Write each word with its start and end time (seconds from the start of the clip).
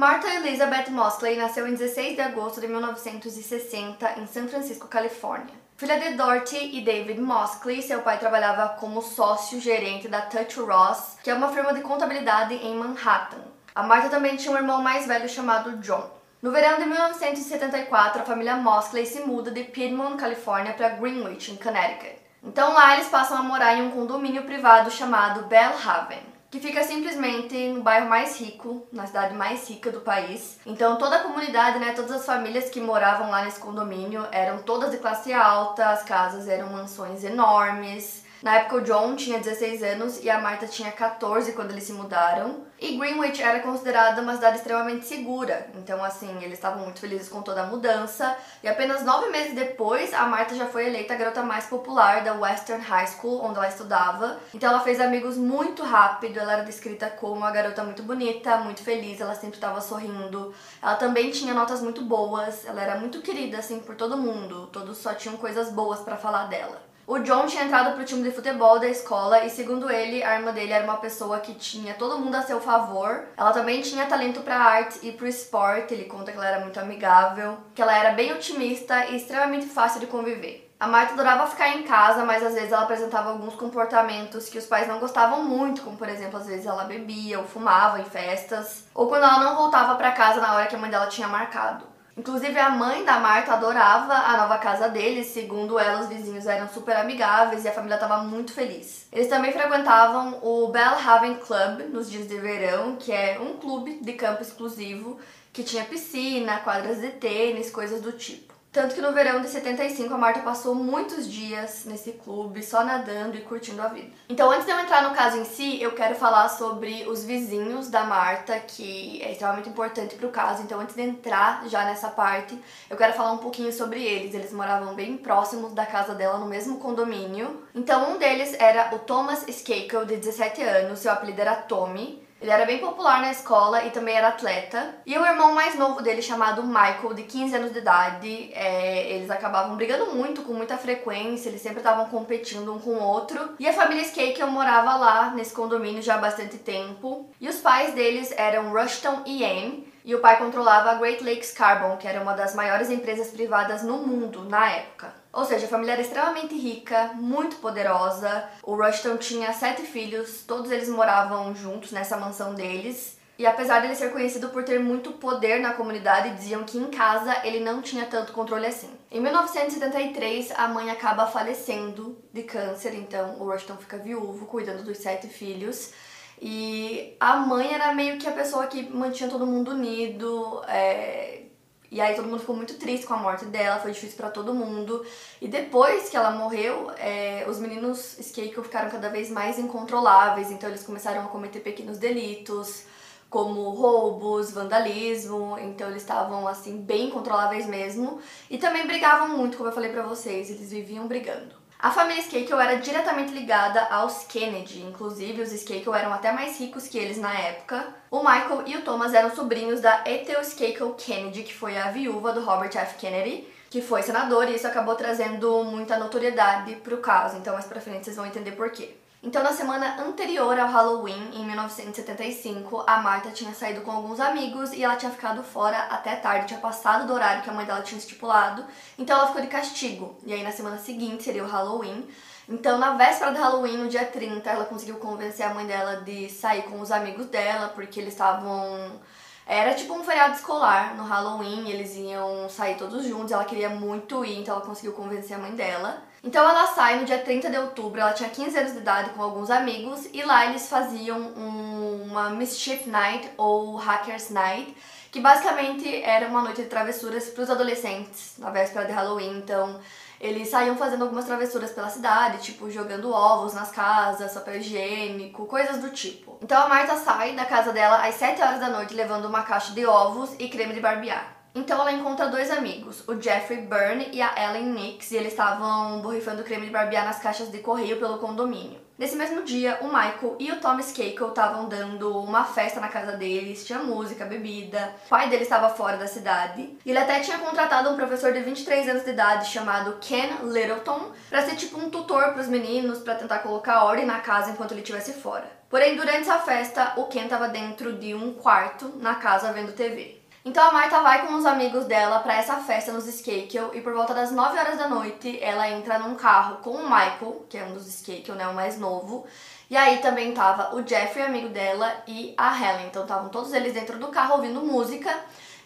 Martha 0.00 0.28
Elizabeth 0.28 0.88
Mosley 0.88 1.36
nasceu 1.36 1.68
em 1.68 1.74
16 1.74 2.14
de 2.14 2.22
agosto 2.22 2.58
de 2.58 2.66
1960 2.66 4.18
em 4.18 4.26
São 4.26 4.48
Francisco, 4.48 4.88
Califórnia. 4.88 5.52
Filha 5.76 6.00
de 6.00 6.16
Dorothy 6.16 6.74
e 6.74 6.80
David 6.80 7.20
Mosley, 7.20 7.82
seu 7.82 8.00
pai 8.00 8.18
trabalhava 8.18 8.70
como 8.80 9.02
sócio-gerente 9.02 10.08
da 10.08 10.22
Touch 10.22 10.58
Ross, 10.58 11.18
que 11.22 11.28
é 11.28 11.34
uma 11.34 11.52
firma 11.52 11.74
de 11.74 11.82
contabilidade 11.82 12.54
em 12.54 12.76
Manhattan. 12.76 13.44
A 13.74 13.82
Martha 13.82 14.08
também 14.08 14.36
tinha 14.36 14.54
um 14.54 14.56
irmão 14.56 14.80
mais 14.80 15.06
velho 15.06 15.28
chamado 15.28 15.76
John. 15.80 16.08
No 16.40 16.50
verão 16.50 16.78
de 16.78 16.86
1974, 16.86 18.22
a 18.22 18.24
família 18.24 18.56
Mosley 18.56 19.04
se 19.04 19.20
muda 19.20 19.50
de 19.50 19.64
Piedmont, 19.64 20.16
Califórnia, 20.16 20.72
para 20.72 20.88
Greenwich, 20.88 21.52
em 21.52 21.56
Connecticut. 21.56 22.16
Então 22.42 22.72
lá 22.72 22.94
eles 22.94 23.08
passam 23.08 23.36
a 23.36 23.42
morar 23.42 23.76
em 23.76 23.82
um 23.82 23.90
condomínio 23.90 24.44
privado 24.44 24.90
chamado 24.90 25.42
Bellhaven 25.42 26.29
que 26.50 26.58
fica 26.58 26.82
simplesmente 26.82 27.54
no 27.68 27.82
bairro 27.82 28.08
mais 28.08 28.40
rico, 28.40 28.86
na 28.92 29.06
cidade 29.06 29.34
mais 29.34 29.68
rica 29.68 29.90
do 29.92 30.00
país. 30.00 30.58
Então 30.66 30.98
toda 30.98 31.16
a 31.16 31.22
comunidade, 31.22 31.78
né, 31.78 31.92
todas 31.92 32.12
as 32.12 32.26
famílias 32.26 32.68
que 32.68 32.80
moravam 32.80 33.30
lá 33.30 33.44
nesse 33.44 33.60
condomínio 33.60 34.26
eram 34.32 34.62
todas 34.62 34.90
de 34.90 34.98
classe 34.98 35.32
alta, 35.32 35.90
as 35.90 36.02
casas 36.02 36.48
eram 36.48 36.70
mansões 36.70 37.22
enormes. 37.22 38.28
Na 38.42 38.56
época 38.56 38.76
o 38.76 38.80
John 38.80 39.16
tinha 39.16 39.38
16 39.38 39.82
anos 39.82 40.24
e 40.24 40.30
a 40.30 40.40
Martha 40.40 40.66
tinha 40.66 40.90
14 40.90 41.52
quando 41.52 41.72
eles 41.72 41.84
se 41.84 41.92
mudaram. 41.92 42.64
E 42.78 42.96
Greenwich 42.96 43.42
era 43.42 43.60
considerada 43.60 44.22
uma 44.22 44.34
cidade 44.34 44.56
extremamente 44.56 45.04
segura, 45.04 45.68
então 45.74 46.02
assim, 46.02 46.34
eles 46.38 46.54
estavam 46.54 46.82
muito 46.84 47.00
felizes 47.00 47.28
com 47.28 47.42
toda 47.42 47.60
a 47.60 47.66
mudança. 47.66 48.34
E 48.62 48.68
apenas 48.68 49.04
nove 49.04 49.28
meses 49.28 49.54
depois, 49.54 50.14
a 50.14 50.24
Martha 50.24 50.54
já 50.54 50.64
foi 50.64 50.86
eleita 50.86 51.12
a 51.12 51.16
garota 51.18 51.42
mais 51.42 51.66
popular 51.66 52.24
da 52.24 52.32
Western 52.32 52.82
High 52.82 53.08
School, 53.08 53.44
onde 53.44 53.58
ela 53.58 53.68
estudava. 53.68 54.40
Então 54.54 54.70
ela 54.70 54.80
fez 54.80 54.98
amigos 54.98 55.36
muito 55.36 55.82
rápido, 55.82 56.38
ela 56.38 56.54
era 56.54 56.62
descrita 56.62 57.10
como 57.10 57.34
uma 57.34 57.50
garota 57.50 57.84
muito 57.84 58.02
bonita, 58.02 58.56
muito 58.56 58.82
feliz, 58.82 59.20
ela 59.20 59.34
sempre 59.34 59.56
estava 59.56 59.82
sorrindo. 59.82 60.54
Ela 60.82 60.94
também 60.94 61.30
tinha 61.30 61.52
notas 61.52 61.82
muito 61.82 62.00
boas, 62.00 62.64
ela 62.64 62.80
era 62.80 62.98
muito 62.98 63.20
querida 63.20 63.58
assim 63.58 63.80
por 63.80 63.94
todo 63.96 64.16
mundo, 64.16 64.68
todos 64.68 64.96
só 64.96 65.12
tinham 65.12 65.36
coisas 65.36 65.70
boas 65.70 66.00
para 66.00 66.16
falar 66.16 66.44
dela. 66.44 66.89
O 67.10 67.18
John 67.18 67.44
tinha 67.46 67.64
entrado 67.64 67.96
pro 67.96 68.04
time 68.04 68.22
de 68.22 68.30
futebol 68.30 68.78
da 68.78 68.86
escola 68.86 69.44
e, 69.44 69.50
segundo 69.50 69.90
ele, 69.90 70.22
a 70.22 70.36
irmã 70.36 70.52
dele 70.52 70.72
era 70.72 70.84
uma 70.84 70.98
pessoa 70.98 71.40
que 71.40 71.54
tinha 71.54 71.92
todo 71.94 72.16
mundo 72.16 72.36
a 72.36 72.42
seu 72.42 72.60
favor. 72.60 73.24
Ela 73.36 73.50
também 73.50 73.82
tinha 73.82 74.06
talento 74.06 74.42
para 74.42 74.56
arte 74.56 75.00
e 75.02 75.10
pro 75.10 75.26
esporte. 75.26 75.92
Ele 75.92 76.04
conta 76.04 76.30
que 76.30 76.38
ela 76.38 76.46
era 76.46 76.60
muito 76.60 76.78
amigável, 76.78 77.58
que 77.74 77.82
ela 77.82 77.98
era 77.98 78.12
bem 78.12 78.32
otimista 78.32 79.06
e 79.06 79.16
extremamente 79.16 79.66
fácil 79.66 79.98
de 79.98 80.06
conviver. 80.06 80.72
A 80.78 80.86
Marta 80.86 81.14
adorava 81.14 81.50
ficar 81.50 81.70
em 81.70 81.82
casa, 81.82 82.24
mas 82.24 82.44
às 82.44 82.54
vezes 82.54 82.70
ela 82.70 82.84
apresentava 82.84 83.30
alguns 83.30 83.56
comportamentos 83.56 84.48
que 84.48 84.58
os 84.58 84.66
pais 84.66 84.86
não 84.86 85.00
gostavam 85.00 85.42
muito, 85.42 85.82
como 85.82 85.96
por 85.96 86.08
exemplo, 86.08 86.38
às 86.38 86.46
vezes 86.46 86.64
ela 86.64 86.84
bebia 86.84 87.40
ou 87.40 87.44
fumava 87.44 88.00
em 88.00 88.04
festas, 88.04 88.84
ou 88.94 89.08
quando 89.08 89.24
ela 89.24 89.40
não 89.40 89.56
voltava 89.56 89.96
para 89.96 90.12
casa 90.12 90.40
na 90.40 90.54
hora 90.54 90.68
que 90.68 90.76
a 90.76 90.78
mãe 90.78 90.88
dela 90.88 91.08
tinha 91.08 91.26
marcado. 91.26 91.89
Inclusive, 92.20 92.58
a 92.58 92.68
mãe 92.68 93.02
da 93.02 93.18
Marta 93.18 93.54
adorava 93.54 94.12
a 94.12 94.36
nova 94.36 94.58
casa 94.58 94.90
deles, 94.90 95.28
segundo 95.28 95.78
ela, 95.78 96.02
os 96.02 96.08
vizinhos 96.10 96.46
eram 96.46 96.68
super 96.68 96.94
amigáveis 96.94 97.64
e 97.64 97.68
a 97.68 97.72
família 97.72 97.94
estava 97.94 98.18
muito 98.18 98.52
feliz. 98.52 99.06
Eles 99.10 99.26
também 99.26 99.50
frequentavam 99.52 100.38
o 100.42 100.68
Bellhaven 100.68 101.36
Club 101.36 101.88
nos 101.90 102.10
dias 102.10 102.28
de 102.28 102.36
verão, 102.36 102.96
que 102.96 103.10
é 103.10 103.40
um 103.40 103.56
clube 103.56 104.00
de 104.02 104.12
campo 104.12 104.42
exclusivo 104.42 105.18
que 105.50 105.64
tinha 105.64 105.82
piscina, 105.82 106.58
quadras 106.58 107.00
de 107.00 107.08
tênis, 107.08 107.70
coisas 107.70 108.02
do 108.02 108.12
tipo. 108.12 108.49
Tanto 108.72 108.94
que 108.94 109.00
no 109.00 109.12
verão 109.12 109.40
de 109.40 109.48
75 109.48 110.14
a 110.14 110.18
Marta 110.18 110.40
passou 110.40 110.76
muitos 110.76 111.28
dias 111.28 111.84
nesse 111.86 112.12
clube, 112.12 112.62
só 112.62 112.84
nadando 112.84 113.36
e 113.36 113.40
curtindo 113.40 113.82
a 113.82 113.88
vida. 113.88 114.12
Então, 114.28 114.48
antes 114.48 114.64
de 114.64 114.70
eu 114.70 114.78
entrar 114.78 115.02
no 115.02 115.14
caso 115.14 115.38
em 115.38 115.44
si, 115.44 115.82
eu 115.82 115.90
quero 115.90 116.14
falar 116.14 116.48
sobre 116.48 117.04
os 117.08 117.24
vizinhos 117.24 117.88
da 117.88 118.04
Marta, 118.04 118.60
que 118.60 119.20
é 119.24 119.32
extremamente 119.32 119.68
importante 119.68 120.14
pro 120.14 120.28
caso. 120.28 120.62
Então, 120.62 120.78
antes 120.78 120.94
de 120.94 121.02
entrar 121.02 121.68
já 121.68 121.84
nessa 121.84 122.10
parte, 122.10 122.56
eu 122.88 122.96
quero 122.96 123.12
falar 123.12 123.32
um 123.32 123.38
pouquinho 123.38 123.72
sobre 123.72 124.04
eles. 124.04 124.34
Eles 124.34 124.52
moravam 124.52 124.94
bem 124.94 125.16
próximos 125.16 125.72
da 125.72 125.84
casa 125.84 126.14
dela, 126.14 126.38
no 126.38 126.46
mesmo 126.46 126.78
condomínio. 126.78 127.64
Então, 127.74 128.12
um 128.12 128.18
deles 128.18 128.54
era 128.56 128.94
o 128.94 129.00
Thomas 129.00 129.48
Skakel, 129.48 130.04
de 130.04 130.16
17 130.16 130.62
anos, 130.62 131.00
seu 131.00 131.10
apelido 131.10 131.40
era 131.40 131.56
Tommy. 131.56 132.22
Ele 132.40 132.50
era 132.50 132.64
bem 132.64 132.78
popular 132.78 133.20
na 133.20 133.30
escola 133.30 133.84
e 133.84 133.90
também 133.90 134.16
era 134.16 134.28
atleta. 134.28 134.94
E 135.04 135.16
o 135.16 135.26
irmão 135.26 135.52
mais 135.52 135.74
novo 135.74 136.00
dele, 136.00 136.22
chamado 136.22 136.62
Michael, 136.62 137.12
de 137.14 137.24
15 137.24 137.54
anos 137.54 137.72
de 137.72 137.78
idade, 137.80 138.50
é, 138.54 139.10
eles 139.10 139.30
acabavam 139.30 139.76
brigando 139.76 140.06
muito, 140.14 140.42
com 140.42 140.54
muita 140.54 140.78
frequência, 140.78 141.50
eles 141.50 141.60
sempre 141.60 141.78
estavam 141.78 142.06
competindo 142.06 142.72
um 142.72 142.78
com 142.78 142.92
o 142.92 143.02
outro. 143.02 143.56
E 143.58 143.68
a 143.68 143.72
família 143.72 144.04
Skake 144.04 144.42
morava 144.44 144.96
lá, 144.96 145.30
nesse 145.32 145.52
condomínio, 145.52 146.00
já 146.00 146.14
há 146.14 146.18
bastante 146.18 146.56
tempo. 146.56 147.28
E 147.38 147.46
os 147.46 147.56
pais 147.56 147.92
deles 147.92 148.32
eram 148.36 148.72
Rushton 148.72 149.22
e 149.26 149.44
Anne, 149.44 149.86
e 150.02 150.14
o 150.14 150.20
pai 150.20 150.38
controlava 150.38 150.92
a 150.92 150.94
Great 150.94 151.22
Lakes 151.22 151.52
Carbon, 151.52 151.98
que 151.98 152.08
era 152.08 152.22
uma 152.22 152.32
das 152.32 152.54
maiores 152.54 152.88
empresas 152.88 153.28
privadas 153.28 153.82
no 153.82 153.98
mundo 153.98 154.44
na 154.48 154.70
época. 154.70 155.19
Ou 155.32 155.44
seja, 155.44 155.66
a 155.66 155.68
família 155.68 155.92
era 155.92 156.02
extremamente 156.02 156.54
rica, 156.54 157.12
muito 157.14 157.56
poderosa. 157.56 158.48
O 158.62 158.74
Rushton 158.74 159.16
tinha 159.16 159.52
sete 159.52 159.82
filhos, 159.82 160.42
todos 160.46 160.70
eles 160.70 160.88
moravam 160.88 161.54
juntos 161.54 161.92
nessa 161.92 162.16
mansão 162.16 162.54
deles. 162.54 163.18
E 163.38 163.46
apesar 163.46 163.80
dele 163.80 163.94
ser 163.94 164.12
conhecido 164.12 164.50
por 164.50 164.64
ter 164.64 164.78
muito 164.78 165.12
poder 165.12 165.60
na 165.60 165.72
comunidade, 165.72 166.36
diziam 166.36 166.62
que 166.62 166.76
em 166.76 166.90
casa 166.90 167.34
ele 167.42 167.60
não 167.60 167.80
tinha 167.80 168.04
tanto 168.04 168.34
controle 168.34 168.66
assim. 168.66 168.90
Em 169.10 169.18
1973, 169.18 170.52
a 170.58 170.68
mãe 170.68 170.90
acaba 170.90 171.26
falecendo 171.26 172.18
de 172.34 172.42
câncer, 172.42 172.94
então 172.94 173.36
o 173.40 173.50
Rushton 173.50 173.76
fica 173.76 173.96
viúvo, 173.96 174.44
cuidando 174.44 174.82
dos 174.82 174.98
sete 174.98 175.26
filhos. 175.28 175.92
E 176.38 177.16
a 177.18 177.36
mãe 177.36 177.72
era 177.72 177.94
meio 177.94 178.18
que 178.18 178.28
a 178.28 178.32
pessoa 178.32 178.66
que 178.66 178.82
mantinha 178.90 179.30
todo 179.30 179.46
mundo 179.46 179.70
unido, 179.70 180.62
é, 180.68 181.44
e 181.90 182.00
aí 182.00 182.14
todo 182.14 182.28
mundo 182.28 182.40
ficou 182.40 182.54
muito 182.54 182.74
triste 182.74 183.04
com 183.04 183.14
a 183.14 183.16
morte 183.16 183.44
dela, 183.46 183.80
foi 183.80 183.90
difícil 183.90 184.16
para 184.16 184.30
todo 184.30 184.54
mundo. 184.54 185.04
E 185.40 185.48
depois 185.48 186.08
que 186.08 186.16
ela 186.16 186.30
morreu, 186.30 186.90
é, 186.98 187.44
os 187.48 187.58
meninos 187.58 188.18
Skakel 188.18 188.62
ficaram 188.62 188.88
cada 188.90 189.08
vez 189.08 189.28
mais 189.28 189.58
incontroláveis, 189.58 190.50
então 190.50 190.68
eles 190.68 190.84
começaram 190.84 191.22
a 191.22 191.28
cometer 191.28 191.60
pequenos 191.60 191.98
delitos, 191.98 192.84
como 193.28 193.70
roubos, 193.70 194.52
vandalismo, 194.52 195.56
então 195.58 195.88
eles 195.88 196.02
estavam 196.02 196.46
assim 196.46 196.80
bem 196.80 197.08
incontroláveis 197.08 197.66
mesmo. 197.66 198.20
E 198.48 198.56
também 198.58 198.86
brigavam 198.86 199.36
muito, 199.36 199.56
como 199.56 199.68
eu 199.68 199.74
falei 199.74 199.90
pra 199.90 200.02
vocês, 200.02 200.48
eles 200.48 200.70
viviam 200.70 201.08
brigando. 201.08 201.59
A 201.82 201.90
família 201.90 202.20
Skakel 202.20 202.60
era 202.60 202.76
diretamente 202.76 203.32
ligada 203.32 203.80
aos 203.84 204.24
Kennedy, 204.24 204.82
inclusive 204.82 205.40
os 205.40 205.50
Skakel 205.50 205.94
eram 205.94 206.12
até 206.12 206.30
mais 206.30 206.60
ricos 206.60 206.86
que 206.86 206.98
eles 206.98 207.16
na 207.16 207.32
época. 207.32 207.94
O 208.10 208.18
Michael 208.18 208.64
e 208.66 208.76
o 208.76 208.82
Thomas 208.82 209.14
eram 209.14 209.34
sobrinhos 209.34 209.80
da 209.80 210.04
Ethel 210.04 210.42
Skakel 210.42 210.92
Kennedy, 210.92 211.42
que 211.42 211.54
foi 211.54 211.78
a 211.78 211.90
viúva 211.90 212.34
do 212.34 212.44
Robert 212.44 212.76
F. 212.76 212.98
Kennedy, 212.98 213.48
que 213.70 213.80
foi 213.80 214.02
senador, 214.02 214.46
e 214.50 214.56
isso 214.56 214.66
acabou 214.66 214.94
trazendo 214.94 215.64
muita 215.64 215.98
notoriedade 215.98 216.74
pro 216.76 216.98
caso, 216.98 217.38
então 217.38 217.54
mais 217.54 217.64
pra 217.64 217.80
frente 217.80 218.04
vocês 218.04 218.16
vão 218.16 218.26
entender 218.26 218.52
por 218.52 218.70
quê. 218.70 218.99
Então, 219.22 219.42
na 219.42 219.52
semana 219.52 220.00
anterior 220.00 220.58
ao 220.58 220.68
Halloween, 220.68 221.30
em 221.34 221.44
1975, 221.44 222.84
a 222.86 223.02
Marta 223.02 223.30
tinha 223.30 223.52
saído 223.52 223.82
com 223.82 223.90
alguns 223.90 224.18
amigos 224.18 224.72
e 224.72 224.82
ela 224.82 224.96
tinha 224.96 225.12
ficado 225.12 225.42
fora 225.42 225.76
até 225.90 226.16
tarde, 226.16 226.46
tinha 226.46 226.58
passado 226.58 227.06
do 227.06 227.12
horário 227.12 227.42
que 227.42 227.50
a 227.50 227.52
mãe 227.52 227.66
dela 227.66 227.82
tinha 227.82 227.98
estipulado, 227.98 228.64
então 228.98 229.18
ela 229.18 229.26
ficou 229.26 229.42
de 229.42 229.48
castigo. 229.48 230.16
E 230.24 230.32
aí, 230.32 230.42
na 230.42 230.50
semana 230.50 230.78
seguinte, 230.78 231.22
seria 231.22 231.44
o 231.44 231.46
Halloween. 231.46 232.08
Então, 232.48 232.78
na 232.78 232.94
véspera 232.94 233.30
do 233.30 233.38
Halloween, 233.38 233.76
no 233.76 233.88
dia 233.90 234.06
30, 234.06 234.48
ela 234.48 234.64
conseguiu 234.64 234.96
convencer 234.96 235.44
a 235.44 235.52
mãe 235.52 235.66
dela 235.66 235.96
de 235.96 236.30
sair 236.30 236.62
com 236.62 236.80
os 236.80 236.90
amigos 236.90 237.26
dela, 237.26 237.68
porque 237.68 238.00
eles 238.00 238.14
estavam 238.14 238.98
era 239.46 239.74
tipo 239.74 239.92
um 239.94 240.04
feriado 240.04 240.34
escolar 240.34 240.94
no 240.96 241.02
Halloween, 241.02 241.68
eles 241.68 241.96
iam 241.96 242.48
sair 242.48 242.76
todos 242.76 243.04
juntos, 243.04 243.32
ela 243.32 243.44
queria 243.44 243.68
muito 243.68 244.24
ir, 244.24 244.38
então 244.38 244.54
ela 244.54 244.64
conseguiu 244.64 244.92
convencer 244.92 245.36
a 245.36 245.40
mãe 245.40 245.50
dela. 245.54 246.04
Então 246.22 246.46
ela 246.46 246.66
sai 246.66 247.00
no 247.00 247.06
dia 247.06 247.18
30 247.18 247.48
de 247.48 247.56
outubro, 247.56 247.98
ela 247.98 248.12
tinha 248.12 248.28
15 248.28 248.58
anos 248.58 248.72
de 248.72 248.78
idade 248.78 249.10
com 249.10 249.22
alguns 249.22 249.50
amigos 249.50 250.06
e 250.12 250.22
lá 250.22 250.46
eles 250.46 250.68
faziam 250.68 251.18
um, 251.18 252.02
uma 252.10 252.28
Mischief 252.30 252.86
Night 252.86 253.30
ou 253.38 253.76
Hackers 253.76 254.28
Night, 254.28 254.76
que 255.10 255.18
basicamente 255.18 256.02
era 256.02 256.28
uma 256.28 256.42
noite 256.42 256.60
de 256.60 256.68
travessuras 256.68 257.30
para 257.30 257.42
os 257.42 257.50
adolescentes 257.50 258.34
na 258.36 258.50
véspera 258.50 258.84
de 258.84 258.92
Halloween. 258.92 259.38
Então 259.38 259.80
eles 260.20 260.48
saíam 260.48 260.76
fazendo 260.76 261.04
algumas 261.04 261.24
travessuras 261.24 261.70
pela 261.70 261.88
cidade, 261.88 262.42
tipo 262.42 262.70
jogando 262.70 263.10
ovos 263.10 263.54
nas 263.54 263.70
casas, 263.70 264.34
papel 264.34 264.56
higiênico, 264.56 265.46
coisas 265.46 265.78
do 265.78 265.88
tipo. 265.88 266.36
Então 266.42 266.62
a 266.62 266.68
Marta 266.68 266.96
sai 266.96 267.34
da 267.34 267.46
casa 267.46 267.72
dela 267.72 268.06
às 268.06 268.16
7 268.16 268.42
horas 268.42 268.60
da 268.60 268.68
noite 268.68 268.92
levando 268.92 269.24
uma 269.24 269.42
caixa 269.42 269.72
de 269.72 269.86
ovos 269.86 270.34
e 270.38 270.50
creme 270.50 270.74
de 270.74 270.80
barbear. 270.80 271.39
Então 271.54 271.80
ela 271.80 271.92
encontra 271.92 272.28
dois 272.28 272.50
amigos, 272.50 273.02
o 273.08 273.20
Jeffrey 273.20 273.62
Byrne 273.62 274.08
e 274.12 274.22
a 274.22 274.32
Ellen 274.36 274.66
Nix, 274.66 275.10
e 275.10 275.16
eles 275.16 275.32
estavam 275.32 276.00
borrifando 276.00 276.44
creme 276.44 276.66
de 276.66 276.72
barbear 276.72 277.04
nas 277.04 277.18
caixas 277.18 277.50
de 277.50 277.58
correio 277.58 277.98
pelo 277.98 278.18
condomínio. 278.18 278.80
Nesse 278.96 279.16
mesmo 279.16 279.42
dia, 279.42 279.78
o 279.80 279.86
Michael 279.86 280.36
e 280.38 280.52
o 280.52 280.60
Thomas 280.60 280.88
Skakel 280.88 281.28
estavam 281.28 281.68
dando 281.68 282.18
uma 282.18 282.44
festa 282.44 282.78
na 282.78 282.88
casa 282.88 283.12
deles, 283.12 283.66
tinha 283.66 283.78
música, 283.78 284.26
bebida. 284.26 284.94
O 285.06 285.08
pai 285.08 285.28
dele 285.30 285.42
estava 285.42 285.70
fora 285.70 285.96
da 285.96 286.06
cidade. 286.06 286.76
Ele 286.84 286.98
até 286.98 287.18
tinha 287.20 287.38
contratado 287.38 287.88
um 287.88 287.96
professor 287.96 288.30
de 288.32 288.40
23 288.40 288.90
anos 288.90 289.02
de 289.02 289.10
idade 289.10 289.48
chamado 289.48 289.96
Ken 290.02 290.28
Littleton 290.44 291.12
para 291.30 291.42
ser 291.42 291.56
tipo 291.56 291.80
um 291.80 291.88
tutor 291.88 292.32
para 292.32 292.42
os 292.42 292.48
meninos, 292.48 292.98
para 292.98 293.14
tentar 293.14 293.38
colocar 293.38 293.84
ordem 293.84 294.04
na 294.04 294.20
casa 294.20 294.50
enquanto 294.50 294.72
ele 294.72 294.82
estivesse 294.82 295.14
fora. 295.14 295.50
Porém, 295.70 295.96
durante 295.96 296.28
essa 296.28 296.38
festa, 296.40 296.92
o 296.96 297.04
Ken 297.04 297.24
estava 297.24 297.48
dentro 297.48 297.94
de 297.94 298.14
um 298.14 298.34
quarto 298.34 298.92
na 298.96 299.14
casa 299.14 299.50
vendo 299.50 299.72
TV. 299.72 300.19
Então 300.42 300.66
a 300.66 300.72
Marta 300.72 301.00
vai 301.02 301.26
com 301.26 301.34
os 301.34 301.44
amigos 301.44 301.84
dela 301.84 302.20
para 302.20 302.34
essa 302.34 302.56
festa 302.56 302.92
nos 302.92 303.06
Skakel 303.06 303.74
e 303.74 303.82
por 303.82 303.92
volta 303.92 304.14
das 304.14 304.32
9 304.32 304.58
horas 304.58 304.78
da 304.78 304.88
noite 304.88 305.38
ela 305.42 305.68
entra 305.68 305.98
num 305.98 306.14
carro 306.14 306.56
com 306.62 306.70
o 306.70 306.84
Michael, 306.84 307.44
que 307.46 307.58
é 307.58 307.64
um 307.64 307.74
dos 307.74 307.86
Skakel, 307.86 308.34
né, 308.34 308.48
o 308.48 308.54
mais 308.54 308.78
novo. 308.78 309.26
E 309.68 309.76
aí 309.76 309.98
também 309.98 310.32
tava 310.32 310.74
o 310.74 310.86
Jeffrey, 310.86 311.24
amigo 311.24 311.50
dela, 311.50 312.02
e 312.08 312.34
a 312.38 312.56
Helen. 312.56 312.86
Então 312.86 313.02
estavam 313.02 313.28
todos 313.28 313.52
eles 313.52 313.74
dentro 313.74 313.98
do 313.98 314.08
carro 314.08 314.36
ouvindo 314.36 314.62
música. 314.62 315.14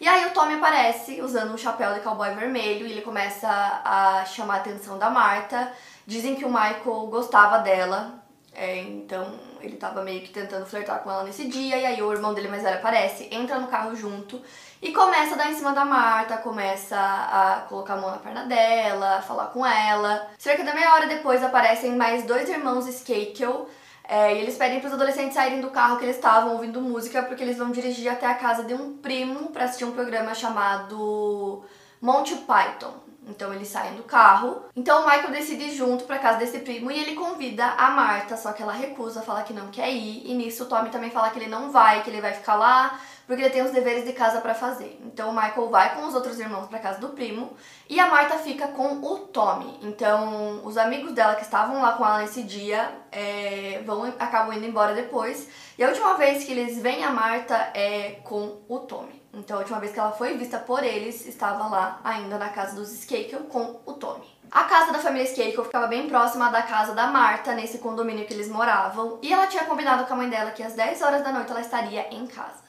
E 0.01 0.09
aí 0.09 0.27
o 0.27 0.31
Tommy 0.31 0.55
aparece 0.55 1.23
usando 1.23 1.55
um 1.55 1.57
chapéu 1.57 1.95
de 1.95 2.01
cowboy 2.01 2.35
vermelho 2.35 2.87
e 2.87 2.93
ele 2.93 3.01
começa 3.01 3.49
a 3.49 4.25
chamar 4.27 4.55
a 4.55 4.59
atenção 4.59 4.99
da 4.99 5.09
Marta. 5.09 5.73
Dizem 6.05 6.35
que 6.35 6.45
o 6.45 6.49
Michael 6.49 7.07
gostava 7.07 7.59
dela, 7.59 8.23
é, 8.53 8.79
então 8.81 9.39
ele 9.67 9.77
tava 9.77 10.03
meio 10.03 10.21
que 10.23 10.31
tentando 10.31 10.67
flertar 10.67 11.01
com 11.01 11.11
ela 11.11 11.25
nesse 11.25 11.47
dia, 11.47 11.77
e 11.77 11.87
aí 11.87 12.03
o 12.03 12.13
irmão 12.13 12.35
dele 12.35 12.49
mais 12.49 12.63
velho 12.63 12.77
aparece, 12.77 13.29
entra 13.31 13.59
no 13.59 13.69
carro 13.69 13.95
junto 13.95 14.41
e 14.83 14.93
começa 14.93 15.35
a 15.35 15.39
dar 15.39 15.51
em 15.51 15.55
cima 15.55 15.73
da 15.73 15.85
Marta, 15.85 16.37
começa 16.37 16.97
a 16.97 17.65
colocar 17.69 17.95
a 17.95 17.97
mão 17.97 18.11
na 18.11 18.19
perna 18.19 18.45
dela, 18.45 19.23
falar 19.23 19.47
com 19.47 19.65
ela. 19.65 20.29
Cerca 20.39 20.63
de 20.63 20.75
meia 20.75 20.93
hora 20.93 21.07
depois 21.07 21.43
aparecem 21.43 21.97
mais 21.97 22.25
dois 22.25 22.49
irmãos 22.49 22.87
Skakel. 22.87 23.67
É, 24.07 24.35
e 24.35 24.41
eles 24.41 24.59
pedem 24.59 24.81
para 24.81 24.89
os 24.89 24.93
adolescentes 24.93 25.33
saírem 25.33 25.63
do 25.63 25.71
carro 25.71 25.97
que 25.97 26.05
eles 26.05 26.17
estavam 26.17 26.53
ouvindo 26.53 26.79
música 26.83 27.23
porque 27.23 27.43
eles 27.43 27.57
vão 27.57 27.71
dirigir 27.71 28.13
até 28.13 28.27
a 28.27 28.35
casa 28.35 28.63
de 28.63 28.75
um 28.75 28.99
primo 28.99 29.49
para 29.49 29.65
assistir 29.65 29.87
um 29.87 29.93
programa 29.93 30.35
chamado 30.35 31.65
Monty 32.03 32.35
Python. 32.35 32.93
Então 33.27 33.53
eles 33.53 33.69
saem 33.69 33.95
do 33.95 34.03
carro. 34.03 34.65
Então 34.77 35.03
o 35.03 35.05
Michael 35.05 35.31
decide 35.31 35.65
ir 35.65 35.75
junto 35.75 36.05
para 36.05 36.19
casa 36.19 36.39
desse 36.39 36.59
primo 36.59 36.91
e 36.91 36.99
ele 36.99 37.15
convida 37.15 37.65
a 37.65 37.91
Marta, 37.91 38.37
só 38.37 38.53
que 38.53 38.63
ela 38.63 38.73
recusa, 38.73 39.23
fala 39.23 39.43
que 39.43 39.53
não 39.53 39.69
quer 39.69 39.91
ir. 39.91 40.23
E 40.31 40.35
nisso 40.35 40.65
o 40.65 40.67
Tommy 40.67 40.91
também 40.91 41.11
fala 41.11 41.31
que 41.31 41.39
ele 41.39 41.49
não 41.49 41.71
vai, 41.71 42.03
que 42.03 42.11
ele 42.11 42.21
vai 42.21 42.33
ficar 42.33 42.57
lá 42.57 42.99
porque 43.27 43.43
ele 43.43 43.51
tem 43.51 43.63
os 43.63 43.71
deveres 43.71 44.05
de 44.05 44.13
casa 44.13 44.41
para 44.41 44.55
fazer. 44.55 45.01
Então 45.05 45.31
o 45.31 45.35
Michael 45.35 45.69
vai 45.71 45.95
com 45.95 46.07
os 46.07 46.15
outros 46.15 46.39
irmãos 46.39 46.67
para 46.67 46.79
casa 46.79 47.01
do 47.01 47.11
primo 47.11 47.53
e 47.89 47.99
a 47.99 48.07
Marta 48.07 48.39
fica 48.39 48.69
com 48.69 49.01
o 49.03 49.19
Tommy. 49.21 49.79
Então 49.83 50.61
os 50.65 50.77
amigos 50.77 51.13
dela 51.13 51.35
que 51.35 51.43
estavam 51.43 51.81
lá 51.81 51.93
com 51.93 52.05
ela 52.05 52.19
nesse 52.19 52.43
dia 52.43 52.91
é, 53.11 53.83
vão 53.85 54.05
acabam 54.19 54.55
indo 54.57 54.67
embora 54.67 54.95
depois. 54.95 55.49
E 55.79 55.85
a 55.85 55.89
última 55.89 56.15
vez 56.15 56.45
que 56.45 56.53
eles 56.53 56.81
veem 56.81 57.05
a 57.05 57.11
Marta 57.11 57.71
é 57.75 58.21
com 58.25 58.59
o 58.69 58.81
Tommy. 58.81 59.24
Então, 59.37 59.57
a 59.57 59.61
última 59.61 59.81
vez 59.81 59.93
que 59.93 59.99
ela 59.99 60.13
foi 60.13 60.37
vista 60.37 60.59
por 60.59 60.83
eles, 60.85 61.27
estava 61.27 61.67
lá 61.67 62.01
ainda 62.05 62.39
na 62.39 62.49
casa 62.49 62.77
dos 62.77 62.93
Skakel 62.93 63.41
com 63.45 63.81
o 63.85 63.93
Tommy. 63.95 64.25
A 64.51 64.65
casa 64.65 64.93
da 64.93 64.99
família 65.01 65.25
Skakel 65.25 65.65
ficava 65.65 65.87
bem 65.87 66.09
próxima 66.09 66.51
da 66.51 66.63
casa 66.63 66.95
da 66.95 67.09
Marta, 67.09 67.55
nesse 67.55 67.79
condomínio 67.79 68.27
que 68.27 68.33
eles 68.33 68.49
moravam, 68.49 69.19
e 69.21 69.33
ela 69.33 69.47
tinha 69.47 69.65
combinado 69.65 70.05
com 70.05 70.15
a 70.15 70.17
mãe 70.17 70.29
dela 70.29 70.53
que 70.53 70.63
às 70.63 70.75
10 70.75 71.03
horas 71.03 71.25
da 71.25 71.33
noite 71.33 71.51
ela 71.51 71.61
estaria 71.61 72.07
em 72.15 72.27
casa. 72.27 72.63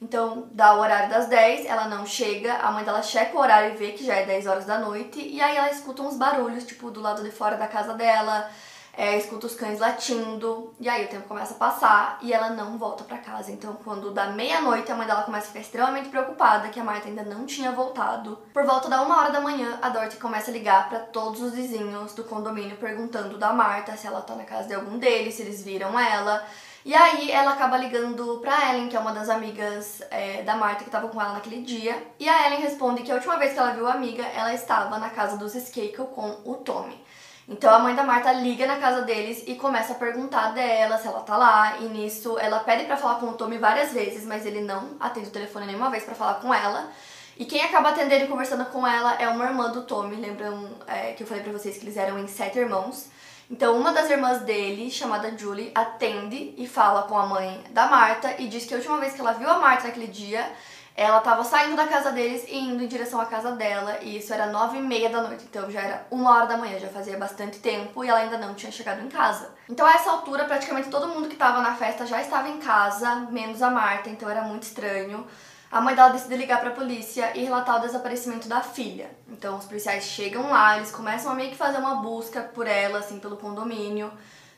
Então, 0.00 0.48
dá 0.52 0.74
o 0.74 0.80
horário 0.80 1.08
das 1.08 1.26
10, 1.26 1.66
ela 1.66 1.88
não 1.88 2.06
chega, 2.06 2.54
a 2.58 2.70
mãe 2.70 2.84
dela 2.84 3.02
checa 3.02 3.36
o 3.36 3.40
horário 3.40 3.74
e 3.74 3.76
vê 3.76 3.92
que 3.92 4.04
já 4.04 4.14
é 4.14 4.26
10 4.26 4.46
horas 4.46 4.64
da 4.64 4.78
noite, 4.78 5.18
e 5.18 5.40
aí 5.40 5.56
ela 5.56 5.70
escuta 5.70 6.02
uns 6.02 6.16
barulhos, 6.16 6.64
tipo, 6.64 6.90
do 6.90 7.00
lado 7.00 7.22
de 7.22 7.30
fora 7.30 7.56
da 7.56 7.66
casa 7.66 7.94
dela, 7.94 8.48
é, 8.96 9.16
escuta 9.18 9.46
os 9.46 9.54
cães 9.54 9.78
latindo, 9.78 10.72
e 10.78 10.88
aí 10.88 11.04
o 11.04 11.08
tempo 11.08 11.28
começa 11.28 11.54
a 11.54 11.56
passar 11.56 12.18
e 12.22 12.32
ela 12.32 12.50
não 12.50 12.78
volta 12.78 13.04
para 13.04 13.18
casa. 13.18 13.50
Então, 13.50 13.76
quando 13.84 14.12
dá 14.12 14.26
meia-noite, 14.26 14.90
a 14.90 14.94
mãe 14.94 15.06
dela 15.06 15.22
começa 15.22 15.46
a 15.46 15.48
ficar 15.48 15.60
extremamente 15.60 16.08
preocupada 16.08 16.68
que 16.68 16.78
a 16.78 16.84
Marta 16.84 17.08
ainda 17.08 17.22
não 17.22 17.44
tinha 17.44 17.72
voltado. 17.72 18.38
Por 18.52 18.64
volta 18.64 18.88
da 18.88 19.02
uma 19.02 19.18
hora 19.18 19.32
da 19.32 19.40
manhã, 19.40 19.78
a 19.82 19.88
Dorothy 19.88 20.16
começa 20.16 20.50
a 20.50 20.54
ligar 20.54 20.88
para 20.88 21.00
todos 21.00 21.40
os 21.40 21.54
vizinhos 21.54 22.14
do 22.14 22.24
condomínio 22.24 22.76
perguntando 22.76 23.38
da 23.38 23.52
Marta 23.52 23.96
se 23.96 24.06
ela 24.06 24.20
tá 24.20 24.34
na 24.34 24.44
casa 24.44 24.68
de 24.68 24.74
algum 24.74 24.98
deles, 24.98 25.34
se 25.34 25.42
eles 25.42 25.62
viram 25.62 25.98
ela. 25.98 26.44
E 26.84 26.94
aí 26.94 27.30
ela 27.30 27.52
acaba 27.52 27.78
ligando 27.78 28.40
pra 28.42 28.70
Ellen, 28.74 28.88
que 28.88 28.96
é 28.96 29.00
uma 29.00 29.12
das 29.12 29.30
amigas 29.30 30.02
é, 30.10 30.42
da 30.42 30.54
Marta 30.54 30.84
que 30.84 30.90
tava 30.90 31.08
com 31.08 31.20
ela 31.20 31.32
naquele 31.32 31.62
dia. 31.62 31.96
E 32.20 32.28
a 32.28 32.46
Ellen 32.46 32.60
responde 32.60 33.02
que 33.02 33.10
a 33.10 33.14
última 33.14 33.38
vez 33.38 33.54
que 33.54 33.58
ela 33.58 33.72
viu 33.72 33.86
a 33.88 33.94
amiga, 33.94 34.22
ela 34.22 34.52
estava 34.52 34.98
na 34.98 35.08
casa 35.08 35.38
dos 35.38 35.54
Skakel 35.54 36.04
com 36.06 36.42
o 36.44 36.56
Tommy. 36.56 37.02
Então 37.46 37.74
a 37.74 37.78
mãe 37.78 37.94
da 37.94 38.02
Marta 38.02 38.32
liga 38.32 38.66
na 38.66 38.76
casa 38.76 39.02
deles 39.02 39.44
e 39.46 39.54
começa 39.54 39.92
a 39.92 39.96
perguntar 39.96 40.52
dela 40.52 40.96
se 40.96 41.06
ela 41.06 41.20
tá 41.20 41.36
lá. 41.36 41.76
E 41.78 41.84
nisso 41.84 42.38
ela 42.38 42.60
pede 42.60 42.84
para 42.84 42.96
falar 42.96 43.16
com 43.16 43.26
o 43.26 43.34
Tommy 43.34 43.58
várias 43.58 43.92
vezes, 43.92 44.24
mas 44.24 44.46
ele 44.46 44.62
não 44.62 44.96
atende 44.98 45.28
o 45.28 45.32
telefone 45.32 45.66
nenhuma 45.66 45.90
vez 45.90 46.04
para 46.04 46.14
falar 46.14 46.34
com 46.34 46.52
ela. 46.52 46.90
E 47.36 47.44
quem 47.44 47.62
acaba 47.62 47.90
atendendo 47.90 48.24
e 48.24 48.28
conversando 48.28 48.64
com 48.66 48.86
ela 48.86 49.14
é 49.14 49.28
uma 49.28 49.44
irmã 49.44 49.70
do 49.70 49.82
Tommy. 49.82 50.16
Lembram 50.16 50.70
é, 50.86 51.12
que 51.12 51.22
eu 51.22 51.26
falei 51.26 51.42
pra 51.42 51.52
vocês 51.52 51.76
que 51.76 51.84
eles 51.84 51.96
eram 51.96 52.18
em 52.18 52.28
sete 52.28 52.58
irmãos? 52.58 53.08
Então, 53.50 53.78
uma 53.78 53.92
das 53.92 54.08
irmãs 54.08 54.40
dele, 54.40 54.90
chamada 54.90 55.36
Julie, 55.36 55.70
atende 55.74 56.54
e 56.56 56.66
fala 56.66 57.02
com 57.02 57.18
a 57.18 57.26
mãe 57.26 57.62
da 57.70 57.86
Marta 57.86 58.34
e 58.38 58.48
diz 58.48 58.64
que 58.64 58.72
a 58.72 58.78
última 58.78 58.98
vez 58.98 59.12
que 59.12 59.20
ela 59.20 59.32
viu 59.32 59.50
a 59.50 59.58
Marta 59.58 59.88
naquele 59.88 60.06
dia, 60.06 60.50
ela 60.96 61.18
estava 61.18 61.42
saindo 61.42 61.74
da 61.74 61.88
casa 61.88 62.12
deles 62.12 62.44
e 62.48 62.56
indo 62.56 62.82
em 62.82 62.86
direção 62.86 63.20
à 63.20 63.26
casa 63.26 63.52
dela, 63.52 63.98
e 64.00 64.16
isso 64.18 64.32
era 64.32 64.46
nove 64.46 64.78
e 64.78 64.80
meia 64.80 65.10
da 65.10 65.22
noite, 65.22 65.44
então 65.44 65.68
já 65.68 65.80
era 65.80 66.06
uma 66.08 66.30
hora 66.30 66.46
da 66.46 66.56
manhã, 66.56 66.78
já 66.78 66.88
fazia 66.88 67.18
bastante 67.18 67.58
tempo 67.58 68.04
e 68.04 68.08
ela 68.08 68.20
ainda 68.20 68.38
não 68.38 68.54
tinha 68.54 68.70
chegado 68.70 69.02
em 69.02 69.08
casa. 69.08 69.50
Então 69.68 69.84
a 69.84 69.92
essa 69.92 70.10
altura, 70.10 70.44
praticamente 70.44 70.88
todo 70.88 71.08
mundo 71.08 71.26
que 71.26 71.34
estava 71.34 71.60
na 71.60 71.74
festa 71.74 72.06
já 72.06 72.20
estava 72.20 72.48
em 72.48 72.58
casa, 72.58 73.26
menos 73.30 73.60
a 73.60 73.70
Marta, 73.70 74.08
então 74.08 74.30
era 74.30 74.42
muito 74.42 74.62
estranho. 74.62 75.26
A 75.68 75.80
mãe 75.80 75.96
dela 75.96 76.10
decide 76.10 76.36
ligar 76.36 76.60
para 76.60 76.70
a 76.70 76.74
polícia 76.74 77.36
e 77.36 77.42
relatar 77.42 77.78
o 77.78 77.80
desaparecimento 77.80 78.46
da 78.46 78.60
filha. 78.60 79.10
Então 79.28 79.56
os 79.56 79.64
policiais 79.64 80.04
chegam 80.04 80.48
lá, 80.48 80.76
eles 80.76 80.92
começam 80.92 81.32
a 81.32 81.34
meio 81.34 81.50
que 81.50 81.56
fazer 81.56 81.78
uma 81.78 81.96
busca 81.96 82.40
por 82.40 82.68
ela, 82.68 83.00
assim, 83.00 83.18
pelo 83.18 83.36
condomínio. 83.36 84.12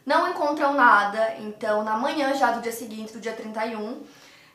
Não 0.05 0.29
encontram 0.29 0.75
nada, 0.75 1.35
então 1.39 1.83
na 1.83 1.97
manhã 1.97 2.35
já 2.35 2.51
do 2.51 2.61
dia 2.61 2.71
seguinte, 2.71 3.15
do 3.15 3.19
dia 3.19 3.33
31, 3.33 4.05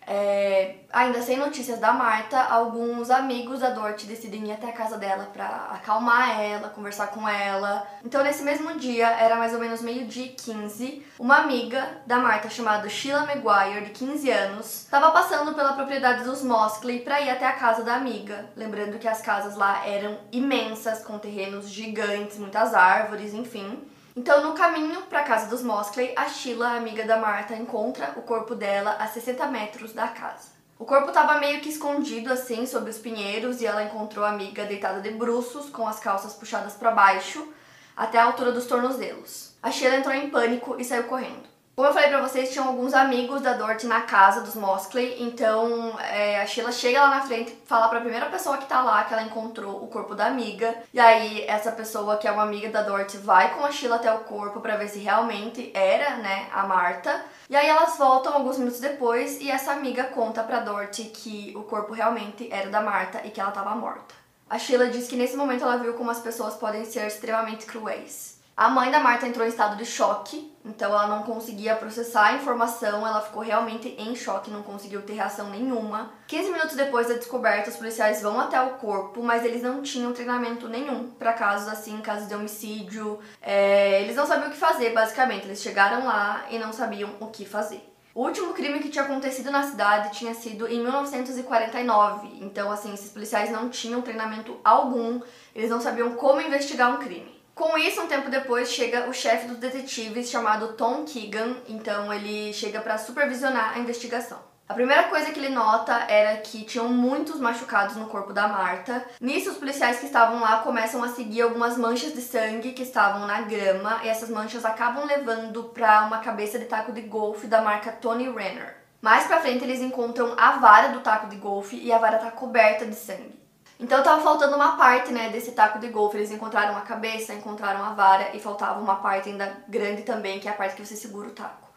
é, 0.08 0.76
ainda 0.92 1.22
sem 1.22 1.38
notícias 1.38 1.80
da 1.80 1.94
Marta, 1.94 2.40
alguns 2.40 3.10
amigos 3.10 3.60
da 3.60 3.70
Dorothy 3.70 4.08
decidem 4.08 4.48
ir 4.48 4.52
até 4.52 4.70
a 4.70 4.74
casa 4.74 4.98
dela 4.98 5.30
para 5.32 5.46
acalmar 5.72 6.40
ela, 6.40 6.70
conversar 6.70 7.08
com 7.08 7.28
ela. 7.28 7.88
Então, 8.04 8.24
nesse 8.24 8.44
mesmo 8.44 8.78
dia, 8.78 9.08
era 9.08 9.36
mais 9.36 9.54
ou 9.54 9.60
menos 9.60 9.82
meio-dia 9.82 10.26
e 10.26 10.30
15, 10.30 11.06
uma 11.20 11.38
amiga 11.38 12.02
da 12.06 12.18
Marta 12.18 12.50
chamada 12.50 12.90
Sheila 12.90 13.26
Maguire, 13.26 13.86
de 13.86 13.92
15 13.92 14.30
anos, 14.32 14.66
estava 14.84 15.12
passando 15.12 15.54
pela 15.54 15.74
propriedade 15.74 16.24
dos 16.24 16.44
Moskley 16.44 17.00
para 17.00 17.22
ir 17.22 17.30
até 17.30 17.46
a 17.46 17.54
casa 17.54 17.84
da 17.84 17.96
amiga. 17.96 18.46
Lembrando 18.56 19.00
que 19.00 19.08
as 19.08 19.22
casas 19.22 19.56
lá 19.56 19.86
eram 19.88 20.18
imensas, 20.32 21.04
com 21.04 21.18
terrenos 21.20 21.70
gigantes, 21.70 22.38
muitas 22.38 22.74
árvores, 22.74 23.34
enfim. 23.34 23.80
Então, 24.16 24.44
no 24.44 24.54
caminho 24.54 25.04
para 25.04 25.20
a 25.20 25.24
casa 25.24 25.48
dos 25.48 25.64
Moskley, 25.64 26.14
a 26.18 26.28
Sheila, 26.28 26.76
amiga 26.76 27.06
da 27.06 27.16
Marta, 27.16 27.56
encontra 27.56 28.14
o 28.18 28.22
corpo 28.22 28.54
dela 28.54 28.98
a 29.00 29.08
60 29.08 29.48
metros 29.48 29.94
da 29.94 30.10
casa. 30.10 30.50
O 30.78 30.84
corpo 30.84 31.10
estava 31.10 31.40
meio 31.40 31.62
que 31.62 31.70
escondido 31.70 32.34
assim 32.34 32.66
sob 32.66 32.90
os 32.90 32.98
pinheiros 32.98 33.62
e 33.62 33.66
ela 33.66 33.84
encontrou 33.84 34.26
a 34.26 34.30
amiga 34.30 34.66
deitada 34.66 35.00
de 35.00 35.12
bruços, 35.12 35.70
com 35.70 35.88
as 35.88 36.00
calças 36.00 36.34
puxadas 36.34 36.74
para 36.74 36.92
baixo, 36.92 37.54
até 37.96 38.18
a 38.18 38.26
altura 38.26 38.52
dos 38.52 38.66
tornozelos. 38.66 39.56
A 39.64 39.72
Sheila 39.72 39.96
entrou 39.96 40.14
em 40.14 40.30
pânico 40.30 40.76
e 40.78 40.84
saiu 40.84 41.04
correndo. 41.04 41.51
Como 41.74 41.88
eu 41.88 41.94
falei 41.94 42.10
pra 42.10 42.22
vocês, 42.22 42.52
tinham 42.52 42.68
alguns 42.68 42.94
amigos 42.94 43.42
da 43.42 43.54
Dorothy 43.54 43.88
na 43.88 44.02
casa 44.02 44.42
dos 44.42 44.56
Moskley, 44.56 45.24
então 45.24 45.98
é, 46.00 46.42
a 46.42 46.46
Sheila 46.46 46.72
chega 46.72 47.02
lá 47.02 47.10
na 47.10 47.22
frente 47.22 47.54
e 47.54 47.66
fala 47.66 47.88
pra 47.88 48.02
primeira 48.02 48.26
pessoa 48.26 48.58
que 48.58 48.66
tá 48.66 48.82
lá 48.84 49.06
que 49.06 49.14
ela 49.14 49.24
encontrou 49.24 49.82
o 49.82 49.88
corpo 49.88 50.14
da 50.14 50.28
amiga. 50.28 50.76
E 50.94 51.00
aí 51.00 51.46
essa 51.48 51.72
pessoa 51.72 52.18
que 52.18 52.28
é 52.28 52.32
uma 52.32 52.44
amiga 52.44 52.70
da 52.70 52.84
Dorothy 52.84 53.18
vai 53.18 53.56
com 53.56 53.66
a 53.66 53.72
Sheila 53.72 53.96
até 53.96 54.14
o 54.14 54.20
corpo 54.20 54.60
para 54.60 54.76
ver 54.76 54.90
se 54.90 55.00
realmente 55.00 55.72
era, 55.74 56.18
né, 56.18 56.50
a 56.52 56.68
Marta. 56.68 57.24
E 57.50 57.56
aí 57.56 57.68
elas 57.68 57.98
voltam 57.98 58.34
alguns 58.34 58.58
minutos 58.58 58.82
depois 58.82 59.40
e 59.40 59.50
essa 59.50 59.72
amiga 59.72 60.04
conta 60.04 60.44
pra 60.44 60.60
Dorothy 60.60 61.06
que 61.06 61.54
o 61.56 61.64
corpo 61.64 61.94
realmente 61.94 62.50
era 62.52 62.70
da 62.70 62.82
Marta 62.82 63.22
e 63.24 63.32
que 63.32 63.40
ela 63.40 63.52
tava 63.52 63.74
morta. 63.76 64.14
A 64.50 64.60
Sheila 64.60 64.88
diz 64.90 65.08
que 65.08 65.16
nesse 65.16 65.38
momento 65.38 65.64
ela 65.64 65.78
viu 65.78 65.94
como 65.94 66.12
as 66.12 66.20
pessoas 66.20 66.56
podem 66.56 66.84
ser 66.84 67.08
extremamente 67.08 67.66
cruéis. 67.66 68.41
A 68.56 68.70
mãe 68.70 68.92
da 68.92 69.00
Marta 69.00 69.26
entrou 69.26 69.46
em 69.46 69.50
estado 69.50 69.76
de 69.78 69.86
choque, 69.86 70.54
então 70.64 70.92
ela 70.92 71.08
não 71.08 71.24
conseguia 71.24 71.76
processar 71.76 72.28
a 72.28 72.34
informação, 72.34 73.08
ela 73.08 73.22
ficou 73.22 73.42
realmente 73.42 73.96
em 73.98 74.16
choque, 74.16 74.52
não 74.52 74.62
conseguiu 74.62 75.02
ter 75.02 75.14
reação 75.14 75.50
nenhuma. 75.50 76.12
15 76.28 76.52
minutos 76.52 76.76
depois 76.76 77.08
da 77.08 77.16
descoberta, 77.16 77.70
os 77.70 77.78
policiais 77.78 78.22
vão 78.22 78.40
até 78.40 78.62
o 78.62 78.72
corpo, 78.72 79.24
mas 79.24 79.44
eles 79.44 79.64
não 79.64 79.82
tinham 79.82 80.14
treinamento 80.14 80.68
nenhum 80.68 81.10
para 81.12 81.34
casos 81.34 81.68
assim, 81.70 82.02
casos 82.02 82.28
de 82.28 82.36
homicídio. 82.36 83.20
É, 83.42 84.02
eles 84.02 84.16
não 84.16 84.28
sabiam 84.28 84.50
o 84.50 84.52
que 84.52 84.58
fazer, 84.58 84.92
basicamente. 84.92 85.46
Eles 85.46 85.62
chegaram 85.62 86.06
lá 86.06 86.46
e 86.50 86.60
não 86.60 86.72
sabiam 86.72 87.16
o 87.20 87.28
que 87.28 87.46
fazer. 87.46 87.88
O 88.14 88.24
último 88.26 88.54
crime 88.54 88.80
que 88.80 88.90
tinha 88.90 89.06
acontecido 89.06 89.50
na 89.50 89.64
cidade 89.64 90.18
tinha 90.18 90.34
sido 90.34 90.68
em 90.68 90.82
1949. 90.82 92.28
Então, 92.42 92.70
assim, 92.70 92.94
esses 92.94 93.10
policiais 93.10 93.50
não 93.50 93.70
tinham 93.70 94.02
treinamento 94.02 94.60
algum, 94.64 95.22
eles 95.56 95.70
não 95.70 95.80
sabiam 95.80 96.12
como 96.16 96.42
investigar 96.42 96.94
um 96.94 96.98
crime. 96.98 97.41
Com 97.54 97.78
isso, 97.78 98.02
um 98.02 98.08
tempo 98.08 98.30
depois, 98.30 98.72
chega 98.72 99.10
o 99.10 99.14
chefe 99.14 99.48
dos 99.48 99.58
detetives 99.58 100.30
chamado 100.30 100.74
Tom 100.74 101.04
Keegan, 101.04 101.58
então 101.68 102.12
ele 102.12 102.54
chega 102.54 102.80
para 102.80 102.98
supervisionar 102.98 103.74
a 103.76 103.80
investigação. 103.80 104.40
A 104.72 104.74
primeira 104.74 105.04
coisa 105.10 105.32
que 105.32 105.38
ele 105.40 105.50
nota 105.50 105.94
era 106.08 106.38
que 106.38 106.64
tinham 106.64 106.88
muitos 106.88 107.42
machucados 107.42 107.98
no 107.98 108.06
corpo 108.06 108.32
da 108.32 108.48
Marta. 108.48 109.06
Nisso, 109.20 109.52
os 109.52 109.58
policiais 109.58 110.00
que 110.00 110.06
estavam 110.06 110.40
lá 110.40 110.60
começam 110.60 111.04
a 111.04 111.10
seguir 111.10 111.42
algumas 111.42 111.78
manchas 111.78 112.14
de 112.14 112.22
sangue 112.22 112.72
que 112.72 112.84
estavam 112.84 113.28
na 113.28 113.42
grama, 113.42 114.00
e 114.02 114.08
essas 114.08 114.30
manchas 114.30 114.64
acabam 114.64 115.06
levando 115.06 115.66
para 115.66 116.06
uma 116.06 116.20
cabeça 116.20 116.58
de 116.58 116.66
taco 116.66 116.94
de 116.94 117.02
golfe 117.02 117.48
da 117.48 117.62
marca 117.62 117.92
Tony 117.92 118.30
Renner. 118.30 118.78
Mais 119.02 119.26
pra 119.26 119.42
frente, 119.42 119.66
eles 119.66 119.82
encontram 119.82 120.36
a 120.38 120.52
vara 120.52 120.88
do 120.88 121.02
taco 121.02 121.28
de 121.28 121.36
golfe 121.36 121.76
e 121.76 121.92
a 121.92 121.98
vara 121.98 122.18
tá 122.18 122.32
coberta 122.32 122.86
de 122.86 122.96
sangue. 122.96 123.41
Então 123.82 124.04
tava 124.04 124.22
faltando 124.22 124.56
uma 124.56 124.78
parte, 124.78 125.12
né, 125.12 125.30
desse 125.30 125.54
taco 125.54 125.80
de 125.80 125.88
golfe. 125.88 126.16
Eles 126.16 126.32
encontraram 126.32 126.78
a 126.78 126.82
cabeça, 126.82 127.34
encontraram 127.34 127.84
a 127.84 127.94
vara 127.94 128.36
e 128.36 128.40
faltava 128.40 128.80
uma 128.80 128.98
parte 128.98 129.30
ainda 129.30 129.58
grande 129.68 130.04
também, 130.04 130.40
que 130.40 130.48
é 130.48 130.52
a 130.52 130.54
parte 130.54 130.76
que 130.76 130.86
você 130.86 130.96
segura 130.96 131.30
o 131.30 131.32
taco. 131.32 131.68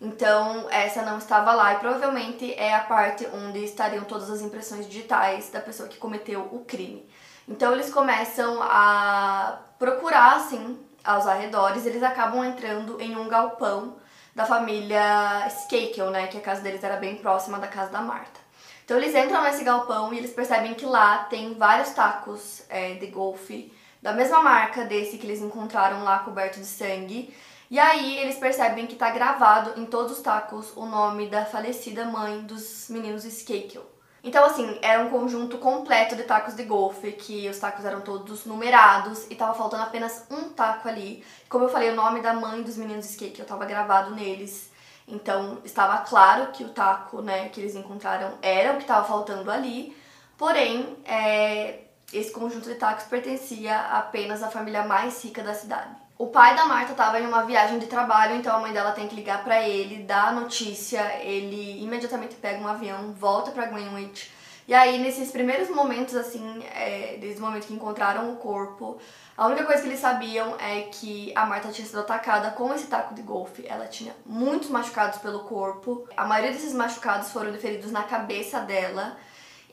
Então, 0.00 0.68
essa 0.68 1.02
não 1.02 1.16
estava 1.18 1.54
lá 1.54 1.74
e 1.74 1.78
provavelmente 1.78 2.52
é 2.54 2.74
a 2.74 2.80
parte 2.80 3.24
onde 3.32 3.64
estariam 3.64 4.02
todas 4.02 4.28
as 4.28 4.40
impressões 4.42 4.86
digitais 4.88 5.48
da 5.50 5.60
pessoa 5.60 5.88
que 5.88 5.96
cometeu 5.96 6.40
o 6.50 6.64
crime. 6.64 7.08
Então, 7.48 7.72
eles 7.72 7.92
começam 7.92 8.60
a 8.60 9.60
procurar, 9.78 10.36
assim, 10.36 10.84
aos 11.04 11.24
arredores, 11.24 11.86
eles 11.86 12.02
acabam 12.02 12.44
entrando 12.44 13.00
em 13.00 13.16
um 13.16 13.28
galpão 13.28 13.96
da 14.34 14.44
família 14.44 15.46
Skakel, 15.46 16.10
né, 16.10 16.26
que 16.26 16.36
a 16.36 16.40
casa 16.40 16.62
deles 16.62 16.82
era 16.82 16.96
bem 16.96 17.16
próxima 17.16 17.60
da 17.60 17.68
casa 17.68 17.92
da 17.92 18.00
Marta. 18.00 18.43
Então, 18.84 18.98
eles 18.98 19.14
entram 19.14 19.42
nesse 19.42 19.64
galpão 19.64 20.12
e 20.12 20.18
eles 20.18 20.32
percebem 20.32 20.74
que 20.74 20.84
lá 20.84 21.24
tem 21.24 21.54
vários 21.54 21.90
tacos 21.90 22.62
é, 22.68 22.94
de 22.94 23.06
golfe 23.06 23.72
da 24.02 24.12
mesma 24.12 24.42
marca 24.42 24.84
desse 24.84 25.16
que 25.16 25.26
eles 25.26 25.40
encontraram 25.40 26.04
lá 26.04 26.18
coberto 26.18 26.60
de 26.60 26.66
sangue. 26.66 27.34
E 27.70 27.78
aí 27.78 28.18
eles 28.18 28.36
percebem 28.36 28.86
que 28.86 28.96
tá 28.96 29.10
gravado 29.10 29.80
em 29.80 29.86
todos 29.86 30.12
os 30.12 30.20
tacos 30.20 30.76
o 30.76 30.84
nome 30.84 31.28
da 31.28 31.46
falecida 31.46 32.04
mãe 32.04 32.42
dos 32.42 32.86
meninos 32.90 33.24
Skakel. 33.24 33.82
Então, 34.22 34.44
assim, 34.44 34.78
era 34.82 35.02
um 35.02 35.10
conjunto 35.10 35.58
completo 35.58 36.16
de 36.16 36.22
tacos 36.22 36.54
de 36.54 36.64
golfe, 36.64 37.12
que 37.12 37.48
os 37.48 37.58
tacos 37.58 37.84
eram 37.84 38.02
todos 38.02 38.44
numerados 38.44 39.26
e 39.30 39.34
tava 39.34 39.54
faltando 39.54 39.82
apenas 39.82 40.26
um 40.30 40.50
taco 40.50 40.86
ali. 40.86 41.24
Como 41.48 41.64
eu 41.64 41.68
falei, 41.68 41.90
o 41.90 41.94
nome 41.94 42.20
da 42.20 42.34
mãe 42.34 42.62
dos 42.62 42.76
meninos 42.76 43.06
Skakel 43.06 43.46
tava 43.46 43.64
gravado 43.64 44.14
neles. 44.14 44.70
Então, 45.06 45.58
estava 45.64 45.98
claro 45.98 46.50
que 46.52 46.64
o 46.64 46.70
taco, 46.70 47.20
né, 47.20 47.48
que 47.50 47.60
eles 47.60 47.74
encontraram 47.74 48.38
era 48.40 48.72
o 48.72 48.76
que 48.76 48.82
estava 48.82 49.06
faltando 49.06 49.50
ali. 49.50 49.96
Porém, 50.38 50.96
é, 51.04 51.80
esse 52.12 52.32
conjunto 52.32 52.68
de 52.68 52.76
tacos 52.76 53.04
pertencia 53.04 53.78
apenas 53.78 54.42
à 54.42 54.50
família 54.50 54.84
mais 54.84 55.22
rica 55.22 55.42
da 55.42 55.54
cidade. 55.54 56.04
O 56.16 56.28
pai 56.28 56.54
da 56.54 56.64
Marta 56.64 56.92
estava 56.92 57.20
em 57.20 57.26
uma 57.26 57.44
viagem 57.44 57.78
de 57.78 57.86
trabalho, 57.86 58.36
então 58.36 58.54
a 58.54 58.60
mãe 58.60 58.72
dela 58.72 58.92
tem 58.92 59.08
que 59.08 59.16
ligar 59.16 59.42
para 59.42 59.68
ele, 59.68 60.04
dar 60.04 60.28
a 60.28 60.32
notícia, 60.32 61.00
ele 61.20 61.82
imediatamente 61.82 62.36
pega 62.36 62.62
um 62.62 62.68
avião, 62.68 63.12
volta 63.12 63.50
para 63.50 63.66
Greenwich. 63.66 64.32
E 64.66 64.72
aí, 64.72 64.98
nesses 64.98 65.30
primeiros 65.30 65.68
momentos, 65.68 66.14
assim, 66.14 66.62
é, 66.74 67.18
desde 67.20 67.38
o 67.38 67.44
momento 67.44 67.66
que 67.66 67.74
encontraram 67.74 68.32
o 68.32 68.36
corpo, 68.36 68.98
a 69.36 69.46
única 69.46 69.64
coisa 69.64 69.82
que 69.82 69.88
eles 69.88 70.00
sabiam 70.00 70.56
é 70.58 70.82
que 70.82 71.32
a 71.36 71.44
Marta 71.44 71.70
tinha 71.70 71.86
sido 71.86 72.00
atacada 72.00 72.50
com 72.52 72.72
esse 72.72 72.86
taco 72.86 73.14
de 73.14 73.20
golfe. 73.20 73.66
Ela 73.66 73.86
tinha 73.86 74.14
muitos 74.24 74.70
machucados 74.70 75.18
pelo 75.18 75.40
corpo. 75.40 76.08
A 76.16 76.24
maioria 76.24 76.52
desses 76.52 76.72
machucados 76.72 77.30
foram 77.30 77.52
feridos 77.54 77.92
na 77.92 78.04
cabeça 78.04 78.60
dela. 78.60 79.16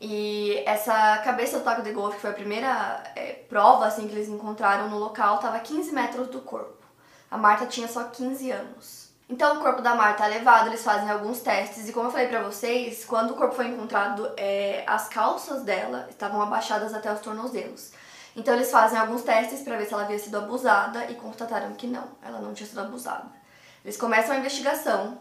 E 0.02 0.64
essa 0.66 1.20
cabeça 1.20 1.60
do 1.60 1.64
taco 1.64 1.84
de 1.84 1.92
golfe, 1.92 2.16
que 2.16 2.22
foi 2.22 2.32
a 2.32 2.34
primeira 2.34 3.04
é, 3.16 3.34
prova 3.48 3.86
assim, 3.86 4.08
que 4.08 4.16
eles 4.16 4.28
encontraram 4.28 4.90
no 4.90 4.98
local, 4.98 5.36
estava 5.36 5.58
a 5.58 5.60
15 5.60 5.92
metros 5.94 6.28
do 6.28 6.42
corpo. 6.42 6.84
A 7.30 7.38
Marta 7.38 7.66
tinha 7.68 7.88
só 7.88 8.06
15 8.06 8.52
anos. 8.52 9.11
Então 9.32 9.58
o 9.58 9.60
corpo 9.62 9.82
da 9.82 9.96
Marta 9.96 10.26
é 10.26 10.28
levado, 10.28 10.68
eles 10.68 10.84
fazem 10.84 11.10
alguns 11.10 11.40
testes 11.40 11.88
e 11.88 11.94
como 11.94 12.08
eu 12.08 12.12
falei 12.12 12.28
pra 12.28 12.42
vocês, 12.42 13.06
quando 13.06 13.32
o 13.32 13.36
corpo 13.36 13.56
foi 13.56 13.68
encontrado, 13.68 14.30
é, 14.36 14.84
as 14.86 15.08
calças 15.08 15.64
dela 15.64 16.06
estavam 16.10 16.42
abaixadas 16.42 16.94
até 16.94 17.10
os 17.14 17.22
tornozelos. 17.22 17.94
Então 18.36 18.54
eles 18.54 18.70
fazem 18.70 19.00
alguns 19.00 19.22
testes 19.22 19.62
para 19.62 19.78
ver 19.78 19.86
se 19.86 19.94
ela 19.94 20.04
havia 20.04 20.20
sido 20.20 20.38
abusada 20.38 21.10
e 21.10 21.16
constataram 21.16 21.72
que 21.76 21.88
não, 21.88 22.04
ela 22.22 22.40
não 22.40 22.54
tinha 22.54 22.68
sido 22.68 22.82
abusada. 22.82 23.32
Eles 23.86 23.96
começam 23.96 24.36
a 24.36 24.38
investigação 24.38 25.18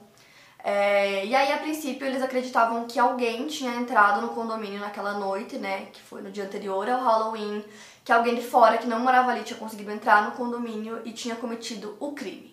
é, 0.64 1.24
e 1.24 1.34
aí, 1.34 1.52
a 1.52 1.58
princípio, 1.58 2.06
eles 2.06 2.22
acreditavam 2.22 2.86
que 2.86 2.98
alguém 2.98 3.46
tinha 3.46 3.74
entrado 3.76 4.20
no 4.20 4.28
condomínio 4.30 4.80
naquela 4.80 5.14
noite, 5.14 5.56
né? 5.56 5.86
Que 5.92 6.02
foi 6.02 6.20
no 6.20 6.30
dia 6.30 6.44
anterior 6.44 6.88
ao 6.88 7.00
Halloween, 7.02 7.64
que 8.04 8.12
alguém 8.12 8.34
de 8.34 8.42
fora 8.42 8.76
que 8.76 8.86
não 8.86 9.00
morava 9.00 9.30
ali 9.30 9.42
tinha 9.42 9.58
conseguido 9.58 9.90
entrar 9.90 10.24
no 10.24 10.32
condomínio 10.32 11.00
e 11.04 11.12
tinha 11.12 11.36
cometido 11.36 11.96
o 12.00 12.12
crime. 12.12 12.49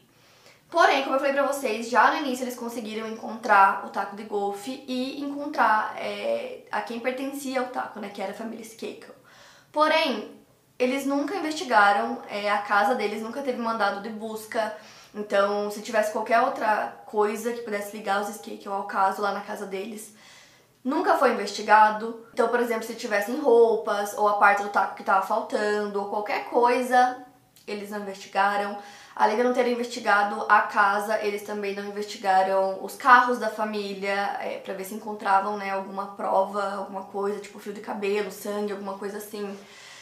Porém, 0.69 1.03
como 1.03 1.15
eu 1.15 1.19
falei 1.19 1.33
pra 1.33 1.47
vocês, 1.47 1.89
já 1.89 2.11
no 2.11 2.17
início 2.17 2.43
eles 2.43 2.55
conseguiram 2.55 3.07
encontrar 3.07 3.85
o 3.85 3.89
taco 3.89 4.15
de 4.15 4.23
golfe 4.23 4.83
e 4.87 5.21
encontrar 5.21 5.95
é, 5.97 6.65
a 6.71 6.81
quem 6.81 6.99
pertencia 6.99 7.61
o 7.63 7.67
taco, 7.67 7.99
né? 7.99 8.09
Que 8.09 8.21
era 8.21 8.31
a 8.31 8.35
família 8.35 8.65
Skakel. 8.65 9.15
Porém, 9.71 10.31
eles 10.77 11.05
nunca 11.05 11.35
investigaram, 11.35 12.21
é, 12.29 12.49
a 12.49 12.57
casa 12.59 12.95
deles 12.95 13.21
nunca 13.21 13.41
teve 13.41 13.61
mandado 13.61 14.01
de 14.01 14.09
busca 14.09 14.75
então, 15.17 15.71
se 15.71 15.81
tivesse 15.81 16.11
qualquer 16.11 16.41
outra 16.41 16.93
coisa 17.05 17.51
que 17.51 17.61
pudesse 17.61 17.95
ligar 17.97 18.21
os 18.21 18.29
skate 18.29 18.67
ao 18.67 18.83
caso 18.83 19.21
lá 19.21 19.31
na 19.31 19.41
casa 19.41 19.65
deles, 19.65 20.13
nunca 20.83 21.15
foi 21.15 21.31
investigado. 21.31 22.25
Então, 22.33 22.47
por 22.49 22.59
exemplo, 22.59 22.83
se 22.83 22.93
tivessem 22.93 23.39
roupas 23.39 24.15
ou 24.15 24.27
a 24.27 24.33
parte 24.33 24.61
do 24.61 24.69
taco 24.69 24.95
que 24.95 25.01
estava 25.01 25.25
faltando 25.25 25.99
ou 25.99 26.09
qualquer 26.09 26.45
coisa, 26.45 27.17
eles 27.65 27.89
não 27.89 27.99
investigaram. 27.99 28.77
Além 29.19 29.35
de 29.35 29.41
não 29.41 29.51
terem 29.51 29.73
investigado 29.73 30.45
a 30.47 30.61
casa, 30.61 31.19
eles 31.23 31.41
também 31.41 31.73
não 31.73 31.83
investigaram 31.85 32.77
os 32.83 32.95
carros 32.95 33.39
da 33.39 33.49
família 33.49 34.37
é, 34.39 34.59
para 34.59 34.75
ver 34.75 34.83
se 34.83 34.93
encontravam 34.93 35.57
né, 35.57 35.71
alguma 35.71 36.15
prova, 36.15 36.75
alguma 36.75 37.01
coisa, 37.05 37.39
tipo 37.39 37.57
fio 37.57 37.73
de 37.73 37.81
cabelo, 37.81 38.31
sangue, 38.31 38.73
alguma 38.73 38.95
coisa 38.95 39.17
assim. 39.17 39.57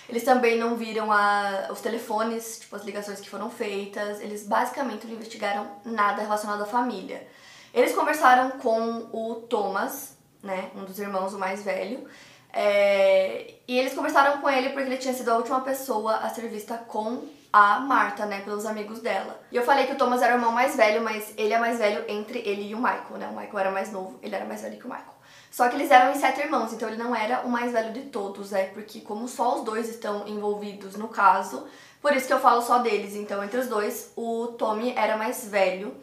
Eles 0.09 0.21
também 0.25 0.59
não 0.59 0.75
viram 0.75 1.13
a, 1.13 1.69
os 1.71 1.79
telefones, 1.79 2.59
tipo, 2.59 2.75
as 2.75 2.83
ligações 2.83 3.21
que 3.21 3.29
foram 3.29 3.49
feitas. 3.49 4.19
Eles 4.19 4.45
basicamente 4.45 5.07
não 5.07 5.13
investigaram 5.13 5.65
nada 5.85 6.21
relacionado 6.21 6.63
à 6.63 6.65
família. 6.65 7.25
Eles 7.73 7.95
conversaram 7.95 8.51
com 8.59 9.07
o 9.13 9.35
Thomas, 9.47 10.17
né, 10.43 10.71
um 10.75 10.83
dos 10.83 10.99
irmãos, 10.99 11.33
o 11.33 11.39
mais 11.39 11.63
velho, 11.63 12.05
é, 12.51 13.53
e 13.65 13.79
eles 13.79 13.93
conversaram 13.93 14.41
com 14.41 14.49
ele 14.49 14.71
porque 14.71 14.89
ele 14.89 14.97
tinha 14.97 15.13
sido 15.13 15.29
a 15.29 15.37
última 15.37 15.61
pessoa 15.61 16.17
a 16.17 16.29
ser 16.29 16.49
vista 16.49 16.77
com 16.77 17.23
a 17.57 17.79
Marta, 17.79 18.25
né, 18.25 18.41
pelos 18.41 18.65
amigos 18.65 18.99
dela. 18.99 19.39
E 19.49 19.55
eu 19.55 19.63
falei 19.63 19.87
que 19.87 19.93
o 19.93 19.97
Thomas 19.97 20.21
era 20.21 20.33
o 20.33 20.35
irmão 20.35 20.51
mais 20.51 20.75
velho, 20.75 21.01
mas 21.01 21.33
ele 21.37 21.53
é 21.53 21.57
mais 21.57 21.79
velho 21.79 22.03
entre 22.09 22.39
ele 22.39 22.69
e 22.69 22.75
o 22.75 22.77
Michael, 22.77 23.17
né? 23.17 23.29
O 23.29 23.33
Michael 23.33 23.59
era 23.59 23.71
mais 23.71 23.93
novo, 23.93 24.19
ele 24.21 24.35
era 24.35 24.43
mais 24.43 24.61
velho 24.61 24.77
que 24.77 24.85
o 24.85 24.89
Michael. 24.89 25.15
Só 25.49 25.69
que 25.69 25.77
eles 25.77 25.89
eram 25.89 26.11
em 26.11 26.15
sete 26.15 26.41
irmãos, 26.41 26.73
então 26.73 26.89
ele 26.89 27.01
não 27.01 27.15
era 27.15 27.45
o 27.45 27.49
mais 27.49 27.71
velho 27.71 27.93
de 27.93 28.01
todos, 28.09 28.51
é 28.51 28.65
porque 28.65 28.99
como 28.99 29.25
só 29.25 29.55
os 29.55 29.63
dois 29.63 29.87
estão 29.87 30.27
envolvidos 30.27 30.97
no 30.97 31.07
caso, 31.07 31.65
por 32.01 32.13
isso 32.13 32.27
que 32.27 32.33
eu 32.33 32.41
falo 32.41 32.61
só 32.61 32.79
deles. 32.79 33.15
Então, 33.15 33.41
entre 33.41 33.61
os 33.61 33.67
dois, 33.67 34.11
o 34.17 34.47
Tommy 34.57 34.93
era 34.93 35.15
mais 35.15 35.47
velho. 35.47 35.95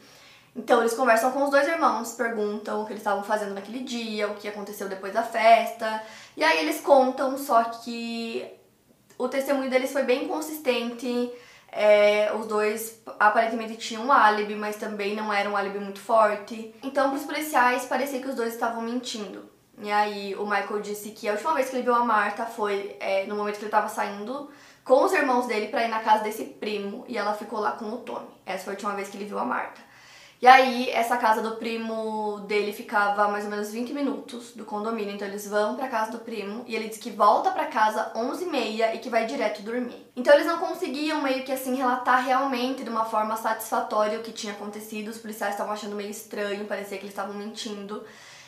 Então, 0.56 0.80
eles 0.80 0.94
conversam 0.94 1.32
com 1.32 1.44
os 1.44 1.50
dois 1.50 1.68
irmãos, 1.68 2.12
perguntam 2.12 2.80
o 2.80 2.86
que 2.86 2.92
eles 2.92 3.02
estavam 3.02 3.22
fazendo 3.22 3.52
naquele 3.52 3.80
dia, 3.80 4.26
o 4.28 4.36
que 4.36 4.48
aconteceu 4.48 4.88
depois 4.88 5.12
da 5.12 5.22
festa. 5.22 6.02
E 6.34 6.42
aí 6.42 6.60
eles 6.60 6.80
contam, 6.80 7.36
só 7.36 7.62
que 7.64 8.61
o 9.22 9.28
testemunho 9.28 9.70
deles 9.70 9.92
foi 9.92 10.02
bem 10.02 10.26
consistente. 10.26 11.32
É, 11.70 12.32
os 12.34 12.46
dois 12.46 13.00
aparentemente 13.20 13.76
tinham 13.76 14.06
um 14.06 14.12
álibi, 14.12 14.56
mas 14.56 14.76
também 14.76 15.14
não 15.14 15.32
era 15.32 15.48
um 15.48 15.56
álibi 15.56 15.78
muito 15.78 16.00
forte. 16.00 16.74
Então, 16.82 17.10
para 17.10 17.18
os 17.18 17.24
policiais, 17.24 17.84
parecia 17.84 18.20
que 18.20 18.28
os 18.28 18.34
dois 18.34 18.52
estavam 18.52 18.82
mentindo. 18.82 19.48
E 19.78 19.90
aí, 19.90 20.34
o 20.34 20.44
Michael 20.44 20.80
disse 20.80 21.10
que 21.10 21.28
a 21.28 21.32
última 21.32 21.54
vez 21.54 21.70
que 21.70 21.76
ele 21.76 21.84
viu 21.84 21.94
a 21.94 22.04
Marta 22.04 22.44
foi 22.44 22.96
é, 22.98 23.24
no 23.26 23.36
momento 23.36 23.54
que 23.54 23.60
ele 23.60 23.68
estava 23.68 23.88
saindo 23.88 24.50
com 24.84 25.04
os 25.04 25.12
irmãos 25.12 25.46
dele 25.46 25.68
para 25.68 25.84
ir 25.84 25.88
na 25.88 26.00
casa 26.00 26.24
desse 26.24 26.44
primo 26.44 27.04
e 27.08 27.16
ela 27.16 27.32
ficou 27.32 27.60
lá 27.60 27.72
com 27.72 27.86
o 27.86 27.98
Tony. 27.98 28.26
Essa 28.44 28.64
foi 28.64 28.72
a 28.72 28.76
última 28.76 28.94
vez 28.94 29.08
que 29.08 29.16
ele 29.16 29.24
viu 29.24 29.38
a 29.38 29.44
Marta. 29.44 29.80
E 30.42 30.46
aí, 30.48 30.90
essa 30.90 31.16
casa 31.16 31.40
do 31.40 31.54
primo 31.54 32.40
dele 32.48 32.72
ficava 32.72 33.28
mais 33.28 33.44
ou 33.44 33.50
menos 33.50 33.70
20 33.70 33.92
minutos 33.92 34.50
do 34.56 34.64
condomínio, 34.64 35.14
então 35.14 35.28
eles 35.28 35.46
vão 35.46 35.76
pra 35.76 35.86
casa 35.86 36.10
do 36.10 36.18
primo 36.18 36.64
e 36.66 36.74
ele 36.74 36.88
diz 36.88 36.98
que 36.98 37.12
volta 37.12 37.52
pra 37.52 37.66
casa 37.66 38.12
11h30 38.16 38.96
e 38.96 38.98
que 38.98 39.08
vai 39.08 39.24
direto 39.24 39.62
dormir. 39.62 40.04
Então 40.16 40.34
eles 40.34 40.44
não 40.44 40.58
conseguiam 40.58 41.22
meio 41.22 41.44
que 41.44 41.52
assim 41.52 41.76
relatar 41.76 42.24
realmente 42.24 42.82
de 42.82 42.90
uma 42.90 43.04
forma 43.04 43.36
satisfatória 43.36 44.18
o 44.18 44.22
que 44.24 44.32
tinha 44.32 44.52
acontecido, 44.52 45.10
os 45.10 45.18
policiais 45.18 45.54
estavam 45.54 45.74
achando 45.74 45.94
meio 45.94 46.10
estranho, 46.10 46.64
parecia 46.64 46.98
que 46.98 47.04
eles 47.04 47.12
estavam 47.12 47.34
mentindo. 47.34 48.04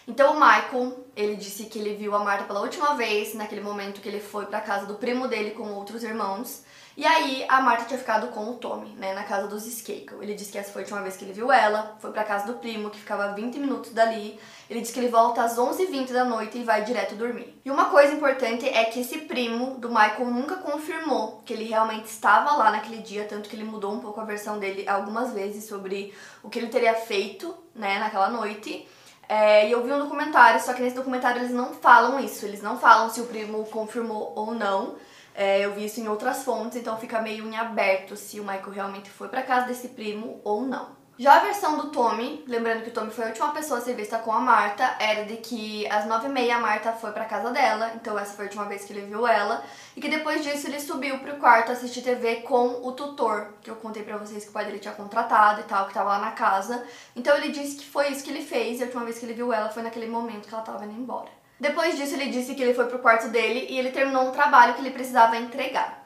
Então 0.09 0.33
o 0.33 0.35
Michael, 0.35 1.07
ele 1.15 1.37
disse 1.37 1.67
que 1.67 1.79
ele 1.79 1.95
viu 1.95 2.13
a 2.17 2.19
Marta 2.19 2.43
pela 2.43 2.61
última 2.61 2.95
vez, 2.95 3.35
naquele 3.35 3.61
momento 3.61 4.01
que 4.01 4.09
ele 4.09 4.19
foi 4.19 4.47
para 4.47 4.61
casa 4.61 4.85
do 4.85 4.97
primo 4.97 5.29
dele 5.29 5.53
com 5.53 5.73
outros 5.75 6.03
irmãos. 6.03 6.65
E 6.97 7.05
aí 7.05 7.45
a 7.49 7.61
Marta 7.61 7.87
tinha 7.87 7.99
ficado 7.99 8.29
com 8.29 8.49
o 8.49 8.55
Tommy, 8.55 8.91
né, 8.91 9.13
na 9.15 9.25
casa 9.25 9.49
dos 9.49 9.67
Skakel. 9.67 10.23
Ele 10.23 10.35
disse 10.35 10.53
que 10.53 10.59
essa 10.59 10.71
foi 10.71 10.83
a 10.83 10.85
última 10.85 11.03
vez 11.03 11.17
que 11.17 11.25
ele 11.25 11.33
viu 11.33 11.51
ela, 11.51 11.97
foi 11.99 12.13
pra 12.13 12.23
casa 12.23 12.47
do 12.47 12.55
primo, 12.55 12.89
que 12.89 13.01
ficava 13.01 13.33
20 13.33 13.59
minutos 13.59 13.91
dali. 13.91 14.39
Ele 14.71 14.81
disse 14.81 14.93
que 14.93 15.01
ele 15.01 15.09
volta 15.09 15.43
às 15.43 15.57
11h20 15.57 16.13
da 16.13 16.25
noite 16.25 16.57
e 16.57 16.63
vai 16.63 16.85
direto 16.85 17.17
dormir. 17.17 17.61
E 17.65 17.71
uma 17.71 17.87
coisa 17.87 18.15
importante 18.15 18.69
é 18.69 18.85
que 18.85 19.01
esse 19.01 19.19
primo 19.19 19.77
do 19.79 19.89
Michael 19.89 20.27
nunca 20.27 20.57
confirmou 20.57 21.43
que 21.45 21.53
ele 21.53 21.65
realmente 21.65 22.07
estava 22.07 22.55
lá 22.57 22.71
naquele 22.71 23.03
dia, 23.03 23.25
tanto 23.25 23.49
que 23.49 23.57
ele 23.57 23.65
mudou 23.65 23.93
um 23.93 24.01
pouco 24.01 24.21
a 24.21 24.25
versão 24.25 24.61
dele 24.61 24.89
algumas 24.89 25.33
vezes 25.33 25.65
sobre 25.65 26.15
o 26.45 26.49
que 26.49 26.61
ele 26.61 26.69
teria 26.69 26.95
feito, 26.95 27.57
né, 27.75 27.99
naquela 27.99 28.31
noite. 28.31 28.89
É, 29.29 29.67
e 29.67 29.73
eu 29.73 29.83
vi 29.83 29.93
um 29.93 29.99
documentário, 29.99 30.61
só 30.63 30.73
que 30.75 30.83
nesse 30.83 30.95
documentário 30.95 31.41
eles 31.41 31.51
não 31.51 31.73
falam 31.73 32.21
isso, 32.21 32.45
eles 32.45 32.63
não 32.63 32.79
falam 32.79 33.11
se 33.11 33.21
o 33.21 33.27
primo 33.27 33.65
confirmou 33.65 34.33
ou 34.37 34.55
não. 34.55 34.97
É, 35.35 35.65
eu 35.65 35.75
vi 35.75 35.87
isso 35.87 36.01
em 36.01 36.09
outras 36.09 36.45
fontes, 36.45 36.79
então 36.79 36.97
fica 36.97 37.21
meio 37.21 37.45
em 37.45 37.57
aberto 37.57 38.17
se 38.17 38.39
o 38.39 38.45
Michael 38.45 38.71
realmente 38.71 39.11
foi 39.11 39.29
para 39.29 39.43
casa 39.43 39.67
desse 39.67 39.89
primo 39.89 40.41
ou 40.45 40.63
não. 40.63 41.05
Já 41.17 41.37
a 41.37 41.45
versão 41.45 41.77
do 41.77 41.91
Tommy, 41.91 42.45
lembrando 42.47 42.83
que 42.83 42.89
o 42.89 42.93
Tommy 42.93 43.13
foi 43.13 43.25
a 43.25 43.29
última 43.29 43.53
pessoa 43.53 43.79
a 43.79 43.83
ser 43.83 43.95
vista 43.95 44.19
com 44.19 44.33
a 44.33 44.41
Marta, 44.41 44.97
era 44.99 45.25
de 45.25 45.37
que 45.37 45.87
às 45.89 46.07
nove 46.07 46.27
e 46.27 46.31
meia 46.31 46.57
a 46.57 46.61
Marta 46.61 46.93
foi 46.93 47.13
pra 47.13 47.25
casa 47.25 47.53
dela, 47.53 47.93
então 47.95 48.19
essa 48.19 48.35
foi 48.35 48.47
a 48.47 48.49
última 48.49 48.65
vez 48.65 48.85
que 48.85 48.93
ele 48.93 49.07
viu 49.07 49.25
ela, 49.25 49.63
e 49.97 50.01
que 50.01 50.09
depois 50.09 50.43
disso 50.43 50.67
ele 50.67 50.81
subiu 50.81 51.21
pro 51.21 51.37
quarto 51.37 51.71
assistir 51.71 52.03
TV 52.03 52.37
com 52.43 52.81
o 52.83 52.91
tutor, 52.91 53.55
que 53.63 53.71
eu 53.71 53.77
contei 53.77 54.03
pra 54.03 54.17
vocês 54.17 54.43
que 54.43 54.51
o 54.51 54.53
pai 54.53 54.65
dele 54.65 54.81
tinha 54.81 54.95
contratado 54.95 55.61
e 55.61 55.65
tal, 55.65 55.87
que 55.87 55.95
tava 55.95 56.11
lá 56.11 56.19
na 56.19 56.33
casa. 56.33 56.85
Então 57.15 57.37
ele 57.37 57.51
disse 57.51 57.77
que 57.77 57.87
foi 57.87 58.09
isso 58.09 58.25
que 58.25 58.31
ele 58.31 58.45
fez, 58.45 58.81
e 58.81 58.83
a 58.83 58.87
última 58.87 59.05
vez 59.05 59.17
que 59.17 59.25
ele 59.25 59.35
viu 59.35 59.53
ela 59.53 59.69
foi 59.69 59.85
naquele 59.85 60.09
momento 60.09 60.49
que 60.49 60.55
ela 60.55 60.65
tava 60.65 60.85
indo 60.85 61.01
embora. 61.01 61.31
Depois 61.59 61.97
disso, 61.97 62.15
ele 62.15 62.31
disse 62.31 62.55
que 62.55 62.63
ele 62.63 62.75
foi 62.75 62.87
pro 62.87 62.99
quarto 62.99 63.29
dele 63.29 63.67
e 63.71 63.79
ele 63.79 63.91
terminou 63.91 64.29
um 64.29 64.33
trabalho 64.33 64.75
que 64.75 64.81
ele 64.81 64.91
precisava 64.91 65.37
entregar. 65.37 66.05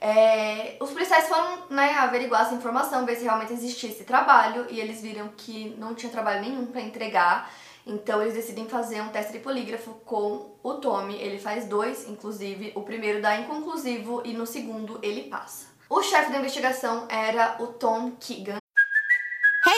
É, 0.00 0.76
os 0.80 0.90
policiais 0.90 1.28
foram 1.28 1.68
né, 1.70 1.94
averiguar 1.94 2.42
essa 2.42 2.54
informação, 2.54 3.06
ver 3.06 3.14
se 3.14 3.22
realmente 3.22 3.52
existia 3.52 3.88
esse 3.88 4.02
trabalho, 4.02 4.66
e 4.68 4.80
eles 4.80 5.00
viram 5.00 5.28
que 5.36 5.76
não 5.78 5.94
tinha 5.94 6.10
trabalho 6.10 6.40
nenhum 6.40 6.66
para 6.66 6.80
entregar. 6.80 7.48
Então 7.86 8.20
eles 8.20 8.34
decidem 8.34 8.68
fazer 8.68 9.00
um 9.00 9.08
teste 9.08 9.32
de 9.32 9.38
polígrafo 9.38 9.94
com 10.04 10.56
o 10.62 10.74
Tommy. 10.74 11.14
Ele 11.20 11.38
faz 11.38 11.66
dois, 11.66 12.08
inclusive. 12.08 12.72
O 12.74 12.82
primeiro 12.82 13.20
dá 13.20 13.36
inconclusivo 13.36 14.22
e 14.24 14.32
no 14.32 14.46
segundo 14.46 14.98
ele 15.02 15.24
passa. 15.24 15.66
O 15.88 16.02
chefe 16.02 16.32
da 16.32 16.38
investigação 16.38 17.06
era 17.08 17.56
o 17.60 17.66
Tom 17.68 18.12
Keegan. 18.18 18.61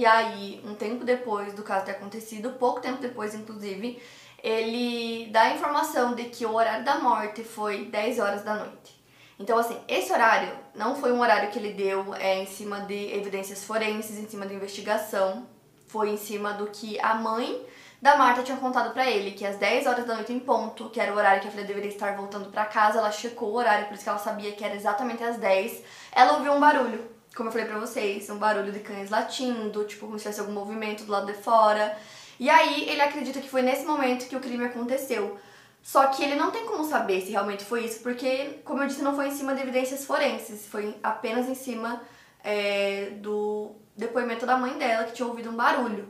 E 0.00 0.06
aí, 0.06 0.58
um 0.64 0.74
tempo 0.74 1.04
depois 1.04 1.52
do 1.52 1.62
caso 1.62 1.84
ter 1.84 1.90
acontecido, 1.90 2.52
pouco 2.52 2.80
tempo 2.80 3.02
depois, 3.02 3.34
inclusive, 3.34 4.02
ele 4.42 5.28
dá 5.30 5.42
a 5.42 5.54
informação 5.54 6.14
de 6.14 6.24
que 6.24 6.46
o 6.46 6.54
horário 6.54 6.82
da 6.86 6.98
morte 7.00 7.44
foi 7.44 7.84
10 7.84 8.18
horas 8.18 8.42
da 8.42 8.54
noite. 8.54 8.98
Então, 9.38 9.58
assim, 9.58 9.78
esse 9.86 10.10
horário 10.10 10.56
não 10.74 10.94
foi 10.96 11.12
um 11.12 11.20
horário 11.20 11.50
que 11.50 11.58
ele 11.58 11.74
deu 11.74 12.14
é, 12.14 12.42
em 12.42 12.46
cima 12.46 12.80
de 12.80 13.14
evidências 13.14 13.62
forenses, 13.62 14.18
em 14.18 14.26
cima 14.26 14.46
de 14.46 14.54
investigação. 14.54 15.46
Foi 15.86 16.08
em 16.08 16.16
cima 16.16 16.54
do 16.54 16.68
que 16.68 16.98
a 16.98 17.14
mãe 17.16 17.62
da 18.00 18.16
Marta 18.16 18.42
tinha 18.42 18.56
contado 18.56 18.94
para 18.94 19.04
ele, 19.06 19.32
que 19.32 19.44
às 19.44 19.58
10 19.58 19.86
horas 19.86 20.06
da 20.06 20.14
noite 20.14 20.32
em 20.32 20.40
ponto, 20.40 20.88
que 20.88 20.98
era 20.98 21.12
o 21.12 21.16
horário 21.18 21.42
que 21.42 21.48
a 21.48 21.50
filha 21.50 21.64
deveria 21.64 21.90
estar 21.90 22.16
voltando 22.16 22.50
para 22.50 22.64
casa, 22.64 23.00
ela 23.00 23.12
checou 23.12 23.50
o 23.50 23.56
horário, 23.56 23.86
por 23.86 23.92
isso 23.92 24.04
que 24.04 24.08
ela 24.08 24.18
sabia 24.18 24.52
que 24.52 24.64
era 24.64 24.74
exatamente 24.74 25.22
às 25.22 25.36
10. 25.36 25.82
Ela 26.10 26.38
ouviu 26.38 26.54
um 26.54 26.58
barulho 26.58 27.19
como 27.34 27.48
eu 27.48 27.52
falei 27.52 27.66
pra 27.66 27.78
vocês, 27.78 28.28
um 28.30 28.38
barulho 28.38 28.72
de 28.72 28.80
cães 28.80 29.10
latindo, 29.10 29.84
tipo, 29.84 30.06
como 30.06 30.18
se 30.18 30.24
tivesse 30.24 30.40
algum 30.40 30.52
movimento 30.52 31.04
do 31.04 31.12
lado 31.12 31.26
de 31.26 31.34
fora. 31.34 31.96
E 32.38 32.48
aí 32.48 32.88
ele 32.88 33.00
acredita 33.00 33.40
que 33.40 33.48
foi 33.48 33.62
nesse 33.62 33.84
momento 33.84 34.28
que 34.28 34.36
o 34.36 34.40
crime 34.40 34.64
aconteceu. 34.64 35.38
Só 35.82 36.08
que 36.08 36.22
ele 36.22 36.34
não 36.34 36.50
tem 36.50 36.66
como 36.66 36.84
saber 36.84 37.20
se 37.22 37.30
realmente 37.30 37.64
foi 37.64 37.84
isso, 37.84 38.00
porque, 38.00 38.60
como 38.64 38.82
eu 38.82 38.86
disse, 38.86 39.02
não 39.02 39.14
foi 39.14 39.28
em 39.28 39.30
cima 39.34 39.54
de 39.54 39.62
evidências 39.62 40.04
forenses, 40.04 40.66
foi 40.66 40.94
apenas 41.02 41.48
em 41.48 41.54
cima 41.54 42.02
é, 42.44 43.10
do 43.16 43.72
depoimento 43.96 44.44
da 44.44 44.56
mãe 44.56 44.76
dela, 44.76 45.04
que 45.04 45.12
tinha 45.12 45.26
ouvido 45.26 45.50
um 45.50 45.56
barulho. 45.56 46.08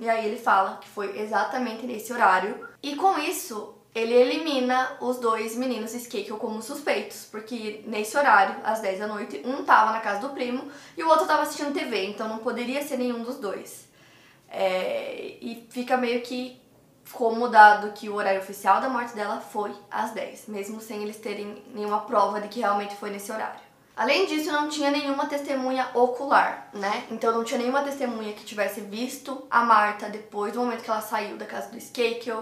E 0.00 0.08
aí 0.08 0.26
ele 0.26 0.38
fala 0.38 0.78
que 0.78 0.88
foi 0.88 1.18
exatamente 1.20 1.86
nesse 1.86 2.12
horário. 2.12 2.68
E 2.82 2.96
com 2.96 3.18
isso, 3.18 3.77
ele 3.94 4.14
elimina 4.14 4.96
os 5.00 5.18
dois 5.18 5.56
meninos 5.56 5.94
Skakel 5.94 6.36
como 6.36 6.62
suspeitos, 6.62 7.26
porque 7.30 7.82
nesse 7.86 8.16
horário, 8.16 8.56
às 8.62 8.80
10 8.80 9.00
da 9.00 9.06
noite, 9.06 9.42
um 9.44 9.64
tava 9.64 9.92
na 9.92 10.00
casa 10.00 10.20
do 10.20 10.34
primo 10.34 10.70
e 10.96 11.02
o 11.02 11.08
outro 11.08 11.26
tava 11.26 11.42
assistindo 11.42 11.72
TV, 11.72 12.06
então 12.06 12.28
não 12.28 12.38
poderia 12.38 12.82
ser 12.82 12.96
nenhum 12.96 13.22
dos 13.22 13.36
dois. 13.36 13.88
É, 14.50 15.36
e 15.40 15.66
fica 15.70 15.96
meio 15.96 16.22
que 16.22 16.60
como 17.12 17.48
dado 17.48 17.92
que 17.92 18.08
o 18.08 18.14
horário 18.14 18.40
oficial 18.40 18.80
da 18.80 18.88
morte 18.88 19.14
dela 19.14 19.40
foi 19.40 19.74
às 19.90 20.12
10, 20.12 20.48
mesmo 20.48 20.80
sem 20.80 21.02
eles 21.02 21.16
terem 21.16 21.62
nenhuma 21.74 22.00
prova 22.00 22.40
de 22.40 22.48
que 22.48 22.60
realmente 22.60 22.94
foi 22.96 23.10
nesse 23.10 23.32
horário. 23.32 23.68
Além 23.96 24.26
disso, 24.26 24.52
não 24.52 24.68
tinha 24.68 24.92
nenhuma 24.92 25.26
testemunha 25.26 25.88
ocular, 25.92 26.68
né? 26.72 27.04
Então 27.10 27.32
não 27.32 27.42
tinha 27.42 27.58
nenhuma 27.58 27.82
testemunha 27.82 28.32
que 28.32 28.44
tivesse 28.44 28.80
visto 28.80 29.44
a 29.50 29.64
Marta 29.64 30.08
depois 30.08 30.52
do 30.52 30.60
momento 30.60 30.84
que 30.84 30.90
ela 30.90 31.00
saiu 31.00 31.36
da 31.36 31.44
casa 31.44 31.68
do 31.70 31.78
Skakel 31.78 32.40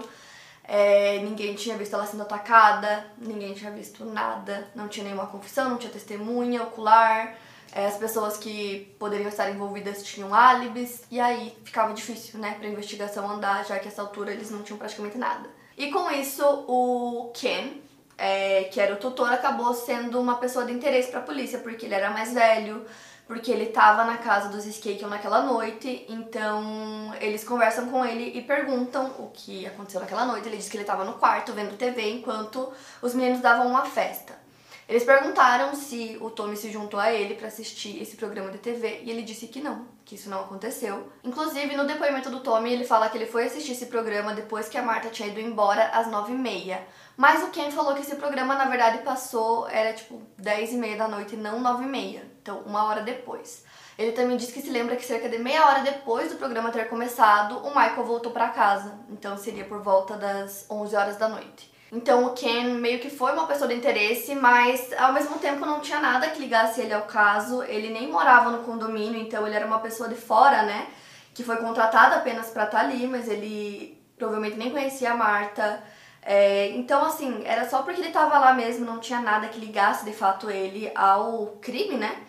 é, 0.67 1.19
ninguém 1.19 1.55
tinha 1.55 1.77
visto 1.77 1.93
ela 1.93 2.05
sendo 2.05 2.23
atacada, 2.23 3.05
ninguém 3.17 3.53
tinha 3.53 3.71
visto 3.71 4.03
nada, 4.03 4.67
não 4.75 4.89
tinha 4.89 5.05
nenhuma 5.05 5.27
confissão, 5.27 5.69
não 5.69 5.77
tinha 5.77 5.91
testemunha 5.91 6.61
ocular, 6.63 7.35
é, 7.71 7.87
as 7.87 7.95
pessoas 7.95 8.37
que 8.37 8.93
poderiam 8.99 9.29
estar 9.29 9.49
envolvidas 9.49 10.03
tinham 10.03 10.35
álibis, 10.35 11.03
e 11.09 11.19
aí 11.21 11.57
ficava 11.63 11.93
difícil, 11.93 12.39
né, 12.39 12.55
pra 12.59 12.67
investigação 12.67 13.29
andar, 13.29 13.65
já 13.65 13.79
que 13.79 13.87
essa 13.87 14.01
altura 14.01 14.33
eles 14.33 14.51
não 14.51 14.61
tinham 14.61 14.77
praticamente 14.77 15.17
nada. 15.17 15.49
E 15.77 15.89
com 15.89 16.11
isso, 16.11 16.43
o 16.67 17.31
Ken, 17.33 17.81
é, 18.17 18.65
que 18.65 18.81
era 18.81 18.93
o 18.93 18.97
tutor, 18.97 19.31
acabou 19.31 19.73
sendo 19.73 20.19
uma 20.19 20.35
pessoa 20.35 20.65
de 20.65 20.73
interesse 20.73 21.11
para 21.11 21.19
a 21.19 21.23
polícia, 21.23 21.59
porque 21.59 21.85
ele 21.85 21.95
era 21.95 22.09
mais 22.09 22.33
velho, 22.33 22.85
porque 23.27 23.51
ele 23.51 23.65
estava 23.65 24.05
na 24.05 24.17
casa 24.17 24.47
dos 24.47 24.65
Skakel 24.65 25.09
naquela 25.09 25.41
noite, 25.41 26.05
então 26.07 27.13
eles 27.19 27.43
conversam 27.43 27.89
com 27.89 28.05
ele 28.05 28.37
e 28.37 28.41
perguntam 28.41 29.13
o 29.19 29.29
que 29.33 29.65
aconteceu 29.67 29.99
naquela 29.99 30.25
noite. 30.25 30.47
Ele 30.47 30.57
diz 30.57 30.69
que 30.69 30.77
ele 30.77 30.83
estava 30.83 31.03
no 31.03 31.13
quarto 31.13 31.51
vendo 31.51 31.77
TV 31.77 32.09
enquanto 32.09 32.71
os 33.01 33.13
meninos 33.13 33.41
davam 33.41 33.67
uma 33.67 33.85
festa. 33.85 34.47
Eles 34.87 35.03
perguntaram 35.03 35.75
se 35.75 36.17
o 36.21 36.29
Tommy 36.29 36.55
se 36.55 36.71
juntou 36.71 36.97
a 36.97 37.11
ele 37.11 37.35
para 37.35 37.49
assistir 37.49 38.01
esse 38.01 38.15
programa 38.15 38.49
de 38.51 38.57
TV 38.59 39.01
e 39.03 39.11
ele 39.11 39.21
disse 39.21 39.47
que 39.47 39.59
não, 39.59 39.85
que 40.05 40.15
isso 40.15 40.29
não 40.29 40.39
aconteceu. 40.39 41.11
Inclusive, 41.25 41.75
no 41.75 41.85
depoimento 41.85 42.29
do 42.29 42.39
Tommy, 42.39 42.71
ele 42.71 42.85
fala 42.85 43.09
que 43.09 43.17
ele 43.17 43.25
foi 43.25 43.43
assistir 43.43 43.73
esse 43.73 43.87
programa 43.87 44.33
depois 44.33 44.69
que 44.69 44.77
a 44.77 44.81
Marta 44.81 45.09
tinha 45.09 45.27
ido 45.27 45.41
embora 45.41 45.89
às 45.89 46.07
nove 46.07 46.31
e 46.31 46.37
meia. 46.37 46.87
Mas 47.17 47.43
o 47.43 47.47
Ken 47.47 47.69
falou 47.69 47.95
que 47.95 48.01
esse 48.01 48.15
programa, 48.15 48.55
na 48.55 48.63
verdade, 48.65 48.99
passou, 48.99 49.67
era 49.67 49.91
tipo 49.91 50.21
dez 50.37 50.71
e 50.71 50.77
meia 50.77 50.95
da 50.95 51.09
noite 51.09 51.35
não 51.35 51.59
nove 51.59 51.83
e 51.83 51.87
meia. 51.87 52.23
Então, 52.47 52.59
uma 52.65 52.85
hora 52.85 53.01
depois. 53.01 53.65
Ele 53.99 54.13
também 54.13 54.37
disse 54.37 54.53
que 54.53 54.61
se 54.61 54.69
lembra 54.69 54.95
que 54.95 55.03
cerca 55.03 55.27
de 55.27 55.37
meia 55.37 55.65
hora 55.65 55.81
depois 55.81 56.31
do 56.31 56.37
programa 56.37 56.71
ter 56.71 56.87
começado, 56.87 57.57
o 57.57 57.67
Michael 57.67 58.05
voltou 58.05 58.31
para 58.31 58.47
casa. 58.47 58.97
Então, 59.09 59.37
seria 59.37 59.65
por 59.65 59.81
volta 59.81 60.15
das 60.15 60.65
11 60.69 60.95
horas 60.95 61.17
da 61.17 61.27
noite. 61.27 61.75
Então 61.91 62.25
o 62.25 62.33
Ken 62.33 62.73
meio 62.75 62.99
que 62.99 63.09
foi 63.09 63.31
uma 63.31 63.47
pessoa 63.47 63.67
de 63.67 63.73
interesse, 63.73 64.35
mas 64.35 64.91
ao 64.97 65.13
mesmo 65.13 65.39
tempo 65.39 65.65
não 65.65 65.79
tinha 65.79 65.99
nada 65.99 66.29
que 66.29 66.39
ligasse 66.39 66.81
ele 66.81 66.93
ao 66.93 67.03
caso. 67.03 67.63
Ele 67.63 67.89
nem 67.89 68.09
morava 68.09 68.49
no 68.49 68.63
condomínio, 68.63 69.19
então 69.19 69.45
ele 69.45 69.55
era 69.55 69.65
uma 69.65 69.79
pessoa 69.79 70.09
de 70.09 70.15
fora, 70.15 70.63
né? 70.63 70.87
Que 71.33 71.43
foi 71.43 71.57
contratada 71.57 72.17
apenas 72.17 72.49
para 72.49 72.65
estar 72.65 72.79
tá 72.79 72.83
ali, 72.85 73.07
mas 73.07 73.29
ele 73.29 74.01
provavelmente 74.17 74.57
nem 74.57 74.69
conhecia 74.69 75.11
a 75.11 75.17
Marta. 75.17 75.81
É, 76.29 76.71
então, 76.71 77.05
assim, 77.05 77.41
era 77.45 77.69
só 77.69 77.83
porque 77.83 78.01
ele 78.01 78.11
tava 78.11 78.37
lá 78.37 78.53
mesmo, 78.53 78.85
não 78.85 78.99
tinha 78.99 79.21
nada 79.21 79.47
que 79.47 79.59
ligasse 79.59 80.03
de 80.03 80.11
fato 80.11 80.49
ele 80.51 80.91
ao 80.93 81.57
crime, 81.61 81.95
né? 81.95 82.21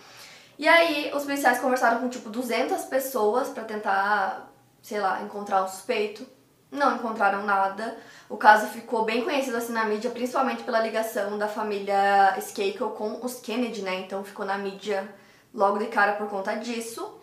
E 0.58 0.68
aí 0.68 1.11
os 1.14 1.24
policiais 1.24 1.58
conversaram 1.61 2.00
com 2.00 2.08
tipo 2.08 2.30
200 2.30 2.84
pessoas 2.84 3.48
para 3.48 3.64
tentar, 3.64 4.50
sei 4.82 5.00
lá, 5.00 5.22
encontrar 5.22 5.64
um 5.64 5.68
suspeito 5.68 6.24
não 6.70 6.96
encontraram 6.96 7.44
nada. 7.44 7.96
O 8.28 8.37
caso 8.37 8.66
ficou 8.68 9.04
bem 9.04 9.24
conhecido 9.24 9.56
assim 9.56 9.72
na 9.72 9.84
mídia, 9.84 10.11
principalmente 10.11 10.62
pela 10.62 10.80
ligação 10.80 11.38
da 11.38 11.48
família 11.48 12.34
Skakel 12.38 12.90
com 12.90 13.24
os 13.24 13.40
Kennedy, 13.40 13.82
né? 13.82 14.00
Então 14.00 14.22
ficou 14.24 14.44
na 14.44 14.58
mídia 14.58 15.08
logo 15.54 15.78
de 15.78 15.87
cara 15.87 16.12
por 16.12 16.28
conta 16.28 16.54
disso. 16.54 17.18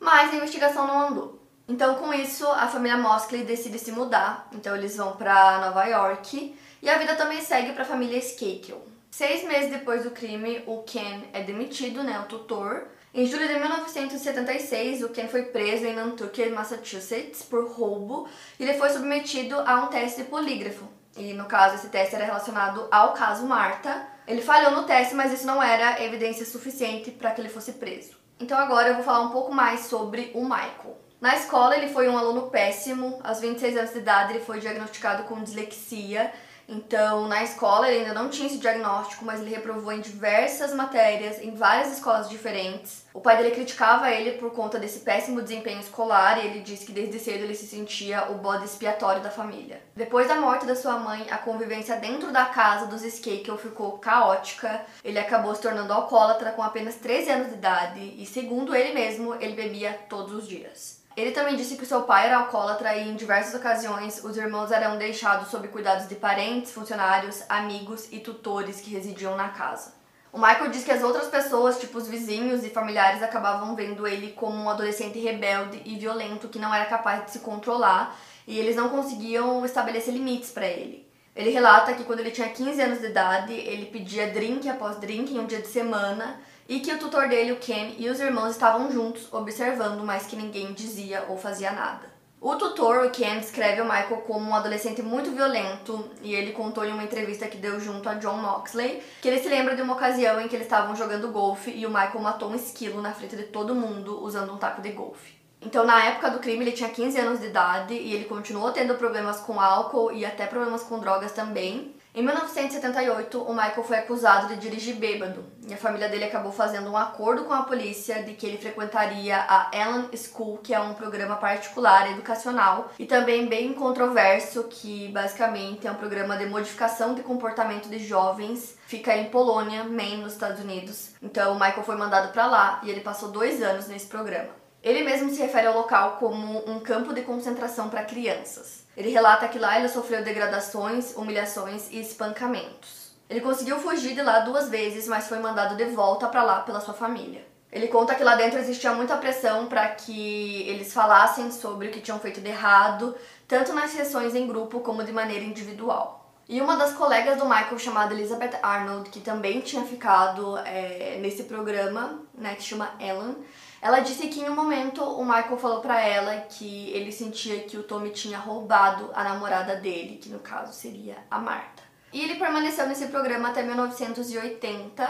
Mas 0.00 0.32
a 0.32 0.36
investigação 0.36 0.86
não 0.86 1.08
andou. 1.08 1.37
Então, 1.68 1.96
com 1.96 2.14
isso, 2.14 2.46
a 2.46 2.66
família 2.66 2.96
Mosley 2.96 3.44
decide 3.44 3.78
se 3.78 3.92
mudar. 3.92 4.48
Então, 4.52 4.74
eles 4.74 4.96
vão 4.96 5.16
para 5.16 5.60
Nova 5.60 5.84
York 5.84 6.58
e 6.80 6.88
a 6.88 6.96
vida 6.96 7.14
também 7.14 7.42
segue 7.42 7.72
para 7.72 7.82
a 7.82 7.86
família 7.86 8.18
Skakel. 8.18 8.82
Seis 9.10 9.44
meses 9.44 9.70
depois 9.70 10.04
do 10.04 10.10
crime, 10.10 10.62
o 10.66 10.82
Ken 10.82 11.24
é 11.32 11.42
demitido, 11.42 12.02
né, 12.02 12.18
o 12.20 12.24
tutor. 12.24 12.88
Em 13.12 13.26
julho 13.26 13.48
de 13.48 13.54
1976, 13.54 15.02
o 15.02 15.08
Ken 15.08 15.28
foi 15.28 15.42
preso 15.42 15.84
em 15.86 15.94
Nantucket, 15.94 16.52
Massachusetts, 16.52 17.42
por 17.42 17.68
roubo 17.68 18.28
e 18.58 18.62
ele 18.62 18.78
foi 18.78 18.90
submetido 18.90 19.58
a 19.58 19.80
um 19.80 19.88
teste 19.88 20.22
de 20.22 20.28
polígrafo. 20.28 20.86
E 21.16 21.32
no 21.32 21.46
caso, 21.46 21.74
esse 21.74 21.88
teste 21.88 22.14
era 22.14 22.24
relacionado 22.24 22.86
ao 22.90 23.12
caso 23.12 23.44
Marta. 23.44 24.06
Ele 24.26 24.40
falhou 24.40 24.70
no 24.70 24.84
teste, 24.84 25.14
mas 25.14 25.32
isso 25.32 25.46
não 25.46 25.60
era 25.60 26.02
evidência 26.02 26.46
suficiente 26.46 27.10
para 27.10 27.32
que 27.32 27.40
ele 27.40 27.48
fosse 27.48 27.72
preso. 27.72 28.16
Então 28.38 28.56
agora 28.56 28.90
eu 28.90 28.94
vou 28.94 29.02
falar 29.02 29.22
um 29.22 29.30
pouco 29.30 29.52
mais 29.52 29.80
sobre 29.80 30.30
o 30.34 30.44
Michael. 30.44 30.96
Na 31.20 31.34
escola, 31.34 31.76
ele 31.76 31.88
foi 31.88 32.08
um 32.08 32.16
aluno 32.16 32.42
péssimo. 32.42 33.18
Aos 33.24 33.40
26 33.40 33.76
anos 33.76 33.92
de 33.92 33.98
idade, 33.98 34.32
ele 34.32 34.44
foi 34.44 34.60
diagnosticado 34.60 35.24
com 35.24 35.42
dislexia. 35.42 36.32
Então, 36.68 37.26
na 37.26 37.42
escola, 37.42 37.88
ele 37.88 38.00
ainda 38.00 38.12
não 38.12 38.28
tinha 38.28 38.46
esse 38.46 38.58
diagnóstico, 38.58 39.24
mas 39.24 39.40
ele 39.40 39.48
reprovou 39.50 39.90
em 39.90 40.00
diversas 40.00 40.72
matérias, 40.74 41.42
em 41.42 41.54
várias 41.54 41.94
escolas 41.94 42.28
diferentes. 42.28 43.06
O 43.14 43.22
pai 43.22 43.38
dele 43.38 43.52
criticava 43.52 44.10
ele 44.10 44.32
por 44.32 44.52
conta 44.52 44.78
desse 44.78 45.00
péssimo 45.00 45.40
desempenho 45.40 45.80
escolar 45.80 46.38
e 46.38 46.46
ele 46.46 46.60
disse 46.60 46.84
que 46.84 46.92
desde 46.92 47.18
cedo 47.18 47.44
ele 47.44 47.54
se 47.54 47.66
sentia 47.66 48.30
o 48.30 48.34
bode 48.34 48.66
expiatório 48.66 49.22
da 49.22 49.30
família. 49.30 49.80
Depois 49.96 50.28
da 50.28 50.36
morte 50.36 50.66
da 50.66 50.76
sua 50.76 50.98
mãe, 50.98 51.26
a 51.30 51.38
convivência 51.38 51.96
dentro 51.96 52.30
da 52.30 52.44
casa 52.44 52.86
dos 52.86 53.02
Skakel 53.02 53.56
ficou 53.56 53.98
caótica. 53.98 54.82
Ele 55.02 55.18
acabou 55.18 55.54
se 55.54 55.62
tornando 55.62 55.92
alcoólatra 55.92 56.52
com 56.52 56.62
apenas 56.62 56.96
13 56.96 57.30
anos 57.30 57.48
de 57.48 57.54
idade 57.54 58.14
e, 58.18 58.26
segundo 58.26 58.76
ele 58.76 58.92
mesmo, 58.92 59.34
ele 59.36 59.54
bebia 59.54 59.98
todos 60.08 60.34
os 60.34 60.46
dias. 60.46 60.97
Ele 61.18 61.32
também 61.32 61.56
disse 61.56 61.76
que 61.76 61.84
seu 61.84 62.02
pai 62.02 62.26
era 62.26 62.36
alcoólatra 62.36 62.94
e 62.94 63.08
em 63.08 63.16
diversas 63.16 63.52
ocasiões 63.52 64.22
os 64.22 64.36
irmãos 64.36 64.70
eram 64.70 64.96
deixados 64.96 65.48
sob 65.48 65.66
cuidados 65.66 66.08
de 66.08 66.14
parentes, 66.14 66.70
funcionários, 66.70 67.42
amigos 67.48 68.06
e 68.12 68.20
tutores 68.20 68.80
que 68.80 68.90
residiam 68.90 69.36
na 69.36 69.48
casa. 69.48 69.94
O 70.32 70.38
Michael 70.38 70.70
diz 70.70 70.84
que 70.84 70.92
as 70.92 71.02
outras 71.02 71.26
pessoas, 71.26 71.80
tipo 71.80 71.98
os 71.98 72.06
vizinhos 72.06 72.64
e 72.64 72.70
familiares, 72.70 73.20
acabavam 73.20 73.74
vendo 73.74 74.06
ele 74.06 74.30
como 74.30 74.62
um 74.62 74.70
adolescente 74.70 75.18
rebelde 75.18 75.82
e 75.84 75.98
violento 75.98 76.46
que 76.46 76.60
não 76.60 76.72
era 76.72 76.84
capaz 76.84 77.24
de 77.24 77.32
se 77.32 77.40
controlar 77.40 78.16
e 78.46 78.56
eles 78.56 78.76
não 78.76 78.88
conseguiam 78.88 79.64
estabelecer 79.66 80.14
limites 80.14 80.52
para 80.52 80.68
ele. 80.68 81.04
Ele 81.34 81.50
relata 81.50 81.94
que 81.94 82.04
quando 82.04 82.20
ele 82.20 82.30
tinha 82.30 82.48
15 82.48 82.80
anos 82.80 83.00
de 83.00 83.06
idade, 83.06 83.54
ele 83.54 83.86
pedia 83.86 84.30
drink 84.30 84.68
após 84.68 84.96
drink 84.98 85.34
em 85.34 85.40
um 85.40 85.46
dia 85.46 85.60
de 85.60 85.66
semana 85.66 86.38
e 86.68 86.80
que 86.80 86.92
o 86.92 86.98
tutor 86.98 87.28
dele, 87.28 87.52
o 87.52 87.56
Ken, 87.56 87.94
e 87.98 88.08
os 88.10 88.20
irmãos 88.20 88.50
estavam 88.50 88.92
juntos, 88.92 89.32
observando, 89.32 90.04
mas 90.04 90.26
que 90.26 90.36
ninguém 90.36 90.74
dizia 90.74 91.24
ou 91.28 91.38
fazia 91.38 91.72
nada. 91.72 92.18
O 92.40 92.54
tutor, 92.54 93.06
o 93.06 93.10
Ken, 93.10 93.38
descreve 93.38 93.80
o 93.80 93.84
Michael 93.84 94.22
como 94.26 94.48
um 94.48 94.54
adolescente 94.54 95.02
muito 95.02 95.32
violento 95.32 96.08
e 96.22 96.32
ele 96.34 96.52
contou 96.52 96.84
em 96.84 96.92
uma 96.92 97.02
entrevista 97.02 97.48
que 97.48 97.56
deu 97.56 97.80
junto 97.80 98.08
a 98.08 98.14
John 98.14 98.36
Moxley 98.36 99.02
que 99.20 99.26
ele 99.26 99.40
se 99.40 99.48
lembra 99.48 99.74
de 99.74 99.82
uma 99.82 99.94
ocasião 99.94 100.40
em 100.40 100.46
que 100.46 100.54
eles 100.54 100.66
estavam 100.66 100.94
jogando 100.94 101.32
golfe 101.32 101.72
e 101.72 101.84
o 101.84 101.88
Michael 101.88 102.20
matou 102.20 102.50
um 102.50 102.54
esquilo 102.54 103.02
na 103.02 103.12
frente 103.12 103.34
de 103.34 103.44
todo 103.44 103.74
mundo 103.74 104.22
usando 104.22 104.52
um 104.52 104.56
taco 104.56 104.80
de 104.80 104.92
golfe. 104.92 105.36
Então, 105.60 105.84
na 105.84 106.04
época 106.04 106.30
do 106.30 106.38
crime, 106.38 106.64
ele 106.64 106.72
tinha 106.72 106.88
15 106.88 107.18
anos 107.18 107.40
de 107.40 107.46
idade 107.46 107.94
e 107.94 108.14
ele 108.14 108.26
continuou 108.26 108.70
tendo 108.70 108.94
problemas 108.94 109.40
com 109.40 109.60
álcool 109.60 110.12
e 110.12 110.24
até 110.24 110.46
problemas 110.46 110.84
com 110.84 111.00
drogas 111.00 111.32
também. 111.32 111.97
Em 112.14 112.22
1978, 112.22 113.42
o 113.42 113.52
Michael 113.52 113.84
foi 113.84 113.98
acusado 113.98 114.48
de 114.48 114.56
dirigir 114.56 114.96
bêbado 114.96 115.44
e 115.66 115.74
a 115.74 115.76
família 115.76 116.08
dele 116.08 116.24
acabou 116.24 116.50
fazendo 116.50 116.90
um 116.90 116.96
acordo 116.96 117.44
com 117.44 117.52
a 117.52 117.62
polícia 117.62 118.22
de 118.22 118.32
que 118.32 118.46
ele 118.46 118.56
frequentaria 118.56 119.36
a 119.36 119.70
Ellen 119.72 120.08
School, 120.16 120.58
que 120.58 120.72
é 120.72 120.80
um 120.80 120.94
programa 120.94 121.36
particular 121.36 122.10
educacional 122.10 122.90
e 122.98 123.04
também 123.04 123.46
bem 123.46 123.74
controverso, 123.74 124.64
que 124.64 125.08
basicamente 125.08 125.86
é 125.86 125.90
um 125.90 125.96
programa 125.96 126.36
de 126.36 126.46
modificação 126.46 127.14
de 127.14 127.22
comportamento 127.22 127.88
de 127.88 127.98
jovens. 127.98 128.76
Fica 128.86 129.14
em 129.14 129.28
Polônia, 129.28 129.84
Maine, 129.84 130.22
nos 130.22 130.32
Estados 130.32 130.60
Unidos. 130.60 131.10
Então, 131.22 131.52
o 131.52 131.60
Michael 131.60 131.84
foi 131.84 131.96
mandado 131.96 132.32
para 132.32 132.46
lá 132.46 132.80
e 132.82 132.90
ele 132.90 133.00
passou 133.00 133.28
dois 133.28 133.62
anos 133.62 133.86
nesse 133.86 134.06
programa. 134.06 134.48
Ele 134.82 135.02
mesmo 135.02 135.30
se 135.30 135.42
refere 135.42 135.66
ao 135.66 135.74
local 135.74 136.16
como 136.18 136.68
um 136.70 136.80
campo 136.80 137.12
de 137.12 137.22
concentração 137.22 137.90
para 137.90 138.04
crianças. 138.04 138.87
Ele 138.98 139.10
relata 139.10 139.46
que 139.46 139.60
lá 139.60 139.78
ele 139.78 139.88
sofreu 139.88 140.24
degradações, 140.24 141.14
humilhações 141.14 141.88
e 141.92 142.00
espancamentos. 142.00 143.12
Ele 143.30 143.40
conseguiu 143.40 143.78
fugir 143.78 144.12
de 144.12 144.20
lá 144.20 144.40
duas 144.40 144.68
vezes, 144.68 145.06
mas 145.06 145.28
foi 145.28 145.38
mandado 145.38 145.76
de 145.76 145.84
volta 145.84 146.26
para 146.26 146.42
lá 146.42 146.62
pela 146.62 146.80
sua 146.80 146.94
família. 146.94 147.46
Ele 147.70 147.86
conta 147.86 148.16
que 148.16 148.24
lá 148.24 148.34
dentro 148.34 148.58
existia 148.58 148.92
muita 148.92 149.16
pressão 149.16 149.66
para 149.66 149.86
que 149.90 150.68
eles 150.68 150.92
falassem 150.92 151.52
sobre 151.52 151.86
o 151.86 151.90
que 151.92 152.00
tinham 152.00 152.18
feito 152.18 152.40
de 152.40 152.48
errado, 152.48 153.14
tanto 153.46 153.72
nas 153.72 153.92
sessões 153.92 154.34
em 154.34 154.48
grupo 154.48 154.80
como 154.80 155.04
de 155.04 155.12
maneira 155.12 155.44
individual. 155.44 156.34
E 156.48 156.60
uma 156.60 156.74
das 156.74 156.92
colegas 156.94 157.38
do 157.38 157.44
Michael, 157.44 157.78
chamada 157.78 158.12
Elizabeth 158.12 158.58
Arnold, 158.60 159.10
que 159.10 159.20
também 159.20 159.60
tinha 159.60 159.84
ficado 159.84 160.58
é, 160.58 161.18
nesse 161.20 161.44
programa, 161.44 162.20
né, 162.34 162.56
que 162.56 162.64
chama 162.64 162.90
Ellen, 162.98 163.36
ela 163.80 164.00
disse 164.00 164.26
que 164.28 164.40
em 164.40 164.48
um 164.48 164.54
momento 164.54 165.02
o 165.02 165.24
Michael 165.24 165.56
falou 165.56 165.80
para 165.80 166.00
ela 166.00 166.36
que 166.48 166.90
ele 166.90 167.12
sentia 167.12 167.60
que 167.60 167.76
o 167.76 167.82
Tommy 167.82 168.10
tinha 168.10 168.38
roubado 168.38 169.10
a 169.14 169.22
namorada 169.22 169.76
dele, 169.76 170.18
que 170.20 170.28
no 170.28 170.40
caso 170.40 170.72
seria 170.72 171.16
a 171.30 171.38
Marta. 171.38 171.82
E 172.12 172.20
ele 172.22 172.36
permaneceu 172.36 172.86
nesse 172.88 173.06
programa 173.06 173.50
até 173.50 173.62
1980. 173.62 175.08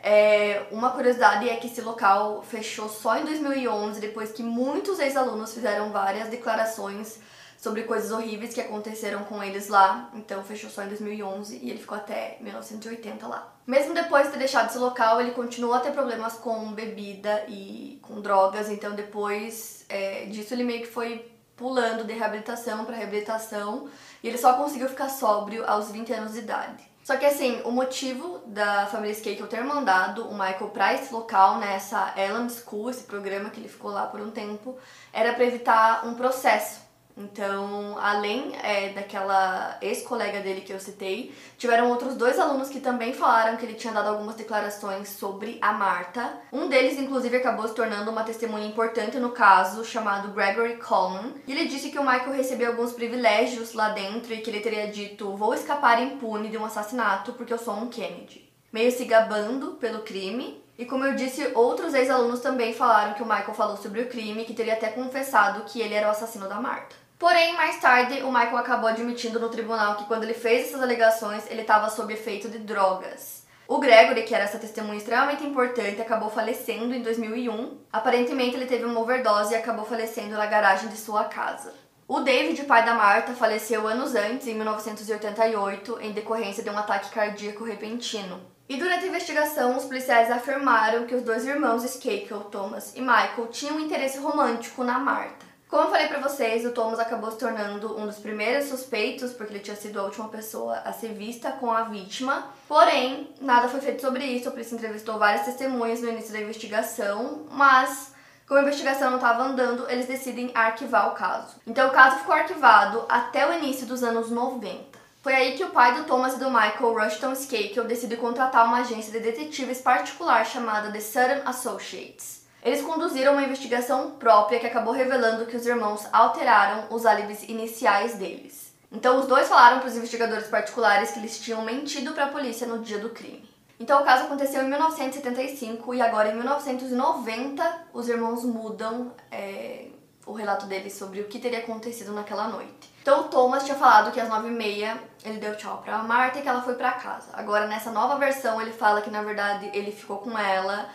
É, 0.00 0.66
uma 0.70 0.90
curiosidade 0.90 1.48
é 1.48 1.56
que 1.56 1.66
esse 1.66 1.80
local 1.80 2.42
fechou 2.42 2.88
só 2.88 3.16
em 3.18 3.24
2011, 3.24 4.00
depois 4.00 4.30
que 4.30 4.44
muitos 4.44 5.00
ex-alunos 5.00 5.52
fizeram 5.52 5.90
várias 5.90 6.28
declarações 6.28 7.18
sobre 7.58 7.82
coisas 7.82 8.12
horríveis 8.12 8.54
que 8.54 8.60
aconteceram 8.60 9.24
com 9.24 9.42
eles 9.42 9.68
lá. 9.68 10.10
Então 10.14 10.42
fechou 10.44 10.70
só 10.70 10.82
em 10.82 10.88
2011 10.88 11.58
e 11.60 11.70
ele 11.70 11.80
ficou 11.80 11.98
até 11.98 12.38
1980 12.40 13.26
lá. 13.26 13.52
Mesmo 13.66 13.92
depois 13.92 14.26
de 14.26 14.32
ter 14.32 14.38
deixado 14.38 14.70
esse 14.70 14.78
local, 14.78 15.20
ele 15.20 15.32
continuou 15.32 15.74
a 15.74 15.80
ter 15.80 15.90
problemas 15.90 16.34
com 16.34 16.72
bebida 16.72 17.44
e 17.48 17.98
com 18.00 18.20
drogas. 18.20 18.70
Então 18.70 18.94
depois 18.94 19.84
é, 19.88 20.26
disso 20.26 20.54
ele 20.54 20.62
meio 20.62 20.82
que 20.82 20.86
foi 20.86 21.30
pulando 21.56 22.04
de 22.04 22.12
reabilitação 22.12 22.84
para 22.84 22.94
reabilitação 22.94 23.88
e 24.22 24.28
ele 24.28 24.38
só 24.38 24.52
conseguiu 24.52 24.88
ficar 24.88 25.08
sóbrio 25.08 25.68
aos 25.68 25.90
20 25.90 26.12
anos 26.12 26.32
de 26.34 26.38
idade. 26.38 26.88
Só 27.02 27.16
que 27.16 27.24
assim, 27.24 27.60
o 27.64 27.72
motivo 27.72 28.42
da 28.46 28.86
família 28.86 29.14
Skate 29.14 29.42
ter 29.44 29.64
mandado 29.64 30.28
o 30.28 30.32
Michael 30.32 30.68
para 30.68 30.94
esse 30.94 31.12
local, 31.12 31.58
nessa 31.58 32.12
né, 32.14 32.28
Ellen 32.28 32.48
School, 32.50 32.90
esse 32.90 33.04
programa 33.04 33.48
que 33.48 33.58
ele 33.58 33.68
ficou 33.68 33.90
lá 33.90 34.06
por 34.06 34.20
um 34.20 34.30
tempo, 34.30 34.76
era 35.10 35.32
para 35.32 35.46
evitar 35.46 36.06
um 36.06 36.14
processo 36.14 36.87
então, 37.18 37.98
além 37.98 38.56
é, 38.62 38.90
daquela 38.90 39.76
ex-colega 39.82 40.40
dele 40.40 40.60
que 40.60 40.72
eu 40.72 40.78
citei, 40.78 41.34
tiveram 41.58 41.90
outros 41.90 42.14
dois 42.14 42.38
alunos 42.38 42.68
que 42.68 42.80
também 42.80 43.12
falaram 43.12 43.56
que 43.56 43.66
ele 43.66 43.74
tinha 43.74 43.92
dado 43.92 44.10
algumas 44.10 44.36
declarações 44.36 45.08
sobre 45.08 45.58
a 45.60 45.72
Marta. 45.72 46.32
Um 46.52 46.68
deles, 46.68 46.98
inclusive, 46.98 47.36
acabou 47.36 47.66
se 47.66 47.74
tornando 47.74 48.10
uma 48.10 48.22
testemunha 48.22 48.66
importante 48.66 49.18
no 49.18 49.30
caso, 49.30 49.84
chamado 49.84 50.32
Gregory 50.32 50.76
Coleman. 50.76 51.34
E 51.46 51.52
ele 51.52 51.66
disse 51.66 51.90
que 51.90 51.98
o 51.98 52.04
Michael 52.04 52.32
recebeu 52.32 52.70
alguns 52.70 52.92
privilégios 52.92 53.74
lá 53.74 53.88
dentro 53.88 54.32
e 54.32 54.38
que 54.38 54.48
ele 54.48 54.60
teria 54.60 54.86
dito: 54.86 55.36
Vou 55.36 55.52
escapar 55.54 56.00
impune 56.00 56.48
de 56.48 56.56
um 56.56 56.64
assassinato 56.64 57.32
porque 57.32 57.52
eu 57.52 57.58
sou 57.58 57.74
um 57.74 57.88
Kennedy. 57.88 58.48
Meio 58.72 58.92
se 58.92 59.04
gabando 59.04 59.72
pelo 59.72 60.02
crime, 60.02 60.62
e 60.78 60.84
como 60.84 61.04
eu 61.04 61.16
disse, 61.16 61.50
outros 61.54 61.92
ex-alunos 61.92 62.38
também 62.38 62.72
falaram 62.72 63.14
que 63.14 63.22
o 63.22 63.26
Michael 63.26 63.54
falou 63.54 63.76
sobre 63.76 64.02
o 64.02 64.08
crime 64.08 64.44
que 64.44 64.54
teria 64.54 64.74
até 64.74 64.88
confessado 64.90 65.64
que 65.64 65.80
ele 65.80 65.94
era 65.94 66.06
o 66.06 66.10
assassino 66.12 66.48
da 66.48 66.60
Marta. 66.60 66.94
Porém, 67.18 67.54
mais 67.54 67.80
tarde, 67.80 68.22
o 68.22 68.30
Michael 68.30 68.58
acabou 68.58 68.88
admitindo 68.88 69.40
no 69.40 69.48
tribunal 69.48 69.96
que 69.96 70.04
quando 70.04 70.22
ele 70.22 70.34
fez 70.34 70.68
essas 70.68 70.80
alegações, 70.80 71.50
ele 71.50 71.62
estava 71.62 71.90
sob 71.90 72.14
efeito 72.14 72.48
de 72.48 72.58
drogas. 72.58 73.44
O 73.66 73.78
Gregory, 73.78 74.22
que 74.22 74.34
era 74.34 74.44
essa 74.44 74.58
testemunha 74.58 74.98
extremamente 74.98 75.44
importante, 75.44 76.00
acabou 76.00 76.30
falecendo 76.30 76.94
em 76.94 77.02
2001. 77.02 77.76
Aparentemente, 77.92 78.54
ele 78.54 78.66
teve 78.66 78.84
uma 78.84 79.00
overdose 79.00 79.52
e 79.52 79.56
acabou 79.56 79.84
falecendo 79.84 80.36
na 80.36 80.46
garagem 80.46 80.88
de 80.88 80.96
sua 80.96 81.24
casa. 81.24 81.74
O 82.06 82.20
David, 82.20 82.62
pai 82.64 82.84
da 82.84 82.94
Marta, 82.94 83.32
faleceu 83.32 83.86
anos 83.86 84.14
antes, 84.14 84.46
em 84.46 84.54
1988, 84.54 85.98
em 86.00 86.12
decorrência 86.12 86.62
de 86.62 86.70
um 86.70 86.78
ataque 86.78 87.10
cardíaco 87.10 87.64
repentino. 87.64 88.40
E 88.68 88.76
durante 88.76 89.04
a 89.04 89.08
investigação, 89.08 89.76
os 89.76 89.84
policiais 89.84 90.30
afirmaram 90.30 91.04
que 91.04 91.14
os 91.14 91.22
dois 91.22 91.44
irmãos 91.44 91.84
Skakel, 91.84 92.44
Thomas 92.44 92.94
e 92.94 93.00
Michael, 93.00 93.48
tinham 93.50 93.76
um 93.76 93.80
interesse 93.80 94.18
romântico 94.18 94.84
na 94.84 94.98
Marta. 95.00 95.47
Como 95.68 95.82
eu 95.82 95.90
falei 95.90 96.08
pra 96.08 96.18
vocês, 96.18 96.64
o 96.64 96.72
Thomas 96.72 96.98
acabou 96.98 97.30
se 97.30 97.36
tornando 97.36 97.94
um 98.00 98.06
dos 98.06 98.16
primeiros 98.16 98.70
suspeitos, 98.70 99.34
porque 99.34 99.52
ele 99.52 99.62
tinha 99.62 99.76
sido 99.76 100.00
a 100.00 100.04
última 100.04 100.26
pessoa 100.28 100.78
a 100.78 100.94
ser 100.94 101.12
vista 101.12 101.52
com 101.52 101.70
a 101.70 101.82
vítima. 101.82 102.46
Porém, 102.66 103.28
nada 103.38 103.68
foi 103.68 103.80
feito 103.80 104.00
sobre 104.00 104.24
isso, 104.24 104.48
a 104.48 104.50
polícia 104.50 104.74
entrevistou 104.74 105.18
várias 105.18 105.44
testemunhas 105.44 106.00
no 106.00 106.08
início 106.08 106.32
da 106.32 106.40
investigação, 106.40 107.46
mas 107.50 108.14
como 108.46 108.60
a 108.60 108.62
investigação 108.62 109.10
não 109.10 109.18
estava 109.18 109.42
andando, 109.42 109.84
eles 109.90 110.06
decidem 110.06 110.50
arquivar 110.54 111.08
o 111.08 111.14
caso. 111.14 111.56
Então 111.66 111.88
o 111.88 111.92
caso 111.92 112.20
ficou 112.20 112.34
arquivado 112.34 113.04
até 113.06 113.46
o 113.46 113.52
início 113.52 113.86
dos 113.86 114.02
anos 114.02 114.30
90. 114.30 114.98
Foi 115.22 115.34
aí 115.34 115.54
que 115.54 115.64
o 115.64 115.70
pai 115.70 115.96
do 115.96 116.04
Thomas 116.04 116.36
e 116.36 116.38
do 116.38 116.50
Michael, 116.50 116.98
Rushton 116.98 117.32
Skakel, 117.32 117.84
decidiu 117.84 118.16
contratar 118.16 118.64
uma 118.64 118.78
agência 118.78 119.12
de 119.12 119.20
detetives 119.20 119.82
particular 119.82 120.46
chamada 120.46 120.90
The 120.90 121.00
Sudden 121.00 121.42
Associates. 121.44 122.37
Eles 122.62 122.82
conduziram 122.82 123.32
uma 123.32 123.42
investigação 123.42 124.12
própria 124.12 124.58
que 124.58 124.66
acabou 124.66 124.92
revelando 124.92 125.46
que 125.46 125.56
os 125.56 125.66
irmãos 125.66 126.06
alteraram 126.12 126.86
os 126.90 127.06
álibis 127.06 127.42
iniciais 127.44 128.14
deles. 128.14 128.74
Então, 128.90 129.20
os 129.20 129.26
dois 129.26 129.48
falaram 129.48 129.80
para 129.80 129.88
os 129.88 129.96
investigadores 129.96 130.48
particulares 130.48 131.10
que 131.10 131.18
eles 131.18 131.38
tinham 131.38 131.62
mentido 131.62 132.12
para 132.12 132.24
a 132.24 132.28
polícia 132.28 132.66
no 132.66 132.78
dia 132.78 132.98
do 132.98 133.10
crime. 133.10 133.48
Então, 133.78 134.02
o 134.02 134.04
caso 134.04 134.24
aconteceu 134.24 134.62
em 134.62 134.68
1975 134.68 135.94
e 135.94 136.02
agora 136.02 136.30
em 136.30 136.34
1990 136.34 137.86
os 137.92 138.08
irmãos 138.08 138.44
mudam 138.44 139.12
é, 139.30 139.86
o 140.26 140.32
relato 140.32 140.66
deles 140.66 140.94
sobre 140.94 141.20
o 141.20 141.28
que 141.28 141.38
teria 141.38 141.60
acontecido 141.60 142.12
naquela 142.12 142.48
noite. 142.48 142.92
Então, 143.00 143.20
o 143.20 143.24
Thomas 143.24 143.64
tinha 143.64 143.76
falado 143.76 144.10
que 144.10 144.20
às 144.20 144.28
nove 144.28 144.48
e 144.48 144.50
meia 144.50 145.00
ele 145.24 145.38
deu 145.38 145.56
tchau 145.56 145.80
pra 145.84 145.98
Marta 145.98 146.38
e 146.38 146.42
que 146.42 146.48
ela 146.48 146.62
foi 146.62 146.74
para 146.74 146.92
casa. 146.92 147.28
Agora, 147.34 147.66
nessa 147.66 147.90
nova 147.90 148.16
versão, 148.16 148.60
ele 148.60 148.72
fala 148.72 149.00
que 149.00 149.10
na 149.10 149.22
verdade 149.22 149.70
ele 149.72 149.92
ficou 149.92 150.18
com 150.18 150.36
ela 150.36 150.88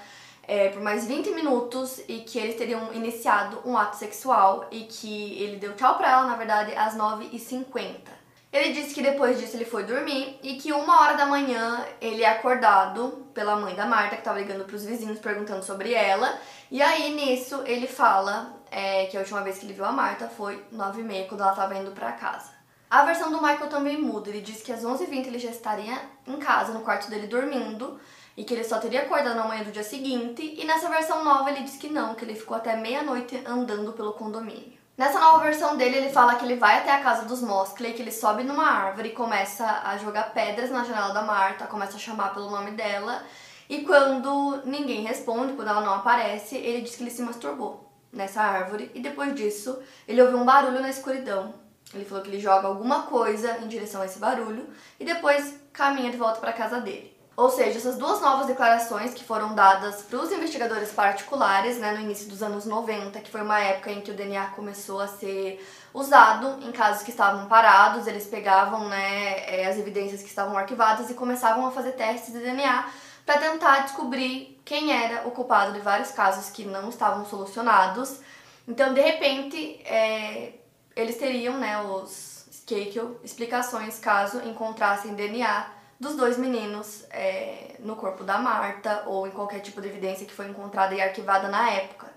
é, 0.47 0.69
por 0.69 0.81
mais 0.81 1.05
20 1.05 1.31
minutos 1.31 2.01
e 2.07 2.19
que 2.19 2.37
eles 2.37 2.55
teriam 2.55 2.93
iniciado 2.93 3.61
um 3.65 3.77
ato 3.77 3.95
sexual 3.95 4.67
e 4.71 4.81
que 4.81 5.41
ele 5.41 5.57
deu 5.57 5.75
tchau 5.75 5.97
pra 5.97 6.11
ela, 6.11 6.25
na 6.25 6.35
verdade, 6.35 6.75
às 6.75 6.95
9h50. 6.95 8.23
Ele 8.51 8.71
disse 8.71 8.93
que 8.93 9.01
depois 9.01 9.39
disso 9.39 9.57
ele 9.57 9.65
foi 9.65 9.83
dormir 9.83 10.39
e 10.43 10.55
que 10.57 10.71
uma 10.71 11.01
hora 11.01 11.17
da 11.17 11.25
manhã 11.25 11.83
ele 11.99 12.23
é 12.23 12.29
acordado 12.29 13.25
pela 13.33 13.55
mãe 13.55 13.73
da 13.73 13.87
Marta, 13.87 14.15
que 14.15 14.21
estava 14.21 14.37
ligando 14.37 14.65
para 14.65 14.75
os 14.75 14.85
vizinhos 14.85 15.17
perguntando 15.17 15.63
sobre 15.63 15.93
ela. 15.93 16.37
E 16.69 16.79
aí 16.79 17.15
nisso 17.15 17.63
ele 17.65 17.87
fala 17.87 18.53
é, 18.69 19.07
que 19.07 19.17
a 19.17 19.21
última 19.21 19.41
vez 19.41 19.57
que 19.57 19.65
ele 19.65 19.73
viu 19.73 19.85
a 19.85 19.91
Marta 19.91 20.27
foi 20.27 20.63
9h30, 20.71 21.27
quando 21.27 21.41
ela 21.41 21.51
estava 21.51 21.75
indo 21.75 21.91
para 21.91 22.11
casa. 22.11 22.51
A 22.91 23.01
versão 23.01 23.31
do 23.31 23.41
Michael 23.41 23.69
também 23.69 23.99
muda. 23.99 24.29
Ele 24.29 24.41
disse 24.41 24.61
que 24.61 24.71
às 24.71 24.83
11h20 24.83 25.25
ele 25.25 25.39
já 25.39 25.49
estaria 25.49 25.99
em 26.27 26.37
casa, 26.37 26.73
no 26.73 26.81
quarto 26.81 27.09
dele, 27.09 27.25
dormindo 27.25 27.99
e 28.35 28.43
que 28.43 28.53
ele 28.53 28.63
só 28.63 28.79
teria 28.79 29.03
acordado 29.03 29.35
na 29.35 29.47
manhã 29.47 29.63
do 29.63 29.71
dia 29.71 29.83
seguinte, 29.83 30.55
e 30.57 30.65
nessa 30.65 30.89
versão 30.89 31.23
nova 31.23 31.49
ele 31.49 31.63
diz 31.63 31.77
que 31.77 31.89
não, 31.89 32.15
que 32.15 32.25
ele 32.25 32.35
ficou 32.35 32.57
até 32.57 32.75
meia-noite 32.75 33.41
andando 33.45 33.93
pelo 33.93 34.13
condomínio. 34.13 34.73
Nessa 34.97 35.19
nova 35.19 35.39
versão 35.43 35.75
dele, 35.75 35.97
ele 35.97 36.09
fala 36.11 36.35
que 36.35 36.45
ele 36.45 36.55
vai 36.55 36.79
até 36.79 36.91
a 36.91 37.01
casa 37.01 37.25
dos 37.25 37.41
Moskley, 37.41 37.93
que 37.93 38.01
ele 38.01 38.11
sobe 38.11 38.43
numa 38.43 38.65
árvore 38.65 39.09
e 39.09 39.13
começa 39.13 39.81
a 39.83 39.97
jogar 39.97 40.33
pedras 40.33 40.69
na 40.69 40.83
janela 40.83 41.13
da 41.13 41.23
Marta, 41.23 41.65
começa 41.65 41.95
a 41.95 41.99
chamar 41.99 42.33
pelo 42.33 42.51
nome 42.51 42.71
dela, 42.71 43.23
e 43.67 43.81
quando 43.81 44.61
ninguém 44.65 45.03
responde, 45.03 45.53
quando 45.53 45.69
ela 45.69 45.81
não 45.81 45.95
aparece, 45.95 46.55
ele 46.55 46.81
diz 46.81 46.95
que 46.95 47.03
ele 47.03 47.09
se 47.09 47.23
masturbou 47.23 47.91
nessa 48.11 48.41
árvore, 48.41 48.91
e 48.93 48.99
depois 48.99 49.33
disso, 49.33 49.79
ele 50.07 50.21
ouviu 50.21 50.37
um 50.37 50.45
barulho 50.45 50.79
na 50.79 50.89
escuridão. 50.89 51.53
Ele 51.93 52.05
falou 52.05 52.23
que 52.23 52.29
ele 52.29 52.39
joga 52.39 52.67
alguma 52.67 53.03
coisa 53.03 53.57
em 53.59 53.67
direção 53.67 54.01
a 54.01 54.05
esse 54.05 54.17
barulho 54.17 54.67
e 54.99 55.05
depois 55.05 55.59
caminha 55.71 56.09
de 56.09 56.17
volta 56.17 56.39
para 56.39 56.53
casa 56.53 56.81
dele. 56.81 57.12
Ou 57.35 57.49
seja, 57.49 57.79
essas 57.79 57.97
duas 57.97 58.21
novas 58.21 58.45
declarações 58.45 59.11
que 59.13 59.23
foram 59.23 59.55
dadas 59.55 60.03
para 60.03 60.19
os 60.19 60.31
investigadores 60.31 60.91
particulares 60.91 61.77
né, 61.79 61.91
no 61.93 62.01
início 62.01 62.29
dos 62.29 62.43
anos 62.43 62.63
90, 62.63 63.19
que 63.21 63.31
foi 63.31 63.41
uma 63.41 63.59
época 63.59 63.91
em 63.91 64.01
que 64.01 64.11
o 64.11 64.13
DNA 64.13 64.47
começou 64.47 65.01
a 65.01 65.07
ser 65.07 65.65
usado 65.91 66.63
em 66.63 66.71
casos 66.71 67.01
que 67.01 67.09
estavam 67.09 67.47
parados, 67.47 68.05
eles 68.05 68.27
pegavam 68.27 68.87
né, 68.87 69.61
é, 69.61 69.67
as 69.67 69.79
evidências 69.79 70.21
que 70.21 70.29
estavam 70.29 70.55
arquivadas 70.55 71.09
e 71.09 71.15
começavam 71.15 71.65
a 71.65 71.71
fazer 71.71 71.93
testes 71.93 72.33
de 72.33 72.39
DNA 72.39 72.87
para 73.25 73.39
tentar 73.39 73.79
descobrir 73.79 74.61
quem 74.63 74.91
era 74.91 75.27
o 75.27 75.31
culpado 75.31 75.73
de 75.73 75.79
vários 75.79 76.11
casos 76.11 76.51
que 76.51 76.65
não 76.65 76.89
estavam 76.89 77.25
solucionados. 77.25 78.19
Então, 78.67 78.93
de 78.93 79.01
repente, 79.01 79.81
é, 79.85 80.53
eles 80.95 81.17
teriam, 81.17 81.57
né, 81.57 81.81
os 81.81 82.45
Skakel, 82.51 83.19
explicações 83.23 83.97
caso 83.97 84.39
encontrassem 84.47 85.15
DNA 85.15 85.65
dos 86.03 86.15
dois 86.15 86.37
meninos 86.37 87.05
é, 87.09 87.75
no 87.79 87.95
corpo 87.95 88.23
da 88.23 88.37
Marta 88.37 89.03
ou 89.07 89.25
em 89.25 89.31
qualquer 89.31 89.61
tipo 89.61 89.81
de 89.81 89.87
evidência 89.87 90.25
que 90.25 90.33
foi 90.33 90.47
encontrada 90.47 90.93
e 90.93 91.01
arquivada 91.01 91.47
na 91.47 91.69
época. 91.71 92.11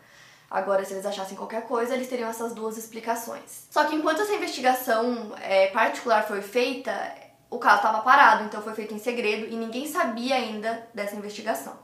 Agora, 0.50 0.84
se 0.84 0.92
eles 0.92 1.06
achassem 1.06 1.36
qualquer 1.36 1.62
coisa, 1.62 1.94
eles 1.94 2.08
teriam 2.08 2.28
essas 2.28 2.54
duas 2.54 2.76
explicações. 2.76 3.66
Só 3.70 3.84
que 3.84 3.96
enquanto 3.96 4.22
essa 4.22 4.34
investigação 4.34 5.32
é, 5.40 5.68
particular 5.68 6.22
foi 6.22 6.40
feita, 6.40 6.92
o 7.50 7.58
caso 7.58 7.76
estava 7.76 8.00
parado, 8.00 8.44
então 8.44 8.62
foi 8.62 8.74
feito 8.74 8.94
em 8.94 8.98
segredo 8.98 9.46
e 9.46 9.56
ninguém 9.56 9.86
sabia 9.86 10.36
ainda 10.36 10.86
dessa 10.94 11.16
investigação. 11.16 11.76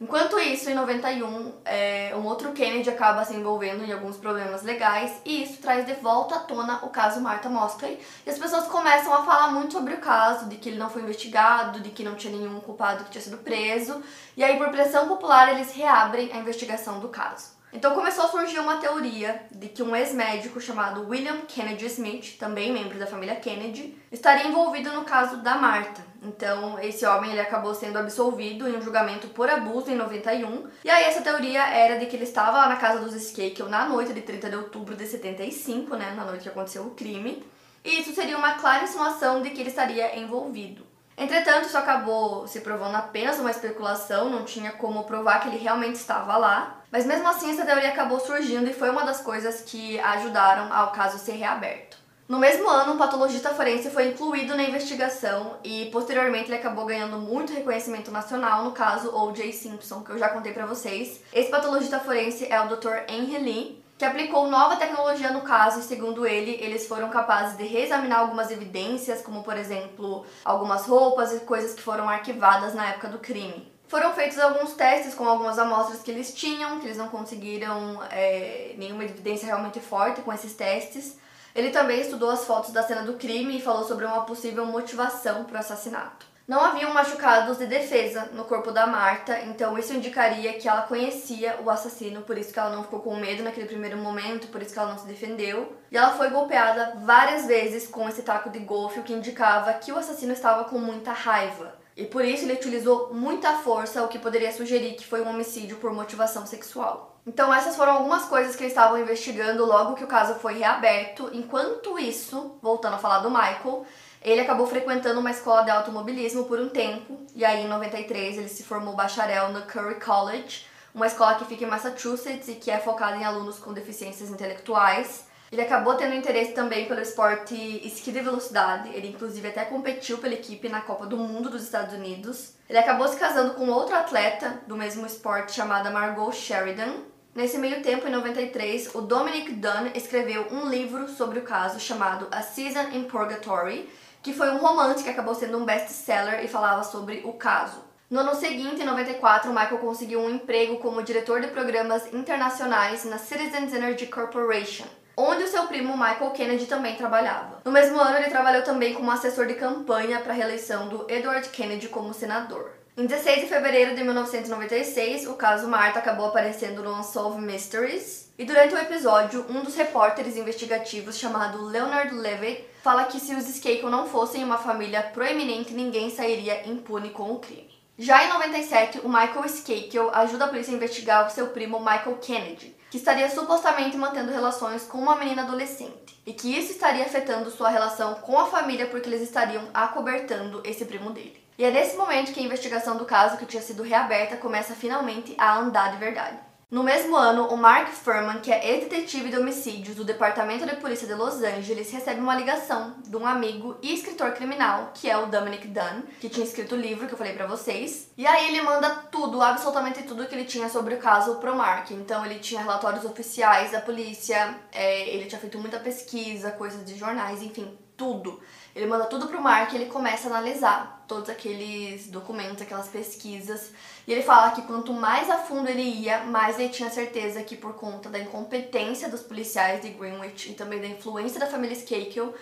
Enquanto 0.00 0.38
isso, 0.38 0.70
em 0.70 0.74
91, 0.74 1.52
é, 1.62 2.14
um 2.16 2.24
outro 2.24 2.52
Kennedy 2.52 2.88
acaba 2.88 3.22
se 3.22 3.34
envolvendo 3.34 3.84
em 3.84 3.92
alguns 3.92 4.16
problemas 4.16 4.62
legais 4.62 5.20
e 5.26 5.42
isso 5.42 5.60
traz 5.60 5.84
de 5.84 5.92
volta 5.92 6.36
à 6.36 6.38
tona 6.38 6.82
o 6.82 6.88
caso 6.88 7.20
Martha 7.20 7.50
Mosley. 7.50 8.00
E 8.24 8.30
as 8.30 8.38
pessoas 8.38 8.66
começam 8.66 9.12
a 9.12 9.22
falar 9.24 9.48
muito 9.48 9.74
sobre 9.74 9.92
o 9.92 9.98
caso, 9.98 10.48
de 10.48 10.56
que 10.56 10.70
ele 10.70 10.78
não 10.78 10.88
foi 10.88 11.02
investigado, 11.02 11.80
de 11.80 11.90
que 11.90 12.02
não 12.02 12.14
tinha 12.14 12.34
nenhum 12.34 12.60
culpado 12.60 13.04
que 13.04 13.10
tinha 13.10 13.20
sido 13.20 13.36
preso. 13.38 14.02
E 14.38 14.42
aí, 14.42 14.56
por 14.56 14.70
pressão 14.70 15.06
popular, 15.06 15.52
eles 15.52 15.74
reabrem 15.74 16.32
a 16.32 16.38
investigação 16.38 16.98
do 16.98 17.10
caso. 17.10 17.60
Então 17.70 17.94
começou 17.94 18.24
a 18.24 18.28
surgir 18.28 18.58
uma 18.58 18.78
teoria 18.78 19.42
de 19.50 19.68
que 19.68 19.82
um 19.82 19.94
ex-médico 19.94 20.60
chamado 20.60 21.06
William 21.08 21.42
Kennedy 21.46 21.86
Smith, 21.86 22.36
também 22.38 22.72
membro 22.72 22.98
da 22.98 23.06
família 23.06 23.36
Kennedy, 23.36 23.96
estaria 24.10 24.48
envolvido 24.48 24.90
no 24.92 25.04
caso 25.04 25.36
da 25.36 25.56
Marta. 25.56 26.09
Então 26.22 26.78
esse 26.78 27.04
homem 27.06 27.30
ele 27.30 27.40
acabou 27.40 27.74
sendo 27.74 27.98
absolvido 27.98 28.68
em 28.68 28.76
um 28.76 28.82
julgamento 28.82 29.28
por 29.28 29.48
abuso 29.48 29.90
em 29.90 29.96
91. 29.96 30.68
E 30.84 30.90
aí 30.90 31.04
essa 31.04 31.22
teoria 31.22 31.66
era 31.68 31.98
de 31.98 32.06
que 32.06 32.16
ele 32.16 32.24
estava 32.24 32.58
lá 32.58 32.68
na 32.68 32.76
casa 32.76 33.00
dos 33.00 33.14
Skakel 33.14 33.68
na 33.68 33.86
noite 33.86 34.12
de 34.12 34.20
30 34.20 34.50
de 34.50 34.56
outubro 34.56 34.94
de 34.94 35.06
75, 35.06 35.96
né, 35.96 36.12
na 36.16 36.24
noite 36.24 36.42
que 36.42 36.48
aconteceu 36.48 36.82
o 36.82 36.90
crime. 36.90 37.42
E 37.84 38.00
isso 38.00 38.14
seria 38.14 38.36
uma 38.36 38.54
clara 38.54 38.84
insinuação 38.84 39.40
de 39.40 39.50
que 39.50 39.60
ele 39.60 39.70
estaria 39.70 40.18
envolvido. 40.18 40.90
Entretanto, 41.16 41.66
isso 41.66 41.76
acabou 41.76 42.46
se 42.46 42.60
provando 42.60 42.94
apenas 42.94 43.38
uma 43.38 43.50
especulação, 43.50 44.30
não 44.30 44.42
tinha 44.42 44.72
como 44.72 45.04
provar 45.04 45.40
que 45.40 45.48
ele 45.48 45.58
realmente 45.58 45.96
estava 45.96 46.36
lá. 46.38 46.80
Mas 46.90 47.04
mesmo 47.04 47.28
assim, 47.28 47.50
essa 47.50 47.64
teoria 47.64 47.90
acabou 47.90 48.18
surgindo 48.18 48.68
e 48.68 48.72
foi 48.72 48.88
uma 48.88 49.04
das 49.04 49.20
coisas 49.20 49.60
que 49.60 50.00
ajudaram 50.00 50.72
ao 50.72 50.92
caso 50.92 51.18
ser 51.18 51.32
reaberto. 51.32 51.99
No 52.30 52.38
mesmo 52.38 52.70
ano, 52.70 52.92
um 52.92 52.96
patologista 52.96 53.52
forense 53.52 53.90
foi 53.90 54.10
incluído 54.10 54.54
na 54.54 54.62
investigação 54.62 55.56
e 55.64 55.86
posteriormente 55.86 56.48
ele 56.48 56.60
acabou 56.60 56.86
ganhando 56.86 57.18
muito 57.18 57.52
reconhecimento 57.52 58.12
nacional 58.12 58.62
no 58.62 58.70
caso 58.70 59.10
O.J. 59.12 59.52
Simpson, 59.52 60.04
que 60.04 60.10
eu 60.10 60.16
já 60.16 60.28
contei 60.28 60.52
para 60.52 60.64
vocês. 60.64 61.24
Esse 61.32 61.50
patologista 61.50 61.98
forense 61.98 62.46
é 62.48 62.60
o 62.60 62.68
Dr. 62.68 62.98
Henry 63.08 63.38
Lee, 63.38 63.84
que 63.98 64.04
aplicou 64.04 64.46
nova 64.46 64.76
tecnologia 64.76 65.32
no 65.32 65.40
caso 65.40 65.80
e, 65.80 65.82
segundo 65.82 66.24
ele, 66.24 66.52
eles 66.60 66.86
foram 66.86 67.10
capazes 67.10 67.58
de 67.58 67.64
reexaminar 67.64 68.20
algumas 68.20 68.52
evidências, 68.52 69.22
como 69.22 69.42
por 69.42 69.56
exemplo 69.56 70.24
algumas 70.44 70.86
roupas 70.86 71.34
e 71.34 71.40
coisas 71.40 71.74
que 71.74 71.82
foram 71.82 72.08
arquivadas 72.08 72.74
na 72.74 72.90
época 72.90 73.08
do 73.08 73.18
crime. 73.18 73.72
Foram 73.88 74.12
feitos 74.12 74.38
alguns 74.38 74.74
testes 74.74 75.16
com 75.16 75.28
algumas 75.28 75.58
amostras 75.58 76.00
que 76.00 76.12
eles 76.12 76.32
tinham, 76.32 76.78
que 76.78 76.86
eles 76.86 76.96
não 76.96 77.08
conseguiram 77.08 78.00
é, 78.08 78.76
nenhuma 78.78 79.02
evidência 79.02 79.46
realmente 79.46 79.80
forte 79.80 80.20
com 80.20 80.32
esses 80.32 80.54
testes. 80.54 81.18
Ele 81.60 81.68
também 81.68 82.00
estudou 82.00 82.30
as 82.30 82.46
fotos 82.46 82.72
da 82.72 82.82
cena 82.82 83.02
do 83.02 83.18
crime 83.18 83.58
e 83.58 83.60
falou 83.60 83.84
sobre 83.84 84.06
uma 84.06 84.22
possível 84.22 84.64
motivação 84.64 85.44
para 85.44 85.56
o 85.56 85.60
assassinato. 85.60 86.24
Não 86.48 86.58
haviam 86.58 86.94
machucados 86.94 87.58
de 87.58 87.66
defesa 87.66 88.30
no 88.32 88.44
corpo 88.44 88.72
da 88.72 88.86
Marta, 88.86 89.38
então 89.40 89.76
isso 89.76 89.92
indicaria 89.92 90.54
que 90.54 90.66
ela 90.66 90.80
conhecia 90.80 91.60
o 91.62 91.68
assassino, 91.68 92.22
por 92.22 92.38
isso 92.38 92.50
que 92.50 92.58
ela 92.58 92.74
não 92.74 92.82
ficou 92.82 93.00
com 93.00 93.14
medo 93.14 93.42
naquele 93.42 93.66
primeiro 93.66 93.98
momento, 93.98 94.48
por 94.48 94.62
isso 94.62 94.72
que 94.72 94.78
ela 94.78 94.88
não 94.88 94.98
se 94.98 95.06
defendeu. 95.06 95.76
E 95.92 95.98
ela 95.98 96.16
foi 96.16 96.30
golpeada 96.30 96.94
várias 97.04 97.44
vezes 97.44 97.86
com 97.86 98.08
esse 98.08 98.22
taco 98.22 98.48
de 98.48 98.60
golfe, 98.60 99.00
o 99.00 99.02
que 99.02 99.12
indicava 99.12 99.74
que 99.74 99.92
o 99.92 99.98
assassino 99.98 100.32
estava 100.32 100.64
com 100.64 100.78
muita 100.78 101.12
raiva. 101.12 101.74
E 101.94 102.06
por 102.06 102.24
isso 102.24 102.46
ele 102.46 102.54
utilizou 102.54 103.12
muita 103.12 103.58
força, 103.58 104.02
o 104.02 104.08
que 104.08 104.18
poderia 104.18 104.50
sugerir 104.50 104.94
que 104.94 105.06
foi 105.06 105.20
um 105.20 105.28
homicídio 105.28 105.76
por 105.76 105.92
motivação 105.92 106.46
sexual. 106.46 107.09
Então 107.26 107.52
essas 107.52 107.76
foram 107.76 107.92
algumas 107.92 108.24
coisas 108.24 108.56
que 108.56 108.62
eles 108.62 108.72
estavam 108.72 108.98
investigando 108.98 109.64
logo 109.64 109.94
que 109.94 110.04
o 110.04 110.08
caso 110.08 110.34
foi 110.36 110.54
reaberto. 110.54 111.30
Enquanto 111.32 111.98
isso, 111.98 112.58
voltando 112.62 112.94
a 112.94 112.98
falar 112.98 113.18
do 113.18 113.30
Michael, 113.30 113.84
ele 114.22 114.40
acabou 114.40 114.66
frequentando 114.66 115.20
uma 115.20 115.30
escola 115.30 115.62
de 115.62 115.70
automobilismo 115.70 116.44
por 116.44 116.60
um 116.60 116.68
tempo, 116.68 117.18
e 117.34 117.44
aí 117.44 117.64
em 117.64 117.68
93 117.68 118.38
ele 118.38 118.48
se 118.48 118.62
formou 118.62 118.94
bacharel 118.94 119.50
no 119.50 119.62
Curry 119.62 119.98
College, 120.00 120.66
uma 120.94 121.06
escola 121.06 121.36
que 121.36 121.44
fica 121.44 121.64
em 121.64 121.68
Massachusetts 121.68 122.48
e 122.48 122.54
que 122.54 122.70
é 122.70 122.78
focada 122.78 123.16
em 123.16 123.24
alunos 123.24 123.58
com 123.58 123.72
deficiências 123.72 124.28
intelectuais. 124.28 125.29
Ele 125.52 125.62
acabou 125.62 125.96
tendo 125.96 126.14
interesse 126.14 126.52
também 126.52 126.86
pelo 126.86 127.00
esporte 127.00 127.54
esqui 127.84 128.12
de 128.12 128.20
velocidade, 128.20 128.88
ele 128.94 129.08
inclusive 129.08 129.48
até 129.48 129.64
competiu 129.64 130.18
pela 130.18 130.34
equipe 130.34 130.68
na 130.68 130.80
Copa 130.80 131.06
do 131.06 131.16
Mundo 131.16 131.50
dos 131.50 131.64
Estados 131.64 131.92
Unidos. 131.92 132.52
Ele 132.68 132.78
acabou 132.78 133.08
se 133.08 133.16
casando 133.16 133.54
com 133.54 133.68
outro 133.68 133.96
atleta 133.96 134.60
do 134.68 134.76
mesmo 134.76 135.04
esporte 135.04 135.50
chamada 135.50 135.90
Margot 135.90 136.30
Sheridan. 136.30 136.94
Nesse 137.34 137.58
meio 137.58 137.82
tempo, 137.82 138.06
em 138.06 138.12
93, 138.12 138.94
o 138.94 139.00
Dominic 139.00 139.52
Dunn 139.52 139.90
escreveu 139.92 140.46
um 140.52 140.68
livro 140.68 141.08
sobre 141.08 141.40
o 141.40 141.42
caso 141.42 141.80
chamado 141.80 142.28
A 142.30 142.42
Season 142.42 142.88
in 142.92 143.04
Purgatory, 143.04 143.88
que 144.22 144.32
foi 144.32 144.50
um 144.50 144.58
romance 144.58 145.02
que 145.02 145.10
acabou 145.10 145.34
sendo 145.34 145.58
um 145.58 145.64
best-seller 145.64 146.44
e 146.44 146.48
falava 146.48 146.84
sobre 146.84 147.22
o 147.24 147.32
caso. 147.32 147.82
No 148.08 148.20
ano 148.20 148.36
seguinte, 148.36 148.82
em 148.82 148.84
94, 148.84 149.50
Michael 149.50 149.78
conseguiu 149.78 150.20
um 150.20 150.30
emprego 150.30 150.78
como 150.78 151.02
diretor 151.02 151.40
de 151.40 151.48
programas 151.48 152.12
internacionais 152.12 153.04
na 153.04 153.18
Citizens 153.18 153.72
Energy 153.72 154.06
Corporation, 154.06 154.86
onde 155.16 155.44
o 155.44 155.48
seu 155.48 155.64
primo 155.64 155.96
Michael 155.96 156.30
Kennedy 156.30 156.66
também 156.66 156.96
trabalhava. 156.96 157.60
No 157.64 157.72
mesmo 157.72 158.00
ano, 158.00 158.16
ele 158.16 158.30
trabalhou 158.30 158.62
também 158.62 158.94
como 158.94 159.10
assessor 159.10 159.46
de 159.46 159.54
campanha 159.54 160.20
para 160.20 160.32
a 160.32 160.36
reeleição 160.36 160.88
do 160.88 161.06
Edward 161.10 161.48
Kennedy 161.48 161.88
como 161.88 162.14
senador. 162.14 162.72
Em 162.96 163.06
16 163.06 163.42
de 163.42 163.46
fevereiro 163.46 163.94
de 163.94 164.02
1996, 164.02 165.26
o 165.26 165.34
caso 165.34 165.68
Marta 165.68 166.00
acabou 166.00 166.26
aparecendo 166.26 166.82
no 166.82 166.98
Unsolved 166.98 167.40
Mysteries. 167.40 168.30
E 168.38 168.44
durante 168.44 168.74
o 168.74 168.78
episódio, 168.78 169.46
um 169.48 169.62
dos 169.62 169.74
repórteres 169.74 170.36
investigativos 170.36 171.18
chamado 171.18 171.64
Leonard 171.64 172.14
Levitt 172.14 172.64
fala 172.82 173.04
que 173.04 173.20
se 173.20 173.34
os 173.34 173.48
Skakel 173.48 173.88
não 173.88 174.06
fossem 174.06 174.42
uma 174.42 174.58
família 174.58 175.02
proeminente, 175.02 175.72
ninguém 175.72 176.10
sairia 176.10 176.68
impune 176.68 177.10
com 177.10 177.30
o 177.30 177.38
crime. 177.38 177.70
Já 177.98 178.24
em 178.24 178.28
97, 178.28 179.00
o 179.04 179.08
Michael 179.08 179.44
Skakel 179.44 180.10
ajuda 180.14 180.46
a 180.46 180.48
polícia 180.48 180.72
a 180.72 180.76
investigar 180.76 181.26
o 181.26 181.30
seu 181.30 181.48
primo 181.48 181.78
Michael 181.78 182.18
Kennedy, 182.20 182.74
que 182.90 182.96
estaria 182.96 183.30
supostamente 183.30 183.96
mantendo 183.96 184.32
relações 184.32 184.82
com 184.84 184.98
uma 184.98 185.14
menina 185.14 185.42
adolescente, 185.42 186.20
e 186.26 186.32
que 186.32 186.54
isso 186.56 186.72
estaria 186.72 187.04
afetando 187.04 187.50
sua 187.50 187.70
relação 187.70 188.14
com 188.14 188.38
a 188.38 188.46
família 188.46 188.86
porque 188.86 189.08
eles 189.08 189.22
estariam 189.22 189.68
acobertando 189.72 190.60
esse 190.64 190.84
primo 190.84 191.10
dele. 191.10 191.40
E 191.56 191.64
é 191.64 191.70
nesse 191.70 191.96
momento 191.96 192.32
que 192.32 192.40
a 192.40 192.42
investigação 192.42 192.96
do 192.96 193.04
caso, 193.04 193.36
que 193.36 193.46
tinha 193.46 193.62
sido 193.62 193.82
reaberta, 193.82 194.36
começa 194.36 194.74
finalmente 194.74 195.34
a 195.38 195.58
andar 195.58 195.92
de 195.92 195.98
verdade. 195.98 196.49
No 196.70 196.84
mesmo 196.84 197.16
ano, 197.16 197.48
o 197.48 197.56
Mark 197.56 197.88
Furman, 197.88 198.38
que 198.38 198.52
é 198.52 198.70
ex-detetive 198.70 199.28
de 199.28 199.36
homicídios 199.36 199.96
do 199.96 200.04
Departamento 200.04 200.64
de 200.64 200.76
Polícia 200.76 201.04
de 201.04 201.14
Los 201.14 201.42
Angeles, 201.42 201.90
recebe 201.90 202.20
uma 202.20 202.36
ligação 202.36 202.94
de 203.04 203.16
um 203.16 203.26
amigo 203.26 203.76
e 203.82 203.92
escritor 203.92 204.30
criminal, 204.34 204.92
que 204.94 205.10
é 205.10 205.16
o 205.16 205.26
Dominic 205.26 205.66
Dunn, 205.66 206.02
que 206.20 206.28
tinha 206.28 206.46
escrito 206.46 206.76
o 206.76 206.78
livro 206.78 207.08
que 207.08 207.14
eu 207.14 207.18
falei 207.18 207.32
para 207.32 207.48
vocês. 207.48 208.12
E 208.16 208.24
aí 208.24 208.50
ele 208.50 208.62
manda 208.62 208.88
tudo, 209.10 209.42
absolutamente 209.42 210.04
tudo 210.04 210.28
que 210.28 210.32
ele 210.32 210.44
tinha 210.44 210.68
sobre 210.68 210.94
o 210.94 210.98
caso 210.98 211.40
pro 211.40 211.56
Mark. 211.56 211.90
Então 211.90 212.24
ele 212.24 212.38
tinha 212.38 212.60
relatórios 212.60 213.04
oficiais 213.04 213.72
da 213.72 213.80
polícia, 213.80 214.56
é, 214.70 215.08
ele 215.08 215.26
tinha 215.26 215.40
feito 215.40 215.58
muita 215.58 215.80
pesquisa, 215.80 216.52
coisas 216.52 216.86
de 216.86 216.96
jornais, 216.96 217.42
enfim, 217.42 217.76
tudo. 217.96 218.40
Ele 218.74 218.86
manda 218.86 219.06
tudo 219.06 219.26
pro 219.26 219.40
Mark 219.40 219.72
e 219.72 219.76
ele 219.76 219.86
começa 219.86 220.28
a 220.28 220.30
analisar 220.30 221.04
todos 221.08 221.28
aqueles 221.28 222.08
documentos, 222.08 222.62
aquelas 222.62 222.88
pesquisas. 222.88 223.72
E 224.06 224.12
ele 224.12 224.22
fala 224.22 224.52
que 224.52 224.62
quanto 224.62 224.92
mais 224.92 225.28
a 225.28 225.38
fundo 225.38 225.68
ele 225.68 225.82
ia, 225.82 226.20
mais 226.24 226.58
ele 226.58 226.68
tinha 226.68 226.88
certeza 226.90 227.42
que 227.42 227.56
por 227.56 227.74
conta 227.74 228.08
da 228.08 228.18
incompetência 228.18 229.08
dos 229.08 229.22
policiais 229.22 229.82
de 229.82 229.90
Greenwich 229.90 230.52
e 230.52 230.54
também 230.54 230.80
da 230.80 230.86
influência 230.86 231.40
da 231.40 231.46
família 231.46 231.76
Skakel, 231.76 232.32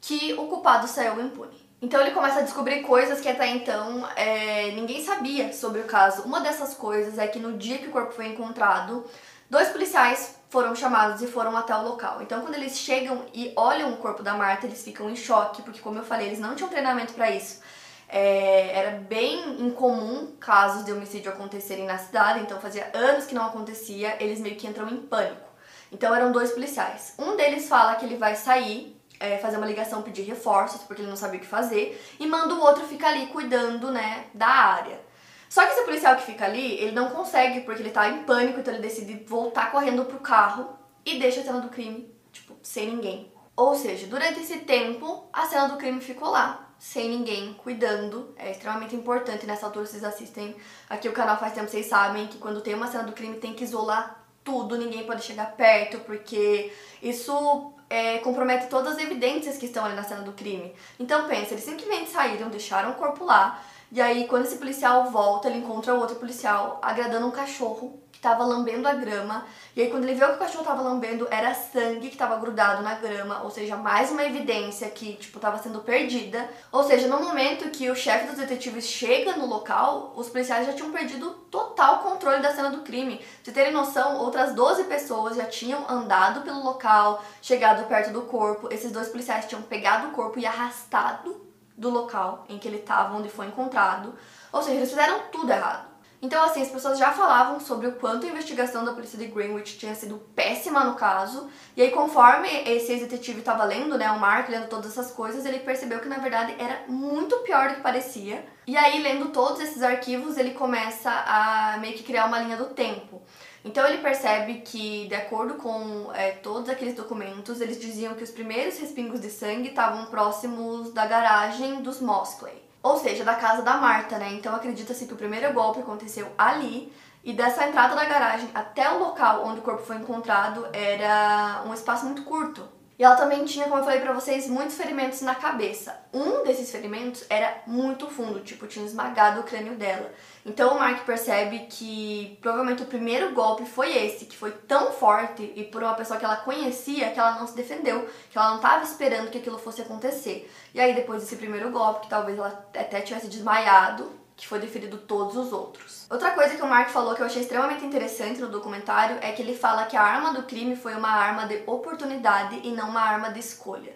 que 0.00 0.34
o 0.34 0.46
culpado 0.46 0.86
saiu 0.86 1.20
impune. 1.20 1.68
Então 1.80 2.00
ele 2.00 2.10
começa 2.10 2.40
a 2.40 2.42
descobrir 2.42 2.82
coisas 2.82 3.20
que 3.20 3.28
até 3.28 3.46
então 3.46 4.04
é, 4.16 4.72
ninguém 4.72 5.04
sabia 5.04 5.52
sobre 5.52 5.80
o 5.80 5.84
caso. 5.84 6.22
Uma 6.22 6.40
dessas 6.40 6.74
coisas 6.74 7.18
é 7.18 7.26
que 7.28 7.38
no 7.38 7.56
dia 7.56 7.78
que 7.78 7.86
o 7.86 7.92
corpo 7.92 8.12
foi 8.12 8.26
encontrado, 8.26 9.04
dois 9.50 9.68
policiais 9.68 10.38
foram 10.50 10.74
chamados 10.74 11.20
e 11.22 11.26
foram 11.26 11.56
até 11.56 11.74
o 11.74 11.82
local. 11.82 12.22
Então, 12.22 12.40
quando 12.40 12.54
eles 12.54 12.78
chegam 12.78 13.24
e 13.34 13.52
olham 13.54 13.92
o 13.92 13.96
corpo 13.98 14.22
da 14.22 14.34
Marta, 14.34 14.66
eles 14.66 14.82
ficam 14.82 15.10
em 15.10 15.16
choque, 15.16 15.62
porque, 15.62 15.80
como 15.80 15.98
eu 15.98 16.04
falei, 16.04 16.26
eles 16.26 16.38
não 16.38 16.54
tinham 16.54 16.70
treinamento 16.70 17.12
para 17.12 17.30
isso. 17.30 17.60
É, 18.08 18.78
era 18.78 18.98
bem 18.98 19.60
incomum 19.60 20.32
casos 20.40 20.84
de 20.84 20.92
homicídio 20.92 21.30
acontecerem 21.30 21.84
na 21.84 21.98
cidade, 21.98 22.40
então 22.40 22.58
fazia 22.58 22.90
anos 22.94 23.26
que 23.26 23.34
não 23.34 23.44
acontecia, 23.44 24.16
eles 24.22 24.40
meio 24.40 24.56
que 24.56 24.66
entram 24.66 24.88
em 24.88 24.96
pânico. 24.96 25.48
Então, 25.92 26.14
eram 26.14 26.32
dois 26.32 26.52
policiais. 26.52 27.14
Um 27.18 27.36
deles 27.36 27.68
fala 27.68 27.94
que 27.96 28.06
ele 28.06 28.16
vai 28.16 28.34
sair, 28.34 28.98
é, 29.20 29.36
fazer 29.38 29.58
uma 29.58 29.66
ligação, 29.66 30.00
pedir 30.00 30.22
reforços, 30.22 30.82
porque 30.82 31.02
ele 31.02 31.10
não 31.10 31.16
sabia 31.16 31.38
o 31.38 31.42
que 31.42 31.46
fazer, 31.46 32.02
e 32.18 32.26
manda 32.26 32.54
o 32.54 32.60
outro 32.60 32.86
ficar 32.86 33.08
ali 33.08 33.26
cuidando 33.26 33.90
né, 33.90 34.24
da 34.32 34.48
área. 34.48 35.07
Só 35.48 35.64
que 35.64 35.72
esse 35.72 35.84
policial 35.84 36.16
que 36.16 36.22
fica 36.22 36.44
ali, 36.44 36.74
ele 36.74 36.92
não 36.92 37.10
consegue 37.10 37.60
porque 37.60 37.82
ele 37.82 37.90
tá 37.90 38.08
em 38.08 38.22
pânico, 38.24 38.60
então 38.60 38.72
ele 38.72 38.82
decide 38.82 39.24
voltar 39.24 39.70
correndo 39.70 40.04
pro 40.04 40.20
carro 40.20 40.78
e 41.04 41.18
deixa 41.18 41.40
a 41.40 41.44
cena 41.44 41.60
do 41.60 41.68
crime, 41.68 42.12
tipo, 42.32 42.56
sem 42.62 42.90
ninguém. 42.90 43.32
Ou 43.56 43.74
seja, 43.74 44.06
durante 44.06 44.40
esse 44.40 44.58
tempo, 44.58 45.28
a 45.32 45.46
cena 45.46 45.68
do 45.68 45.76
crime 45.76 46.00
ficou 46.00 46.30
lá, 46.30 46.68
sem 46.78 47.08
ninguém, 47.08 47.54
cuidando. 47.54 48.34
É 48.36 48.50
extremamente 48.50 48.94
importante 48.94 49.46
nessa 49.46 49.66
altura 49.66 49.86
vocês 49.86 50.04
assistem 50.04 50.54
aqui 50.88 51.08
o 51.08 51.12
canal 51.12 51.38
faz 51.38 51.54
tempo, 51.54 51.68
vocês 51.68 51.86
sabem 51.86 52.26
que 52.26 52.38
quando 52.38 52.60
tem 52.60 52.74
uma 52.74 52.86
cena 52.86 53.04
do 53.04 53.12
crime 53.12 53.38
tem 53.38 53.54
que 53.54 53.64
isolar 53.64 54.24
tudo, 54.44 54.78
ninguém 54.78 55.04
pode 55.04 55.22
chegar 55.22 55.56
perto, 55.56 55.98
porque 56.00 56.72
isso 57.02 57.72
é, 57.90 58.18
compromete 58.18 58.68
todas 58.68 58.94
as 58.94 59.02
evidências 59.02 59.58
que 59.58 59.66
estão 59.66 59.84
ali 59.84 59.94
na 59.94 60.02
cena 60.02 60.22
do 60.22 60.32
crime. 60.32 60.74
Então 60.98 61.26
pensa, 61.26 61.54
eles 61.54 61.64
simplesmente 61.64 62.10
saíram, 62.10 62.48
deixaram 62.48 62.92
o 62.92 62.94
corpo 62.94 63.24
lá, 63.24 63.62
e 63.90 64.02
aí, 64.02 64.26
quando 64.26 64.44
esse 64.44 64.56
policial 64.58 65.10
volta, 65.10 65.48
ele 65.48 65.58
encontra 65.58 65.94
outro 65.94 66.16
policial 66.16 66.78
agradando 66.82 67.26
um 67.26 67.30
cachorro 67.30 67.98
que 68.12 68.20
tava 68.20 68.44
lambendo 68.44 68.86
a 68.86 68.92
grama. 68.92 69.46
E 69.74 69.80
aí, 69.80 69.90
quando 69.90 70.04
ele 70.04 70.14
viu 70.14 70.26
que 70.26 70.34
o 70.34 70.38
cachorro 70.38 70.64
tava 70.64 70.82
lambendo, 70.82 71.26
era 71.30 71.54
sangue 71.54 72.10
que 72.10 72.16
tava 72.16 72.36
grudado 72.36 72.82
na 72.82 72.96
grama, 72.96 73.42
ou 73.44 73.50
seja, 73.50 73.76
mais 73.76 74.10
uma 74.10 74.24
evidência 74.24 74.90
que, 74.90 75.14
tipo, 75.14 75.40
tava 75.40 75.56
sendo 75.56 75.80
perdida. 75.80 76.50
Ou 76.70 76.82
seja, 76.82 77.08
no 77.08 77.22
momento 77.22 77.70
que 77.70 77.88
o 77.88 77.96
chefe 77.96 78.26
dos 78.26 78.36
detetives 78.36 78.86
chega 78.86 79.36
no 79.36 79.46
local, 79.46 80.12
os 80.16 80.28
policiais 80.28 80.66
já 80.66 80.74
tinham 80.74 80.92
perdido 80.92 81.30
total 81.50 82.00
controle 82.00 82.42
da 82.42 82.54
cena 82.54 82.70
do 82.70 82.82
crime. 82.82 83.16
Pra 83.16 83.26
vocês 83.42 83.54
terem 83.54 83.72
noção, 83.72 84.18
outras 84.18 84.52
12 84.52 84.84
pessoas 84.84 85.34
já 85.34 85.46
tinham 85.46 85.88
andado 85.88 86.42
pelo 86.42 86.62
local, 86.62 87.24
chegado 87.40 87.88
perto 87.88 88.12
do 88.12 88.22
corpo. 88.22 88.68
Esses 88.70 88.92
dois 88.92 89.08
policiais 89.08 89.46
tinham 89.46 89.62
pegado 89.62 90.08
o 90.08 90.12
corpo 90.12 90.38
e 90.38 90.44
arrastado 90.44 91.47
do 91.78 91.88
local 91.88 92.44
em 92.48 92.58
que 92.58 92.68
ele 92.68 92.78
estava, 92.78 93.16
onde 93.16 93.30
foi 93.30 93.46
encontrado. 93.46 94.14
Ou 94.52 94.62
seja, 94.62 94.76
eles 94.76 94.90
fizeram 94.90 95.20
tudo 95.32 95.50
errado. 95.50 95.88
Então, 96.20 96.42
assim, 96.42 96.60
as 96.60 96.68
pessoas 96.68 96.98
já 96.98 97.12
falavam 97.12 97.60
sobre 97.60 97.86
o 97.86 97.92
quanto 97.92 98.26
a 98.26 98.28
investigação 98.28 98.84
da 98.84 98.92
polícia 98.92 99.16
de 99.16 99.26
Greenwich 99.26 99.78
tinha 99.78 99.94
sido 99.94 100.16
péssima 100.34 100.82
no 100.82 100.96
caso. 100.96 101.48
E 101.76 101.82
aí, 101.82 101.92
conforme 101.92 102.48
esse 102.68 102.90
ex-detetive 102.90 103.38
estava 103.38 103.62
lendo, 103.62 103.96
né, 103.96 104.10
o 104.10 104.18
Mark 104.18 104.48
lendo 104.48 104.68
todas 104.68 104.90
essas 104.90 105.12
coisas, 105.12 105.46
ele 105.46 105.60
percebeu 105.60 106.00
que 106.00 106.08
na 106.08 106.18
verdade 106.18 106.56
era 106.58 106.82
muito 106.88 107.36
pior 107.38 107.68
do 107.68 107.76
que 107.76 107.82
parecia. 107.82 108.44
E 108.66 108.76
aí, 108.76 109.00
lendo 109.00 109.28
todos 109.28 109.60
esses 109.60 109.80
arquivos, 109.80 110.36
ele 110.36 110.54
começa 110.54 111.08
a 111.08 111.76
meio 111.78 111.94
que 111.94 112.02
criar 112.02 112.26
uma 112.26 112.40
linha 112.40 112.56
do 112.56 112.66
tempo. 112.66 113.22
Então 113.64 113.86
ele 113.86 113.98
percebe 113.98 114.60
que, 114.60 115.06
de 115.08 115.14
acordo 115.14 115.54
com 115.54 116.10
é, 116.14 116.30
todos 116.30 116.68
aqueles 116.68 116.94
documentos, 116.94 117.60
eles 117.60 117.80
diziam 117.80 118.14
que 118.14 118.22
os 118.22 118.30
primeiros 118.30 118.78
respingos 118.78 119.20
de 119.20 119.30
sangue 119.30 119.68
estavam 119.68 120.06
próximos 120.06 120.92
da 120.92 121.06
garagem 121.06 121.82
dos 121.82 122.00
Moscley, 122.00 122.62
ou 122.82 122.96
seja, 122.98 123.24
da 123.24 123.34
casa 123.34 123.62
da 123.62 123.76
Marta, 123.76 124.18
né? 124.18 124.32
Então 124.32 124.54
acredita-se 124.54 125.06
que 125.06 125.12
o 125.12 125.16
primeiro 125.16 125.52
golpe 125.52 125.80
aconteceu 125.80 126.28
ali 126.38 126.92
e 127.24 127.32
dessa 127.32 127.66
entrada 127.66 127.94
da 127.94 128.04
garagem 128.04 128.48
até 128.54 128.90
o 128.90 128.98
local 129.00 129.44
onde 129.44 129.60
o 129.60 129.62
corpo 129.62 129.82
foi 129.82 129.96
encontrado 129.96 130.66
era 130.72 131.62
um 131.66 131.74
espaço 131.74 132.04
muito 132.06 132.22
curto. 132.22 132.78
E 132.98 133.04
ela 133.04 133.14
também 133.14 133.44
tinha, 133.44 133.66
como 133.66 133.78
eu 133.78 133.84
falei 133.84 134.00
pra 134.00 134.12
vocês, 134.12 134.48
muitos 134.48 134.76
ferimentos 134.76 135.20
na 135.20 135.34
cabeça. 135.34 135.96
Um 136.12 136.42
desses 136.42 136.68
ferimentos 136.68 137.24
era 137.30 137.62
muito 137.64 138.08
fundo, 138.08 138.40
tipo, 138.40 138.66
tinha 138.66 138.84
esmagado 138.84 139.40
o 139.40 139.44
crânio 139.44 139.76
dela. 139.76 140.12
Então 140.48 140.74
o 140.74 140.78
Mark 140.78 141.04
percebe 141.04 141.66
que 141.68 142.38
provavelmente 142.40 142.82
o 142.82 142.86
primeiro 142.86 143.34
golpe 143.34 143.66
foi 143.66 143.94
esse, 143.94 144.24
que 144.24 144.36
foi 144.36 144.50
tão 144.50 144.90
forte 144.92 145.52
e 145.54 145.62
por 145.64 145.82
uma 145.82 145.92
pessoa 145.92 146.18
que 146.18 146.24
ela 146.24 146.36
conhecia 146.36 147.10
que 147.10 147.20
ela 147.20 147.38
não 147.38 147.46
se 147.46 147.54
defendeu, 147.54 148.08
que 148.30 148.38
ela 148.38 148.48
não 148.48 148.56
estava 148.56 148.82
esperando 148.82 149.30
que 149.30 149.36
aquilo 149.36 149.58
fosse 149.58 149.82
acontecer. 149.82 150.50
E 150.72 150.80
aí 150.80 150.94
depois 150.94 151.22
desse 151.22 151.36
primeiro 151.36 151.70
golpe, 151.70 152.00
que 152.00 152.08
talvez 152.08 152.38
ela 152.38 152.66
até 152.74 153.02
tivesse 153.02 153.28
desmaiado, 153.28 154.10
que 154.34 154.48
foi 154.48 154.58
deferido 154.58 154.96
todos 154.96 155.36
os 155.36 155.52
outros. 155.52 156.06
Outra 156.08 156.30
coisa 156.30 156.56
que 156.56 156.62
o 156.62 156.66
Mark 156.66 156.88
falou 156.88 157.14
que 157.14 157.20
eu 157.20 157.26
achei 157.26 157.42
extremamente 157.42 157.84
interessante 157.84 158.40
no 158.40 158.48
documentário 158.48 159.18
é 159.20 159.32
que 159.32 159.42
ele 159.42 159.54
fala 159.54 159.84
que 159.84 159.96
a 159.96 160.02
arma 160.02 160.32
do 160.32 160.44
crime 160.44 160.76
foi 160.76 160.94
uma 160.94 161.10
arma 161.10 161.46
de 161.46 161.62
oportunidade 161.66 162.58
e 162.64 162.70
não 162.70 162.88
uma 162.88 163.02
arma 163.02 163.30
de 163.30 163.40
escolha. 163.40 163.92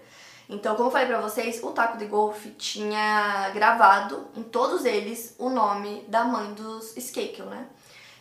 Então, 0.53 0.77
como 0.77 0.89
eu 0.89 0.93
falei 0.93 1.07
pra 1.07 1.19
vocês, 1.19 1.63
o 1.63 1.71
taco 1.71 1.97
de 1.97 2.05
golfe 2.05 2.51
tinha 2.51 3.49
gravado 3.55 4.29
em 4.37 4.43
todos 4.43 4.85
eles 4.85 5.35
o 5.39 5.49
nome 5.49 6.05
da 6.09 6.25
mãe 6.25 6.53
dos 6.53 6.95
Skakel, 6.95 7.47
né? 7.47 7.67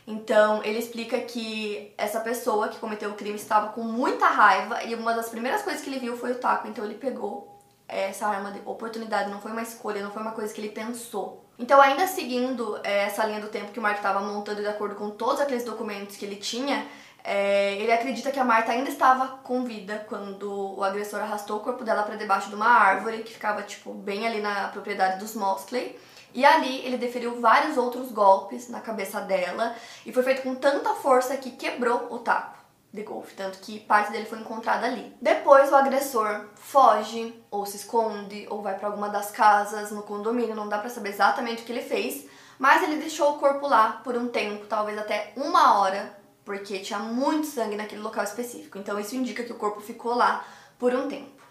Então, 0.08 0.64
ele 0.64 0.80
explica 0.80 1.20
que 1.20 1.94
essa 1.98 2.22
pessoa 2.22 2.70
que 2.70 2.80
cometeu 2.80 3.10
o 3.10 3.16
crime 3.16 3.36
estava 3.36 3.74
com 3.74 3.84
muita 3.84 4.28
raiva 4.28 4.82
e 4.84 4.96
uma 4.96 5.14
das 5.14 5.28
primeiras 5.28 5.62
coisas 5.62 5.82
que 5.82 5.90
ele 5.90 6.00
viu 6.00 6.16
foi 6.16 6.32
o 6.32 6.36
taco, 6.36 6.70
então 6.70 6.86
ele 6.86 6.96
pegou 6.96 7.60
essa 7.86 8.26
arma 8.26 8.50
de 8.52 8.62
oportunidade, 8.66 9.30
não 9.30 9.42
foi 9.42 9.52
uma 9.52 9.62
escolha, 9.62 10.02
não 10.02 10.12
foi 10.12 10.22
uma 10.22 10.32
coisa 10.32 10.54
que 10.54 10.62
ele 10.62 10.70
pensou. 10.70 11.46
Então, 11.60 11.82
ainda 11.82 12.08
seguindo 12.08 12.80
é, 12.82 13.04
essa 13.04 13.26
linha 13.26 13.42
do 13.42 13.50
tempo 13.50 13.74
que 13.74 13.80
o 13.80 13.82
Mark 13.82 13.98
estava 13.98 14.22
montando 14.22 14.62
de 14.62 14.68
acordo 14.68 14.96
com 14.96 15.10
todos 15.10 15.42
aqueles 15.42 15.66
documentos 15.66 16.16
que 16.16 16.26
ele 16.26 16.38
tinha, 16.38 16.88
é, 17.24 17.76
ele 17.76 17.92
acredita 17.92 18.32
que 18.32 18.40
a 18.40 18.44
Marta 18.44 18.72
ainda 18.72 18.90
estava 18.90 19.28
com 19.44 19.64
vida 19.64 20.06
quando 20.10 20.78
o 20.78 20.84
agressor 20.84 21.22
arrastou 21.22 21.58
o 21.58 21.60
corpo 21.62 21.84
dela 21.84 22.04
para 22.04 22.16
debaixo 22.16 22.50
de 22.50 22.56
uma 22.56 22.68
árvore 22.68 23.24
que 23.24 23.34
ficava 23.34 23.62
tipo 23.62 23.94
bem 23.94 24.26
ali 24.26 24.42
na 24.42 24.70
propriedade 24.70 25.20
dos 25.20 25.36
Mosley. 25.36 26.00
E 26.34 26.46
ali 26.46 26.86
ele 26.86 26.98
deferiu 26.98 27.40
vários 27.42 27.78
outros 27.78 28.12
golpes 28.12 28.70
na 28.70 28.80
cabeça 28.80 29.20
dela 29.20 29.76
e 30.06 30.14
foi 30.14 30.24
feito 30.24 30.44
com 30.44 30.56
tanta 30.56 30.94
força 30.96 31.36
que 31.38 31.52
quebrou 31.52 32.08
o 32.10 32.20
taco 32.20 32.58
de 32.94 33.04
golfe, 33.04 33.36
tanto 33.36 33.60
que 33.60 33.80
parte 33.80 34.12
dele 34.12 34.26
foi 34.26 34.40
encontrada 34.40 34.86
ali. 34.86 35.16
Depois 35.22 35.72
o 35.72 35.76
agressor 35.76 36.46
foge 36.56 37.34
ou 37.50 37.66
se 37.66 37.78
esconde 37.78 38.48
ou 38.50 38.62
vai 38.62 38.78
para 38.78 38.88
alguma 38.88 39.10
das 39.10 39.32
casas 39.32 39.92
no 39.92 40.04
condomínio, 40.04 40.56
não 40.56 40.68
dá 40.68 40.78
para 40.78 40.90
saber 40.90 41.10
exatamente 41.10 41.62
o 41.62 41.66
que 41.66 41.72
ele 41.72 41.84
fez, 41.84 42.26
mas 42.60 42.84
ele 42.84 42.98
deixou 42.98 43.32
o 43.32 43.40
corpo 43.40 43.68
lá 43.68 44.02
por 44.04 44.16
um 44.16 44.28
tempo, 44.28 44.66
talvez 44.66 44.98
até 44.98 45.32
uma 45.38 45.80
hora, 45.80 46.21
porque 46.44 46.80
tinha 46.80 47.00
muito 47.00 47.48
sangue 47.48 47.76
naquele 47.76 48.02
local 48.02 48.24
específico. 48.24 48.78
Então 48.78 49.00
isso 49.00 49.16
indica 49.16 49.44
que 49.44 49.52
o 49.52 49.58
corpo 49.58 49.82
ficou 49.82 50.16
lá 50.16 50.46
por 50.78 50.94
um 50.94 51.08
tempo. 51.08 51.42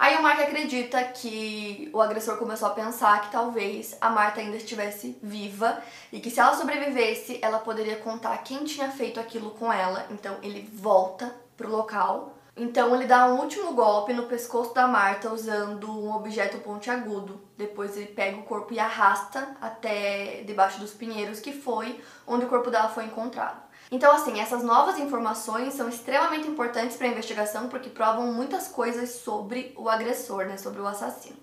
Aí 0.00 0.16
o 0.16 0.22
Mark 0.22 0.40
acredita 0.40 1.04
que 1.04 1.90
o 1.92 2.00
agressor 2.00 2.38
começou 2.38 2.68
a 2.68 2.72
pensar 2.72 3.20
que 3.20 3.30
talvez 3.30 3.94
a 4.00 4.08
Marta 4.08 4.40
ainda 4.40 4.56
estivesse 4.56 5.18
viva 5.22 5.78
e 6.10 6.18
que 6.20 6.30
se 6.30 6.40
ela 6.40 6.54
sobrevivesse, 6.54 7.38
ela 7.42 7.58
poderia 7.58 7.96
contar 7.96 8.38
quem 8.38 8.64
tinha 8.64 8.90
feito 8.90 9.20
aquilo 9.20 9.50
com 9.50 9.70
ela. 9.70 10.06
Então 10.10 10.38
ele 10.42 10.66
volta 10.72 11.30
pro 11.54 11.68
local. 11.68 12.34
Então 12.56 12.94
ele 12.96 13.04
dá 13.04 13.26
um 13.26 13.40
último 13.40 13.74
golpe 13.74 14.14
no 14.14 14.22
pescoço 14.22 14.72
da 14.72 14.88
Marta 14.88 15.30
usando 15.30 15.90
um 15.90 16.14
objeto 16.14 16.56
pontiagudo. 16.58 17.38
Depois 17.58 17.94
ele 17.94 18.06
pega 18.06 18.38
o 18.38 18.44
corpo 18.44 18.72
e 18.72 18.78
arrasta 18.78 19.54
até 19.60 20.42
debaixo 20.46 20.80
dos 20.80 20.94
pinheiros, 20.94 21.40
que 21.40 21.52
foi 21.52 22.02
onde 22.26 22.46
o 22.46 22.48
corpo 22.48 22.70
dela 22.70 22.88
foi 22.88 23.04
encontrado. 23.04 23.69
Então, 23.90 24.12
assim, 24.12 24.40
essas 24.40 24.62
novas 24.62 24.98
informações 24.98 25.74
são 25.74 25.88
extremamente 25.88 26.46
importantes 26.46 26.96
para 26.96 27.08
a 27.08 27.10
investigação 27.10 27.68
porque 27.68 27.90
provam 27.90 28.32
muitas 28.32 28.68
coisas 28.68 29.16
sobre 29.16 29.74
o 29.76 29.88
agressor, 29.88 30.46
né, 30.46 30.56
sobre 30.56 30.80
o 30.80 30.86
assassino. 30.86 31.36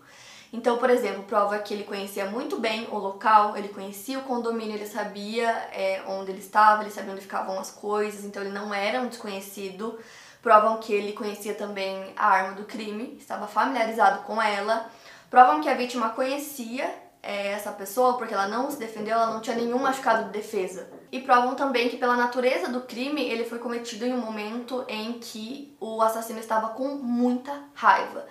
Então, 0.54 0.78
por 0.78 0.90
exemplo, 0.90 1.24
prova 1.24 1.60
que 1.60 1.74
ele 1.74 1.84
conhecia 1.84 2.26
muito 2.26 2.58
bem 2.58 2.88
o 2.90 2.98
local, 2.98 3.58
ele 3.58 3.68
conhecia 3.68 4.18
o 4.18 4.24
condomínio, 4.24 4.76
ele 4.76 4.88
sabia 4.88 5.50
é, 5.74 6.02
onde 6.08 6.32
ele 6.32 6.40
estava, 6.40 6.84
ele 6.84 6.92
sabia 6.92 7.12
onde 7.12 7.22
ficavam 7.22 7.60
as 7.60 7.70
coisas, 7.70 8.24
então 8.24 8.42
ele 8.42 8.52
não 8.52 8.74
era 8.74 9.02
um 9.02 9.08
desconhecido. 9.08 10.00
Provam 10.42 10.78
que 10.78 10.94
ele 10.94 11.12
conhecia 11.12 11.54
também 11.54 12.14
a 12.16 12.28
arma 12.28 12.54
do 12.54 12.64
crime, 12.64 13.18
estava 13.20 13.46
familiarizado 13.46 14.24
com 14.24 14.42
ela. 14.42 14.90
Provam 15.30 15.60
que 15.60 15.68
a 15.68 15.74
vítima 15.74 16.12
conhecia 16.12 16.90
é, 17.22 17.48
essa 17.48 17.74
pessoa 17.74 18.18
porque 18.18 18.34
ela 18.34 18.48
não 18.48 18.72
se 18.72 18.78
defendeu, 18.78 19.16
ela 19.16 19.34
não 19.34 19.42
tinha 19.42 19.58
nenhum 19.58 19.80
machucado 19.80 20.26
de 20.26 20.30
defesa. 20.30 20.88
E 21.12 21.22
provam 21.22 21.56
também 21.56 21.90
que, 21.90 21.98
pela 21.98 22.18
natureza 22.18 22.68
do 22.68 22.82
crime, 22.82 23.22
ele 23.22 23.46
foi 23.46 23.60
cometido 23.60 24.06
em 24.06 24.14
um 24.14 24.18
momento 24.18 24.84
em 24.88 25.14
que 25.14 25.76
o 25.80 26.02
assassino 26.02 26.40
estava 26.40 26.70
com 26.70 26.90
muita 26.96 27.54
raiva. 27.74 28.26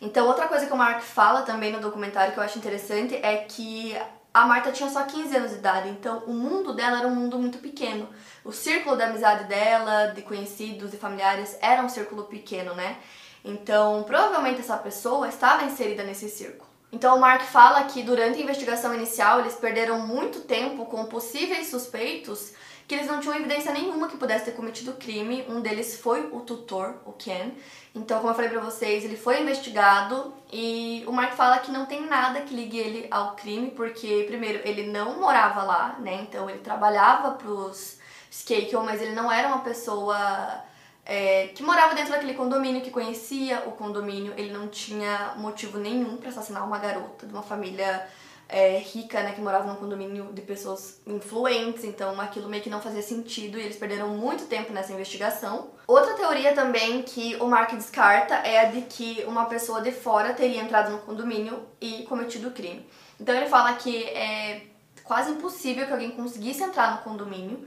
Então, 0.00 0.26
outra 0.26 0.46
coisa 0.46 0.66
que 0.66 0.72
o 0.72 0.76
Mark 0.76 1.00
fala 1.00 1.42
também 1.42 1.72
no 1.72 1.80
documentário 1.80 2.32
que 2.32 2.38
eu 2.38 2.44
acho 2.44 2.58
interessante 2.58 3.14
é 3.16 3.38
que 3.38 3.96
a 4.32 4.46
Marta 4.46 4.70
tinha 4.70 4.88
só 4.88 5.02
15 5.02 5.36
anos 5.36 5.50
de 5.50 5.56
idade, 5.56 5.88
então 5.88 6.18
o 6.26 6.32
mundo 6.32 6.72
dela 6.72 6.98
era 6.98 7.08
um 7.08 7.14
mundo 7.14 7.38
muito 7.38 7.58
pequeno. 7.58 8.08
O 8.44 8.52
círculo 8.52 8.96
da 8.96 9.06
amizade 9.06 9.44
dela, 9.44 10.08
de 10.08 10.22
conhecidos 10.22 10.94
e 10.94 10.96
familiares, 10.96 11.56
era 11.60 11.82
um 11.82 11.88
círculo 11.88 12.24
pequeno, 12.24 12.74
né? 12.74 12.98
Então, 13.44 14.04
provavelmente 14.04 14.60
essa 14.60 14.76
pessoa 14.76 15.28
estava 15.28 15.64
inserida 15.64 16.04
nesse 16.04 16.28
círculo. 16.28 16.67
Então 16.90 17.16
o 17.16 17.20
Mark 17.20 17.42
fala 17.42 17.84
que 17.84 18.02
durante 18.02 18.38
a 18.38 18.42
investigação 18.42 18.94
inicial 18.94 19.40
eles 19.40 19.54
perderam 19.54 20.06
muito 20.06 20.40
tempo 20.40 20.86
com 20.86 21.04
possíveis 21.04 21.68
suspeitos 21.68 22.52
que 22.88 22.94
eles 22.94 23.06
não 23.06 23.20
tinham 23.20 23.36
evidência 23.36 23.70
nenhuma 23.70 24.08
que 24.08 24.16
pudesse 24.16 24.46
ter 24.46 24.52
cometido 24.52 24.94
crime. 24.94 25.44
Um 25.46 25.60
deles 25.60 26.00
foi 26.00 26.30
o 26.32 26.40
tutor, 26.40 26.94
o 27.04 27.12
Ken. 27.12 27.52
Então, 27.94 28.18
como 28.18 28.30
eu 28.30 28.34
falei 28.34 28.50
pra 28.50 28.60
vocês, 28.60 29.04
ele 29.04 29.16
foi 29.16 29.42
investigado 29.42 30.32
e 30.50 31.04
o 31.06 31.12
Mark 31.12 31.34
fala 31.34 31.58
que 31.58 31.70
não 31.70 31.84
tem 31.84 32.06
nada 32.06 32.40
que 32.40 32.54
ligue 32.54 32.78
ele 32.78 33.06
ao 33.10 33.36
crime, 33.36 33.72
porque, 33.72 34.24
primeiro, 34.26 34.66
ele 34.66 34.86
não 34.86 35.20
morava 35.20 35.62
lá, 35.62 35.96
né? 36.00 36.22
Então, 36.22 36.48
ele 36.48 36.60
trabalhava 36.60 37.32
pros 37.32 37.98
Skakel, 38.30 38.82
mas 38.82 39.02
ele 39.02 39.12
não 39.12 39.30
era 39.30 39.48
uma 39.48 39.60
pessoa 39.60 40.64
é, 41.08 41.46
que 41.54 41.62
morava 41.62 41.94
dentro 41.94 42.12
daquele 42.12 42.34
condomínio, 42.34 42.82
que 42.82 42.90
conhecia 42.90 43.62
o 43.66 43.72
condomínio, 43.72 44.34
ele 44.36 44.52
não 44.52 44.68
tinha 44.68 45.32
motivo 45.38 45.78
nenhum 45.78 46.18
para 46.18 46.28
assassinar 46.28 46.66
uma 46.66 46.78
garota 46.78 47.26
de 47.26 47.32
uma 47.32 47.42
família 47.42 48.06
é, 48.46 48.76
rica, 48.78 49.22
né, 49.22 49.32
que 49.32 49.40
morava 49.40 49.66
num 49.66 49.76
condomínio 49.76 50.30
de 50.34 50.42
pessoas 50.42 51.00
influentes, 51.06 51.82
então 51.84 52.20
aquilo 52.20 52.46
meio 52.46 52.62
que 52.62 52.68
não 52.68 52.82
fazia 52.82 53.00
sentido 53.00 53.58
e 53.58 53.62
eles 53.62 53.76
perderam 53.76 54.10
muito 54.10 54.44
tempo 54.44 54.70
nessa 54.70 54.92
investigação. 54.92 55.70
Outra 55.86 56.12
teoria 56.12 56.52
também 56.54 57.00
que 57.00 57.36
o 57.36 57.46
Mark 57.46 57.72
descarta 57.72 58.34
é 58.34 58.60
a 58.60 58.64
de 58.66 58.82
que 58.82 59.24
uma 59.26 59.46
pessoa 59.46 59.80
de 59.80 59.92
fora 59.92 60.34
teria 60.34 60.60
entrado 60.60 60.92
no 60.92 60.98
condomínio 60.98 61.58
e 61.80 62.02
cometido 62.02 62.48
o 62.48 62.50
crime. 62.50 62.86
Então 63.18 63.34
ele 63.34 63.46
fala 63.46 63.72
que 63.76 64.04
é 64.04 64.66
quase 65.04 65.30
impossível 65.30 65.86
que 65.86 65.92
alguém 65.92 66.10
conseguisse 66.10 66.62
entrar 66.62 66.96
no 66.96 66.98
condomínio 66.98 67.66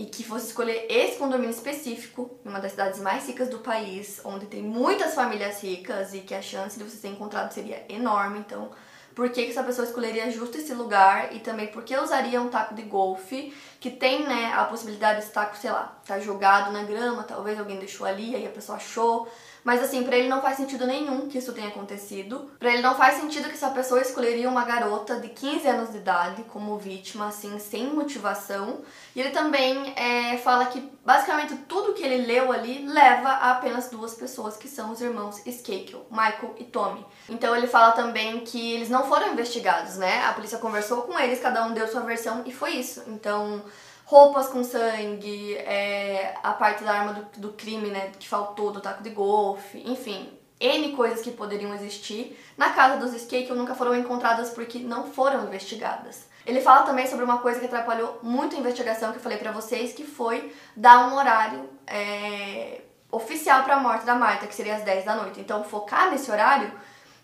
e 0.00 0.06
que 0.06 0.24
fosse 0.24 0.46
escolher 0.46 0.86
esse 0.88 1.18
condomínio 1.18 1.50
específico, 1.50 2.30
em 2.42 2.48
uma 2.48 2.58
das 2.58 2.70
cidades 2.70 2.98
mais 2.98 3.26
ricas 3.26 3.50
do 3.50 3.58
país, 3.58 4.18
onde 4.24 4.46
tem 4.46 4.62
muitas 4.62 5.14
famílias 5.14 5.62
ricas 5.62 6.14
e 6.14 6.20
que 6.20 6.34
a 6.34 6.40
chance 6.40 6.78
de 6.78 6.84
você 6.84 6.96
ser 6.96 7.08
encontrado 7.08 7.52
seria 7.52 7.84
enorme. 7.86 8.38
Então, 8.38 8.70
por 9.14 9.28
que, 9.28 9.44
que 9.44 9.50
essa 9.50 9.62
pessoa 9.62 9.86
escolheria 9.86 10.30
justo 10.30 10.56
esse 10.56 10.72
lugar 10.72 11.36
e 11.36 11.40
também 11.40 11.66
por 11.66 11.84
que 11.84 11.94
usaria 11.94 12.40
um 12.40 12.48
taco 12.48 12.74
de 12.74 12.80
golfe 12.80 13.54
que 13.78 13.90
tem, 13.90 14.26
né, 14.26 14.54
a 14.54 14.64
possibilidade 14.64 15.20
desse 15.20 15.32
taco, 15.32 15.54
sei 15.58 15.70
lá, 15.70 16.00
tá 16.06 16.18
jogado 16.18 16.72
na 16.72 16.82
grama, 16.82 17.22
talvez 17.22 17.58
alguém 17.58 17.78
deixou 17.78 18.06
ali, 18.06 18.34
aí 18.34 18.46
a 18.46 18.50
pessoa 18.50 18.76
achou. 18.76 19.28
Mas 19.64 19.82
assim, 19.82 20.02
para 20.02 20.16
ele 20.16 20.28
não 20.28 20.40
faz 20.40 20.56
sentido 20.56 20.86
nenhum 20.86 21.28
que 21.28 21.38
isso 21.38 21.52
tenha 21.52 21.68
acontecido. 21.68 22.50
Para 22.58 22.72
ele 22.72 22.82
não 22.82 22.94
faz 22.94 23.16
sentido 23.16 23.48
que 23.48 23.54
essa 23.54 23.70
pessoa 23.70 24.00
escolheria 24.00 24.48
uma 24.48 24.64
garota 24.64 25.16
de 25.16 25.28
15 25.28 25.68
anos 25.68 25.90
de 25.90 25.98
idade 25.98 26.42
como 26.44 26.78
vítima, 26.78 27.28
assim, 27.28 27.58
sem 27.58 27.86
motivação. 27.92 28.80
E 29.14 29.20
ele 29.20 29.30
também 29.30 29.92
é, 29.96 30.36
fala 30.38 30.66
que 30.66 30.80
basicamente 31.04 31.54
tudo 31.68 31.94
que 31.94 32.02
ele 32.02 32.26
leu 32.26 32.52
ali 32.52 32.86
leva 32.86 33.28
a 33.28 33.52
apenas 33.52 33.88
duas 33.90 34.14
pessoas, 34.14 34.56
que 34.56 34.68
são 34.68 34.92
os 34.92 35.00
irmãos 35.00 35.40
Skakel, 35.44 36.06
Michael 36.10 36.54
e 36.58 36.64
Tommy. 36.64 37.04
Então 37.28 37.54
ele 37.54 37.66
fala 37.66 37.92
também 37.92 38.40
que 38.40 38.74
eles 38.74 38.88
não 38.88 39.04
foram 39.04 39.32
investigados, 39.32 39.96
né? 39.96 40.24
A 40.24 40.32
polícia 40.32 40.58
conversou 40.58 41.02
com 41.02 41.18
eles, 41.18 41.40
cada 41.40 41.64
um 41.64 41.72
deu 41.72 41.86
sua 41.88 42.02
versão 42.02 42.42
e 42.46 42.52
foi 42.52 42.72
isso. 42.72 43.02
Então 43.08 43.62
roupas 44.10 44.48
com 44.48 44.64
sangue, 44.64 45.54
é, 45.54 46.34
a 46.42 46.50
parte 46.50 46.82
da 46.82 46.92
arma 46.92 47.12
do, 47.12 47.40
do 47.40 47.52
crime, 47.52 47.90
né, 47.90 48.10
que 48.18 48.26
faltou, 48.26 48.72
do 48.72 48.80
taco 48.80 49.04
de 49.04 49.10
golfe, 49.10 49.80
enfim, 49.86 50.28
N 50.58 50.96
coisas 50.96 51.22
que 51.22 51.30
poderiam 51.30 51.72
existir 51.72 52.36
na 52.58 52.70
casa 52.70 52.96
dos 52.96 53.14
Skate 53.14 53.52
nunca 53.52 53.72
foram 53.72 53.94
encontradas 53.94 54.50
porque 54.50 54.80
não 54.80 55.04
foram 55.12 55.44
investigadas. 55.44 56.28
Ele 56.44 56.60
fala 56.60 56.82
também 56.82 57.06
sobre 57.06 57.24
uma 57.24 57.38
coisa 57.38 57.60
que 57.60 57.66
atrapalhou 57.66 58.18
muito 58.20 58.56
a 58.56 58.58
investigação 58.58 59.12
que 59.12 59.18
eu 59.18 59.22
falei 59.22 59.38
para 59.38 59.52
vocês, 59.52 59.92
que 59.92 60.02
foi 60.02 60.52
dar 60.74 61.08
um 61.08 61.16
horário 61.16 61.70
é, 61.86 62.80
oficial 63.12 63.62
para 63.62 63.76
a 63.76 63.80
morte 63.80 64.04
da 64.04 64.16
Marta, 64.16 64.48
que 64.48 64.54
seria 64.56 64.74
às 64.74 64.82
10 64.82 65.04
da 65.04 65.14
noite. 65.14 65.38
Então, 65.38 65.62
focar 65.62 66.10
nesse 66.10 66.28
horário 66.32 66.72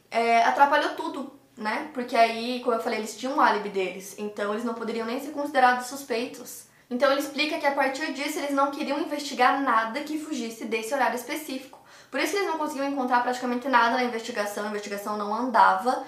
é, 0.08 0.44
atrapalhou 0.44 0.90
tudo, 0.90 1.32
né? 1.56 1.90
Porque 1.92 2.14
aí, 2.14 2.60
como 2.60 2.76
eu 2.76 2.80
falei, 2.80 3.00
eles 3.00 3.16
tinham 3.16 3.38
um 3.38 3.40
álibi 3.40 3.70
deles, 3.70 4.14
então 4.18 4.52
eles 4.52 4.64
não 4.64 4.74
poderiam 4.74 5.04
nem 5.04 5.18
ser 5.18 5.32
considerados 5.32 5.86
suspeitos. 5.86 6.65
Então 6.88 7.10
ele 7.10 7.20
explica 7.20 7.58
que 7.58 7.66
a 7.66 7.72
partir 7.72 8.12
disso 8.12 8.38
eles 8.38 8.52
não 8.52 8.70
queriam 8.70 9.00
investigar 9.00 9.60
nada 9.60 10.00
que 10.00 10.18
fugisse 10.18 10.64
desse 10.66 10.94
horário 10.94 11.16
específico. 11.16 11.80
Por 12.10 12.20
isso 12.20 12.36
eles 12.36 12.46
não 12.46 12.58
conseguiam 12.58 12.88
encontrar 12.88 13.22
praticamente 13.22 13.68
nada 13.68 13.96
na 13.96 14.04
investigação, 14.04 14.64
a 14.64 14.68
investigação 14.68 15.16
não 15.16 15.34
andava. 15.34 16.04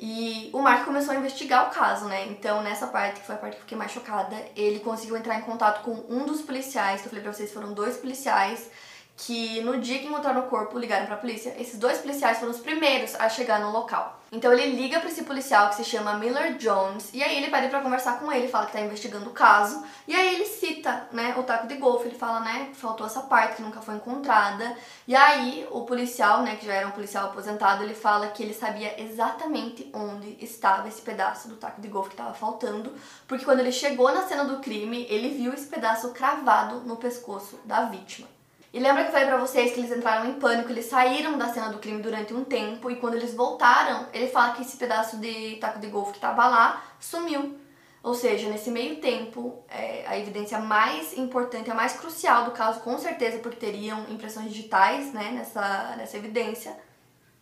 E 0.00 0.48
o 0.52 0.60
Mark 0.60 0.84
começou 0.84 1.12
a 1.12 1.16
investigar 1.16 1.66
o 1.66 1.70
caso, 1.70 2.04
né? 2.04 2.26
Então, 2.28 2.62
nessa 2.62 2.86
parte, 2.86 3.18
que 3.18 3.26
foi 3.26 3.34
a 3.34 3.38
parte 3.38 3.54
que 3.54 3.58
eu 3.58 3.62
fiquei 3.62 3.76
mais 3.76 3.90
chocada, 3.90 4.36
ele 4.54 4.78
conseguiu 4.78 5.16
entrar 5.16 5.36
em 5.36 5.40
contato 5.40 5.82
com 5.82 6.04
um 6.08 6.24
dos 6.24 6.40
policiais, 6.40 7.00
que 7.00 7.06
eu 7.06 7.10
falei 7.10 7.22
pra 7.22 7.32
vocês, 7.32 7.52
foram 7.52 7.72
dois 7.72 7.96
policiais 7.96 8.70
que 9.18 9.60
no 9.62 9.80
dia 9.80 9.98
que 9.98 10.06
encontraram 10.06 10.42
o 10.42 10.46
corpo 10.46 10.78
ligaram 10.78 11.04
para 11.06 11.16
a 11.16 11.18
polícia. 11.18 11.52
Esses 11.58 11.76
dois 11.76 11.98
policiais 11.98 12.38
foram 12.38 12.52
os 12.52 12.60
primeiros 12.60 13.16
a 13.16 13.28
chegar 13.28 13.58
no 13.58 13.72
local. 13.72 14.16
Então 14.30 14.52
ele 14.52 14.76
liga 14.76 15.00
para 15.00 15.08
esse 15.08 15.24
policial 15.24 15.70
que 15.70 15.74
se 15.74 15.84
chama 15.84 16.14
Miller 16.14 16.56
Jones 16.56 17.10
e 17.12 17.22
aí 17.22 17.38
ele 17.38 17.50
pede 17.50 17.68
para 17.68 17.80
conversar 17.80 18.20
com 18.20 18.30
ele, 18.30 18.46
fala 18.46 18.66
que 18.66 18.72
tá 18.72 18.80
investigando 18.80 19.30
o 19.30 19.32
caso 19.32 19.82
e 20.06 20.14
aí 20.14 20.34
ele 20.34 20.44
cita, 20.44 21.08
né, 21.10 21.34
o 21.36 21.42
taco 21.42 21.66
de 21.66 21.76
golfe, 21.76 22.06
ele 22.06 22.16
fala, 22.16 22.40
né, 22.40 22.70
faltou 22.74 23.06
essa 23.06 23.22
parte 23.22 23.56
que 23.56 23.62
nunca 23.62 23.80
foi 23.80 23.96
encontrada. 23.96 24.76
E 25.06 25.16
aí 25.16 25.66
o 25.70 25.82
policial, 25.82 26.42
né, 26.42 26.54
que 26.56 26.66
já 26.66 26.74
era 26.74 26.86
um 26.86 26.92
policial 26.92 27.28
aposentado, 27.28 27.82
ele 27.82 27.94
fala 27.94 28.28
que 28.28 28.42
ele 28.42 28.54
sabia 28.54 29.02
exatamente 29.02 29.90
onde 29.92 30.36
estava 30.44 30.86
esse 30.86 31.02
pedaço 31.02 31.48
do 31.48 31.56
taco 31.56 31.80
de 31.80 31.88
golfe 31.88 32.10
que 32.10 32.14
estava 32.14 32.34
faltando, 32.34 32.92
porque 33.26 33.44
quando 33.44 33.60
ele 33.60 33.72
chegou 33.72 34.12
na 34.12 34.26
cena 34.28 34.44
do 34.44 34.60
crime, 34.60 35.06
ele 35.10 35.30
viu 35.30 35.52
esse 35.52 35.66
pedaço 35.66 36.10
cravado 36.10 36.80
no 36.80 36.96
pescoço 36.96 37.58
da 37.64 37.86
vítima. 37.86 38.37
E 38.72 38.78
lembra 38.78 39.02
que 39.02 39.08
eu 39.08 39.12
falei 39.12 39.26
pra 39.26 39.38
vocês 39.38 39.72
que 39.72 39.80
eles 39.80 39.96
entraram 39.96 40.28
em 40.28 40.34
pânico, 40.34 40.70
eles 40.70 40.86
saíram 40.86 41.38
da 41.38 41.48
cena 41.48 41.70
do 41.70 41.78
crime 41.78 42.02
durante 42.02 42.34
um 42.34 42.44
tempo 42.44 42.90
e 42.90 42.96
quando 42.96 43.14
eles 43.14 43.34
voltaram, 43.34 44.06
ele 44.12 44.28
fala 44.28 44.54
que 44.54 44.62
esse 44.62 44.76
pedaço 44.76 45.16
de 45.16 45.56
taco 45.56 45.78
de 45.78 45.86
golfe 45.86 46.12
que 46.12 46.20
tava 46.20 46.46
lá 46.46 46.82
sumiu. 47.00 47.58
Ou 48.02 48.14
seja, 48.14 48.48
nesse 48.48 48.70
meio 48.70 48.96
tempo, 48.96 49.64
é, 49.68 50.04
a 50.06 50.18
evidência 50.18 50.58
mais 50.58 51.16
importante, 51.16 51.70
a 51.70 51.74
mais 51.74 51.94
crucial 51.94 52.44
do 52.44 52.52
caso, 52.52 52.80
com 52.80 52.96
certeza, 52.98 53.38
porque 53.38 53.56
teriam 53.56 54.04
impressões 54.08 54.52
digitais 54.52 55.12
né, 55.12 55.30
nessa, 55.32 55.96
nessa 55.96 56.16
evidência, 56.16 56.76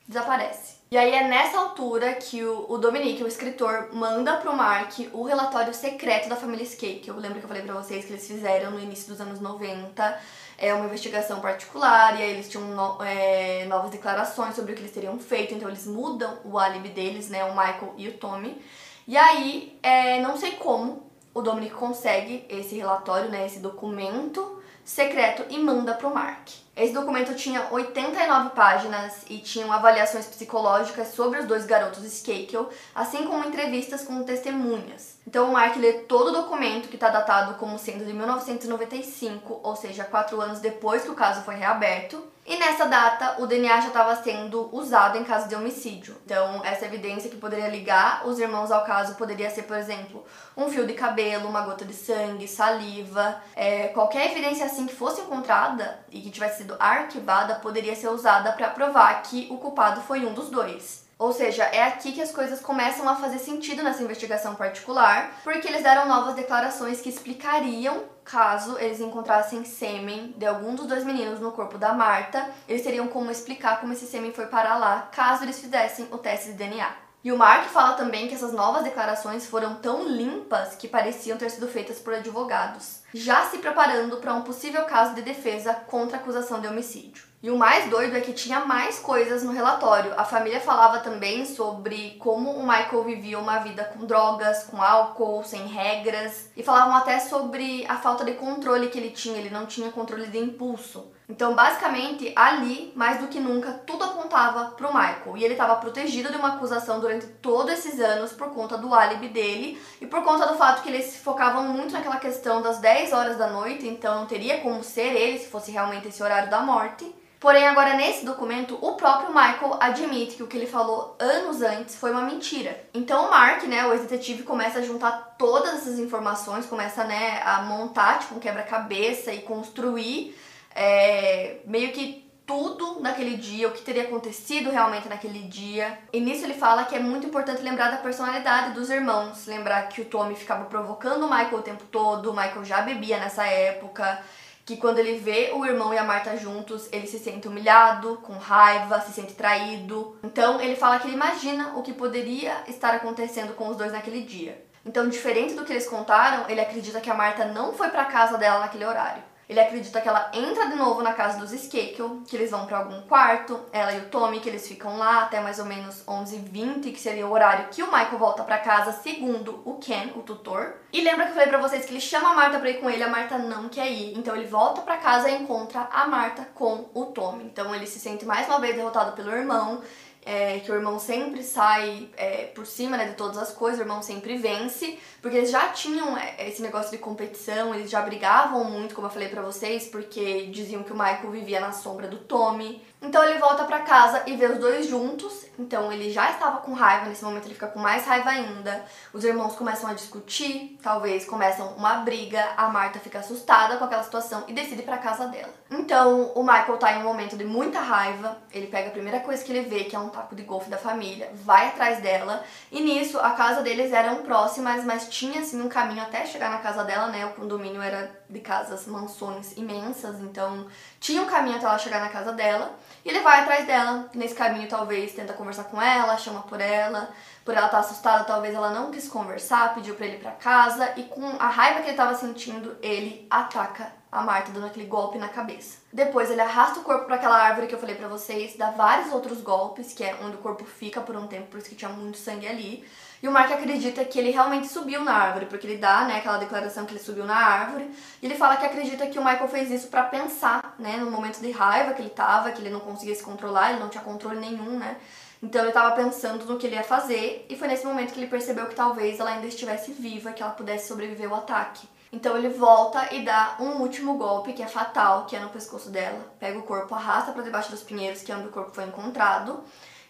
desaparece. 0.08 0.76
E 0.90 0.96
aí 0.96 1.12
é 1.12 1.26
nessa 1.26 1.58
altura 1.58 2.14
que 2.14 2.42
o, 2.42 2.66
o 2.68 2.78
Dominique, 2.78 3.22
o 3.22 3.26
escritor, 3.26 3.90
manda 3.92 4.36
pro 4.36 4.56
Mark 4.56 4.92
o 5.12 5.24
relatório 5.24 5.74
secreto 5.74 6.28
da 6.28 6.36
família 6.36 6.62
Skate, 6.62 7.00
que 7.00 7.10
eu 7.10 7.16
lembro 7.16 7.38
que 7.38 7.44
eu 7.44 7.48
falei 7.48 7.62
pra 7.62 7.74
vocês 7.74 8.04
que 8.04 8.12
eles 8.12 8.26
fizeram 8.26 8.70
no 8.70 8.80
início 8.80 9.08
dos 9.08 9.20
anos 9.20 9.40
90 9.40 10.20
é 10.58 10.72
uma 10.72 10.86
investigação 10.86 11.40
particular, 11.40 12.18
e 12.18 12.22
aí 12.22 12.30
eles 12.30 12.48
tinham 12.48 12.66
no, 12.66 13.02
é, 13.02 13.64
novas 13.66 13.90
declarações 13.90 14.54
sobre 14.54 14.72
o 14.72 14.74
que 14.74 14.82
eles 14.82 14.92
teriam 14.92 15.18
feito, 15.18 15.54
então 15.54 15.68
eles 15.68 15.86
mudam 15.86 16.38
o 16.44 16.58
álibi 16.58 16.88
deles, 16.88 17.28
né, 17.28 17.44
o 17.44 17.50
Michael 17.50 17.94
e 17.96 18.08
o 18.08 18.14
Tommy. 18.14 18.60
E 19.06 19.16
aí, 19.16 19.78
é, 19.82 20.20
não 20.20 20.36
sei 20.36 20.52
como 20.52 21.10
o 21.34 21.42
Dominic 21.42 21.74
consegue 21.74 22.46
esse 22.48 22.74
relatório, 22.74 23.30
né, 23.30 23.46
esse 23.46 23.58
documento 23.58 24.62
secreto 24.84 25.44
e 25.50 25.58
manda 25.58 25.94
pro 25.94 26.14
Mark. 26.14 26.48
Esse 26.76 26.92
documento 26.92 27.34
tinha 27.34 27.68
89 27.70 28.50
páginas 28.50 29.24
e 29.28 29.38
tinham 29.38 29.72
avaliações 29.72 30.26
psicológicas 30.26 31.08
sobre 31.08 31.40
os 31.40 31.46
dois 31.46 31.66
garotos 31.66 32.04
Skakel, 32.04 32.70
assim 32.94 33.24
como 33.26 33.44
entrevistas 33.44 34.04
com 34.04 34.22
testemunhas. 34.22 35.15
Então 35.26 35.48
o 35.48 35.52
Mark 35.52 35.76
lê 35.76 35.92
todo 35.92 36.28
o 36.28 36.42
documento 36.42 36.88
que 36.88 36.94
está 36.94 37.08
datado 37.08 37.54
como 37.54 37.78
sendo 37.78 38.04
de 38.04 38.12
1995, 38.12 39.60
ou 39.62 39.74
seja, 39.74 40.04
quatro 40.04 40.40
anos 40.40 40.60
depois 40.60 41.02
que 41.02 41.10
o 41.10 41.14
caso 41.14 41.42
foi 41.42 41.56
reaberto, 41.56 42.22
e 42.48 42.56
nessa 42.58 42.86
data, 42.86 43.42
o 43.42 43.46
DNA 43.46 43.80
já 43.80 43.88
estava 43.88 44.14
sendo 44.22 44.68
usado 44.72 45.18
em 45.18 45.24
caso 45.24 45.48
de 45.48 45.56
homicídio. 45.56 46.16
Então, 46.24 46.64
essa 46.64 46.84
evidência 46.84 47.28
que 47.28 47.36
poderia 47.36 47.66
ligar 47.66 48.24
os 48.24 48.38
irmãos 48.38 48.70
ao 48.70 48.84
caso 48.84 49.16
poderia 49.16 49.50
ser, 49.50 49.64
por 49.64 49.76
exemplo, 49.76 50.24
um 50.56 50.68
fio 50.68 50.86
de 50.86 50.94
cabelo, 50.94 51.48
uma 51.48 51.62
gota 51.62 51.84
de 51.84 51.92
sangue, 51.92 52.46
saliva. 52.46 53.42
É, 53.56 53.88
qualquer 53.88 54.30
evidência 54.30 54.64
assim 54.64 54.86
que 54.86 54.94
fosse 54.94 55.22
encontrada 55.22 55.98
e 56.08 56.20
que 56.20 56.30
tivesse 56.30 56.58
sido 56.58 56.76
arquivada 56.78 57.56
poderia 57.56 57.96
ser 57.96 58.10
usada 58.10 58.52
para 58.52 58.70
provar 58.70 59.22
que 59.22 59.48
o 59.50 59.58
culpado 59.58 60.00
foi 60.02 60.24
um 60.24 60.32
dos 60.32 60.48
dois. 60.48 61.05
Ou 61.18 61.32
seja, 61.32 61.62
é 61.64 61.82
aqui 61.82 62.12
que 62.12 62.20
as 62.20 62.30
coisas 62.30 62.60
começam 62.60 63.08
a 63.08 63.16
fazer 63.16 63.38
sentido 63.38 63.82
nessa 63.82 64.02
investigação 64.02 64.54
particular, 64.54 65.40
porque 65.42 65.66
eles 65.66 65.82
deram 65.82 66.06
novas 66.06 66.34
declarações 66.34 67.00
que 67.00 67.08
explicariam 67.08 68.04
caso 68.22 68.76
eles 68.78 69.00
encontrassem 69.00 69.64
sêmen 69.64 70.34
de 70.36 70.44
algum 70.44 70.74
dos 70.74 70.86
dois 70.86 71.04
meninos 71.04 71.40
no 71.40 71.52
corpo 71.52 71.78
da 71.78 71.94
Marta, 71.94 72.50
eles 72.68 72.82
teriam 72.82 73.06
como 73.06 73.30
explicar 73.30 73.80
como 73.80 73.92
esse 73.92 74.06
sêmen 74.06 74.32
foi 74.32 74.46
parar 74.46 74.76
lá, 74.76 75.08
caso 75.12 75.44
eles 75.44 75.58
fizessem 75.58 76.08
o 76.10 76.18
teste 76.18 76.48
de 76.48 76.54
DNA. 76.54 77.05
E 77.26 77.32
o 77.32 77.36
Mark 77.36 77.64
fala 77.70 77.94
também 77.94 78.28
que 78.28 78.36
essas 78.36 78.52
novas 78.52 78.84
declarações 78.84 79.48
foram 79.48 79.74
tão 79.74 80.06
limpas 80.06 80.76
que 80.76 80.86
pareciam 80.86 81.36
ter 81.36 81.50
sido 81.50 81.66
feitas 81.66 81.98
por 81.98 82.14
advogados, 82.14 83.02
já 83.12 83.46
se 83.46 83.58
preparando 83.58 84.18
para 84.18 84.32
um 84.32 84.42
possível 84.42 84.84
caso 84.84 85.12
de 85.12 85.22
defesa 85.22 85.74
contra 85.74 86.18
acusação 86.18 86.60
de 86.60 86.68
homicídio. 86.68 87.24
E 87.42 87.50
o 87.50 87.58
mais 87.58 87.90
doido 87.90 88.16
é 88.16 88.20
que 88.20 88.32
tinha 88.32 88.60
mais 88.60 89.00
coisas 89.00 89.42
no 89.42 89.50
relatório. 89.50 90.14
A 90.16 90.24
família 90.24 90.60
falava 90.60 91.00
também 91.00 91.44
sobre 91.44 92.16
como 92.20 92.52
o 92.52 92.62
Michael 92.62 93.02
vivia 93.02 93.40
uma 93.40 93.58
vida 93.58 93.82
com 93.82 94.06
drogas, 94.06 94.62
com 94.62 94.80
álcool, 94.80 95.42
sem 95.42 95.66
regras. 95.66 96.48
E 96.56 96.62
falavam 96.62 96.94
até 96.94 97.18
sobre 97.18 97.84
a 97.88 97.96
falta 97.96 98.24
de 98.24 98.34
controle 98.34 98.88
que 98.88 98.98
ele 98.98 99.10
tinha. 99.10 99.36
Ele 99.36 99.50
não 99.50 99.66
tinha 99.66 99.90
controle 99.90 100.28
de 100.28 100.38
impulso. 100.38 101.10
Então, 101.28 101.54
basicamente, 101.54 102.32
ali, 102.36 102.92
mais 102.94 103.20
do 103.20 103.26
que 103.26 103.40
nunca, 103.40 103.72
tudo 103.72 104.04
apontava 104.04 104.70
pro 104.76 104.94
Michael. 104.94 105.36
E 105.36 105.44
ele 105.44 105.54
estava 105.54 105.74
protegido 105.76 106.30
de 106.30 106.36
uma 106.36 106.54
acusação 106.54 107.00
durante 107.00 107.26
todos 107.26 107.72
esses 107.72 107.98
anos 107.98 108.32
por 108.32 108.50
conta 108.50 108.78
do 108.78 108.94
álibi 108.94 109.28
dele 109.28 109.80
e 110.00 110.06
por 110.06 110.22
conta 110.22 110.46
do 110.46 110.54
fato 110.54 110.82
que 110.82 110.88
eles 110.88 111.06
se 111.06 111.18
focavam 111.18 111.64
muito 111.64 111.92
naquela 111.92 112.18
questão 112.18 112.62
das 112.62 112.78
10 112.78 113.12
horas 113.12 113.36
da 113.36 113.48
noite, 113.48 113.88
então 113.88 114.20
não 114.20 114.26
teria 114.26 114.60
como 114.60 114.84
ser 114.84 115.14
ele 115.16 115.38
se 115.38 115.48
fosse 115.48 115.72
realmente 115.72 116.08
esse 116.08 116.22
horário 116.22 116.48
da 116.48 116.60
morte. 116.60 117.12
Porém, 117.38 117.66
agora 117.66 117.94
nesse 117.94 118.24
documento, 118.24 118.78
o 118.80 118.94
próprio 118.94 119.28
Michael 119.28 119.76
admite 119.78 120.36
que 120.36 120.42
o 120.42 120.46
que 120.46 120.56
ele 120.56 120.66
falou 120.66 121.16
anos 121.18 121.60
antes 121.60 121.94
foi 121.94 122.10
uma 122.10 122.22
mentira. 122.22 122.88
Então 122.94 123.26
o 123.26 123.30
Mark, 123.30 123.62
né, 123.64 123.86
o 123.86 123.92
ex-detetive, 123.92 124.42
começa 124.42 124.78
a 124.78 124.82
juntar 124.82 125.34
todas 125.38 125.74
essas 125.74 125.98
informações, 125.98 126.66
começa, 126.66 127.04
né, 127.04 127.42
a 127.44 127.62
montar, 127.62 128.20
tipo, 128.20 128.36
um 128.36 128.40
quebra-cabeça 128.40 129.32
e 129.32 129.42
construir 129.42 130.34
é, 130.76 131.56
meio 131.64 131.90
que 131.92 132.26
tudo 132.46 133.00
naquele 133.00 133.36
dia, 133.36 133.66
o 133.66 133.72
que 133.72 133.82
teria 133.82 134.04
acontecido 134.04 134.70
realmente 134.70 135.08
naquele 135.08 135.40
dia. 135.40 135.98
E 136.12 136.20
nisso 136.20 136.44
ele 136.44 136.54
fala 136.54 136.84
que 136.84 136.94
é 136.94 137.00
muito 137.00 137.26
importante 137.26 137.62
lembrar 137.62 137.90
da 137.90 137.96
personalidade 137.96 138.72
dos 138.72 138.88
irmãos, 138.88 139.46
lembrar 139.46 139.88
que 139.88 140.00
o 140.00 140.04
Tommy 140.04 140.36
ficava 140.36 140.64
provocando 140.66 141.24
o 141.24 141.30
Michael 141.30 141.58
o 141.58 141.62
tempo 141.62 141.84
todo, 141.90 142.30
o 142.30 142.36
Michael 142.36 142.64
já 142.64 142.82
bebia 142.82 143.18
nessa 143.18 143.44
época 143.44 144.22
que 144.64 144.76
quando 144.76 144.98
ele 144.98 145.16
vê 145.18 145.52
o 145.54 145.64
irmão 145.64 145.94
e 145.94 145.98
a 145.98 146.02
Marta 146.02 146.36
juntos, 146.36 146.88
ele 146.90 147.06
se 147.06 147.20
sente 147.20 147.46
humilhado, 147.46 148.16
com 148.16 148.32
raiva, 148.32 149.00
se 149.00 149.12
sente 149.12 149.32
traído. 149.32 150.18
Então 150.24 150.60
ele 150.60 150.74
fala 150.74 150.98
que 150.98 151.06
ele 151.06 151.14
imagina 151.14 151.74
o 151.76 151.82
que 151.82 151.92
poderia 151.92 152.64
estar 152.66 152.92
acontecendo 152.92 153.54
com 153.54 153.68
os 153.68 153.76
dois 153.76 153.92
naquele 153.92 154.22
dia. 154.22 154.60
Então, 154.84 155.08
diferente 155.08 155.54
do 155.54 155.64
que 155.64 155.72
eles 155.72 155.88
contaram, 155.88 156.48
ele 156.48 156.60
acredita 156.60 157.00
que 157.00 157.10
a 157.10 157.14
Marta 157.14 157.44
não 157.44 157.72
foi 157.72 157.88
para 157.88 158.04
casa 158.04 158.38
dela 158.38 158.60
naquele 158.60 158.84
horário. 158.84 159.22
Ele 159.48 159.60
acredita 159.60 160.00
que 160.00 160.08
ela 160.08 160.30
entra 160.34 160.66
de 160.66 160.74
novo 160.74 161.02
na 161.02 161.12
casa 161.12 161.38
dos 161.38 161.52
Skakel, 161.52 162.22
que 162.26 162.34
eles 162.34 162.50
vão 162.50 162.66
para 162.66 162.78
algum 162.78 163.00
quarto, 163.02 163.60
ela 163.72 163.92
e 163.92 164.00
o 164.00 164.08
Tommy, 164.08 164.40
que 164.40 164.48
eles 164.48 164.66
ficam 164.66 164.98
lá 164.98 165.22
até 165.22 165.40
mais 165.40 165.60
ou 165.60 165.64
menos 165.64 166.02
11h20, 166.04 166.92
que 166.92 167.00
seria 167.00 167.26
o 167.26 167.30
horário 167.30 167.68
que 167.70 167.82
o 167.82 167.86
Michael 167.86 168.18
volta 168.18 168.42
para 168.42 168.58
casa, 168.58 168.90
segundo 168.90 169.62
o 169.64 169.74
Ken, 169.74 170.10
o 170.16 170.22
tutor. 170.22 170.74
E 170.92 171.00
lembra 171.00 171.26
que 171.26 171.30
eu 171.30 171.34
falei 171.34 171.48
pra 171.48 171.60
vocês 171.60 171.84
que 171.84 171.92
ele 171.92 172.00
chama 172.00 172.30
a 172.30 172.34
Marta 172.34 172.58
pra 172.58 172.70
ir 172.70 172.80
com 172.80 172.90
ele, 172.90 173.04
a 173.04 173.08
Marta 173.08 173.38
não 173.38 173.68
quer 173.68 173.88
ir. 173.88 174.18
Então 174.18 174.34
ele 174.34 174.46
volta 174.46 174.80
para 174.80 174.96
casa 174.96 175.30
e 175.30 175.40
encontra 175.40 175.88
a 175.92 176.08
Marta 176.08 176.48
com 176.54 176.86
o 176.92 177.06
Tommy. 177.06 177.44
Então 177.44 177.72
ele 177.72 177.86
se 177.86 178.00
sente 178.00 178.24
mais 178.24 178.48
uma 178.48 178.58
vez 178.58 178.74
derrotado 178.74 179.12
pelo 179.12 179.30
irmão 179.30 179.80
é, 180.26 180.58
que 180.58 180.72
o 180.72 180.74
irmão 180.74 180.98
sempre 180.98 181.44
sai 181.44 182.08
é, 182.16 182.46
por 182.46 182.66
cima 182.66 182.96
né, 182.96 183.06
de 183.06 183.14
todas 183.14 183.38
as 183.38 183.52
coisas, 183.52 183.78
o 183.78 183.82
irmão 183.84 184.02
sempre 184.02 184.36
vence, 184.36 184.98
porque 185.22 185.36
eles 185.36 185.52
já 185.52 185.68
tinham 185.68 186.18
é, 186.18 186.48
esse 186.48 186.60
negócio 186.60 186.90
de 186.90 186.98
competição, 186.98 187.72
eles 187.72 187.88
já 187.88 188.02
brigavam 188.02 188.64
muito, 188.64 188.92
como 188.92 189.06
eu 189.06 189.10
falei 189.10 189.28
pra 189.28 189.40
vocês, 189.40 189.86
porque 189.86 190.46
diziam 190.46 190.82
que 190.82 190.92
o 190.92 190.98
Michael 190.98 191.30
vivia 191.30 191.60
na 191.60 191.70
sombra 191.70 192.08
do 192.08 192.18
Tommy. 192.18 192.84
Então 193.00 193.22
ele 193.22 193.38
volta 193.38 193.64
para 193.64 193.80
casa 193.80 194.22
e 194.26 194.36
vê 194.36 194.46
os 194.46 194.58
dois 194.58 194.88
juntos. 194.88 195.46
Então 195.58 195.90
ele 195.92 196.10
já 196.10 196.30
estava 196.30 196.58
com 196.58 196.72
raiva, 196.72 197.06
nesse 197.06 197.24
momento 197.24 197.46
ele 197.46 197.54
fica 197.54 197.66
com 197.68 197.78
mais 197.78 198.04
raiva 198.04 198.30
ainda. 198.30 198.84
Os 199.12 199.24
irmãos 199.24 199.54
começam 199.54 199.88
a 199.88 199.94
discutir, 199.94 200.78
talvez 200.82 201.24
começam 201.24 201.68
uma 201.76 201.96
briga. 201.96 202.42
A 202.56 202.68
Marta 202.68 202.98
fica 202.98 203.20
assustada 203.20 203.76
com 203.76 203.84
aquela 203.84 204.02
situação 204.02 204.44
e 204.48 204.52
decide 204.52 204.82
para 204.82 204.98
casa 204.98 205.26
dela. 205.28 205.52
Então 205.70 206.32
o 206.34 206.42
Michael 206.42 206.76
tá 206.78 206.92
em 206.92 207.00
um 207.00 207.04
momento 207.04 207.36
de 207.36 207.44
muita 207.44 207.80
raiva. 207.80 208.36
Ele 208.52 208.66
pega 208.66 208.88
a 208.88 208.92
primeira 208.92 209.20
coisa 209.20 209.42
que 209.42 209.52
ele 209.52 209.68
vê, 209.68 209.84
que 209.84 209.96
é 209.96 209.98
um 209.98 210.08
taco 210.08 210.34
de 210.34 210.42
golfe 210.42 210.68
da 210.68 210.78
família, 210.78 211.30
vai 211.34 211.68
atrás 211.68 212.00
dela. 212.00 212.42
E 212.70 212.80
nisso 212.80 213.18
a 213.18 213.30
casa 213.30 213.62
deles 213.62 213.92
eram 213.92 214.22
próximas, 214.22 214.84
mas 214.84 215.08
tinha 215.08 215.40
assim 215.40 215.60
um 215.60 215.68
caminho 215.68 216.02
até 216.02 216.26
chegar 216.26 216.50
na 216.50 216.58
casa 216.58 216.84
dela, 216.84 217.08
né? 217.08 217.24
O 217.26 217.34
condomínio 217.34 217.80
era 217.80 218.10
de 218.28 218.40
casas, 218.40 218.86
mansões 218.86 219.56
imensas, 219.56 220.20
então 220.20 220.66
tinha 221.00 221.22
um 221.22 221.26
caminho 221.26 221.56
até 221.56 221.66
ela 221.66 221.78
chegar 221.78 222.00
na 222.00 222.08
casa 222.08 222.32
dela. 222.32 222.74
E 223.06 223.08
ele 223.08 223.20
vai 223.20 223.38
atrás 223.38 223.64
dela. 223.64 224.10
Nesse 224.12 224.34
caminho, 224.34 224.68
talvez 224.68 225.12
tenta 225.12 225.32
conversar 225.32 225.62
com 225.64 225.80
ela, 225.80 226.18
chama 226.18 226.42
por 226.42 226.60
ela. 226.60 227.08
Por 227.44 227.54
ela 227.54 227.66
estar 227.66 227.78
tá 227.78 227.84
assustada, 227.84 228.24
talvez 228.24 228.52
ela 228.52 228.70
não 228.70 228.90
quis 228.90 229.06
conversar, 229.06 229.72
pediu 229.76 229.94
para 229.94 230.06
ele 230.06 230.16
ir 230.16 230.18
para 230.18 230.32
casa. 230.32 230.92
E 230.96 231.04
com 231.04 231.24
a 231.38 231.46
raiva 231.46 231.78
que 231.78 231.84
ele 231.84 231.92
estava 231.92 232.16
sentindo, 232.16 232.76
ele 232.82 233.24
ataca 233.30 233.92
a 234.10 234.22
Marta, 234.22 234.50
dando 234.50 234.66
aquele 234.66 234.86
golpe 234.86 235.18
na 235.18 235.28
cabeça. 235.28 235.78
Depois 235.92 236.32
ele 236.32 236.40
arrasta 236.40 236.80
o 236.80 236.82
corpo 236.82 237.04
para 237.04 237.14
aquela 237.14 237.36
árvore 237.36 237.68
que 237.68 237.76
eu 237.76 237.78
falei 237.78 237.94
para 237.94 238.08
vocês, 238.08 238.56
dá 238.56 238.70
vários 238.72 239.12
outros 239.12 239.40
golpes, 239.40 239.92
que 239.92 240.02
é 240.02 240.18
onde 240.24 240.34
o 240.34 240.40
corpo 240.40 240.64
fica 240.64 241.00
por 241.00 241.14
um 241.16 241.28
tempo, 241.28 241.46
por 241.46 241.58
isso 241.58 241.68
que 241.68 241.76
tinha 241.76 241.90
muito 241.90 242.18
sangue 242.18 242.48
ali. 242.48 242.84
E 243.22 243.28
o 243.28 243.32
Mark 243.32 243.50
acredita 243.50 244.04
que 244.04 244.18
ele 244.18 244.30
realmente 244.30 244.68
subiu 244.68 245.02
na 245.02 245.12
árvore, 245.12 245.46
porque 245.46 245.66
ele 245.66 245.78
dá, 245.78 246.04
né, 246.04 246.18
aquela 246.18 246.38
declaração 246.38 246.84
que 246.84 246.92
ele 246.92 247.00
subiu 247.00 247.24
na 247.24 247.36
árvore. 247.36 247.90
E 248.22 248.26
ele 248.26 248.34
fala 248.34 248.56
que 248.56 248.66
acredita 248.66 249.06
que 249.06 249.18
o 249.18 249.24
Michael 249.24 249.48
fez 249.48 249.70
isso 249.70 249.88
para 249.88 250.04
pensar, 250.04 250.74
né, 250.78 250.96
no 250.98 251.10
momento 251.10 251.40
de 251.40 251.50
raiva 251.50 251.94
que 251.94 252.02
ele 252.02 252.10
tava, 252.10 252.52
que 252.52 252.60
ele 252.60 252.70
não 252.70 252.80
conseguia 252.80 253.14
se 253.14 253.22
controlar, 253.22 253.70
ele 253.70 253.80
não 253.80 253.88
tinha 253.88 254.04
controle 254.04 254.38
nenhum, 254.38 254.78
né? 254.78 254.96
Então 255.42 255.60
ele 255.60 255.68
estava 255.68 255.94
pensando 255.94 256.44
no 256.44 256.58
que 256.58 256.66
ele 256.66 256.76
ia 256.76 256.82
fazer 256.82 257.46
e 257.48 257.56
foi 257.56 257.68
nesse 257.68 257.84
momento 257.84 258.12
que 258.12 258.18
ele 258.18 258.26
percebeu 258.26 258.66
que 258.66 258.74
talvez 258.74 259.20
ela 259.20 259.30
ainda 259.30 259.46
estivesse 259.46 259.92
viva, 259.92 260.32
que 260.32 260.42
ela 260.42 260.52
pudesse 260.52 260.88
sobreviver 260.88 261.30
ao 261.30 261.38
ataque. 261.38 261.86
Então 262.12 262.36
ele 262.36 262.48
volta 262.48 263.14
e 263.14 263.24
dá 263.24 263.56
um 263.60 263.82
último 263.82 264.14
golpe 264.16 264.52
que 264.52 264.62
é 264.62 264.66
fatal, 264.66 265.26
que 265.26 265.36
é 265.36 265.40
no 265.40 265.50
pescoço 265.50 265.90
dela. 265.90 266.18
Pega 266.38 266.58
o 266.58 266.62
corpo, 266.62 266.94
arrasta 266.94 267.32
para 267.32 267.42
debaixo 267.42 267.70
dos 267.70 267.82
pinheiros, 267.82 268.22
que 268.22 268.32
é 268.32 268.36
onde 268.36 268.48
o 268.48 268.50
corpo 268.50 268.70
foi 268.72 268.84
encontrado. 268.84 269.62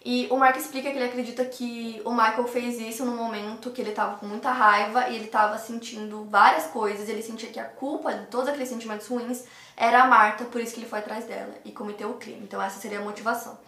E 0.08 0.28
o 0.30 0.36
Mark 0.36 0.56
explica 0.56 0.88
que 0.88 0.96
ele 0.96 1.04
acredita 1.04 1.44
que 1.44 2.00
o 2.04 2.12
Michael 2.12 2.46
fez 2.46 2.78
isso 2.78 3.04
no 3.04 3.10
momento 3.10 3.72
que 3.72 3.82
ele 3.82 3.90
estava 3.90 4.16
com 4.16 4.24
muita 4.24 4.52
raiva 4.52 5.08
e 5.08 5.16
ele 5.16 5.24
estava 5.24 5.58
sentindo 5.58 6.24
várias 6.26 6.68
coisas. 6.68 7.08
Ele 7.08 7.20
sentia 7.20 7.50
que 7.50 7.58
a 7.58 7.64
culpa 7.64 8.14
de 8.14 8.26
todos 8.26 8.46
aqueles 8.46 8.68
sentimentos 8.68 9.08
ruins 9.08 9.42
era 9.76 10.04
a 10.04 10.06
Marta, 10.06 10.44
por 10.44 10.60
isso 10.60 10.72
que 10.72 10.78
ele 10.78 10.88
foi 10.88 11.00
atrás 11.00 11.24
dela 11.24 11.52
e 11.64 11.72
cometeu 11.72 12.08
o 12.08 12.14
crime. 12.14 12.38
Então 12.44 12.62
essa 12.62 12.78
seria 12.78 13.00
a 13.00 13.02
motivação. 13.02 13.58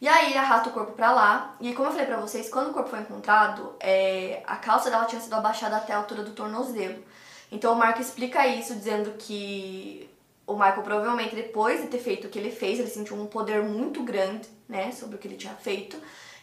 E 0.00 0.06
aí 0.06 0.30
ele 0.30 0.38
arrasta 0.38 0.68
o 0.68 0.72
corpo 0.72 0.92
pra 0.92 1.10
lá. 1.10 1.56
E 1.60 1.74
como 1.74 1.88
eu 1.88 1.92
falei 1.92 2.06
pra 2.06 2.20
vocês, 2.20 2.48
quando 2.48 2.70
o 2.70 2.72
corpo 2.72 2.90
foi 2.90 3.00
encontrado, 3.00 3.74
é, 3.80 4.40
a 4.46 4.54
calça 4.54 4.88
dela 4.88 5.06
tinha 5.06 5.20
sido 5.20 5.34
abaixada 5.34 5.78
até 5.78 5.94
a 5.94 5.96
altura 5.96 6.22
do 6.22 6.30
tornozelo. 6.30 7.02
Então 7.50 7.72
o 7.72 7.76
Mark 7.76 7.98
explica 7.98 8.46
isso, 8.46 8.72
dizendo 8.76 9.14
que 9.18 10.08
o 10.52 10.58
Michael 10.58 10.82
provavelmente 10.82 11.34
depois 11.34 11.80
de 11.80 11.88
ter 11.88 11.98
feito 11.98 12.26
o 12.26 12.30
que 12.30 12.38
ele 12.38 12.50
fez, 12.50 12.78
ele 12.78 12.88
sentiu 12.88 13.16
um 13.16 13.26
poder 13.26 13.62
muito 13.62 14.02
grande, 14.02 14.48
né, 14.68 14.92
sobre 14.92 15.16
o 15.16 15.18
que 15.18 15.28
ele 15.28 15.36
tinha 15.36 15.54
feito. 15.54 15.96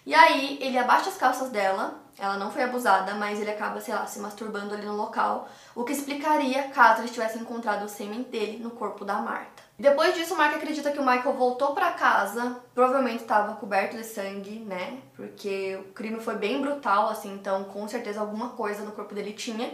E 0.05 0.13
aí 0.15 0.57
ele 0.61 0.77
abaixa 0.77 1.09
as 1.09 1.17
calças 1.17 1.49
dela, 1.49 1.99
ela 2.17 2.37
não 2.37 2.51
foi 2.51 2.63
abusada, 2.63 3.13
mas 3.15 3.39
ele 3.39 3.51
acaba, 3.51 3.79
sei 3.79 3.93
lá, 3.93 4.05
se 4.05 4.19
masturbando 4.19 4.73
ali 4.73 4.85
no 4.85 4.95
local, 4.95 5.47
o 5.75 5.83
que 5.83 5.93
explicaria 5.93 6.63
caso 6.69 7.01
ele 7.01 7.09
tivesse 7.09 7.37
encontrado 7.37 7.85
o 7.85 7.89
sêmen 7.89 8.23
dele 8.23 8.57
no 8.57 8.71
corpo 8.71 9.05
da 9.05 9.15
Marta. 9.15 9.63
Depois 9.77 10.13
disso, 10.13 10.33
o 10.33 10.37
Mark 10.37 10.53
acredita 10.53 10.91
que 10.91 10.99
o 10.99 11.05
Michael 11.05 11.33
voltou 11.33 11.73
para 11.73 11.91
casa, 11.91 12.59
provavelmente 12.75 13.21
estava 13.21 13.55
coberto 13.55 13.95
de 13.95 14.03
sangue, 14.03 14.59
né? 14.59 14.97
Porque 15.15 15.79
o 15.79 15.93
crime 15.93 16.19
foi 16.19 16.35
bem 16.35 16.59
brutal, 16.59 17.07
assim, 17.07 17.33
então 17.33 17.63
com 17.63 17.87
certeza 17.87 18.19
alguma 18.19 18.49
coisa 18.49 18.83
no 18.83 18.91
corpo 18.91 19.15
dele 19.15 19.31
tinha. 19.31 19.71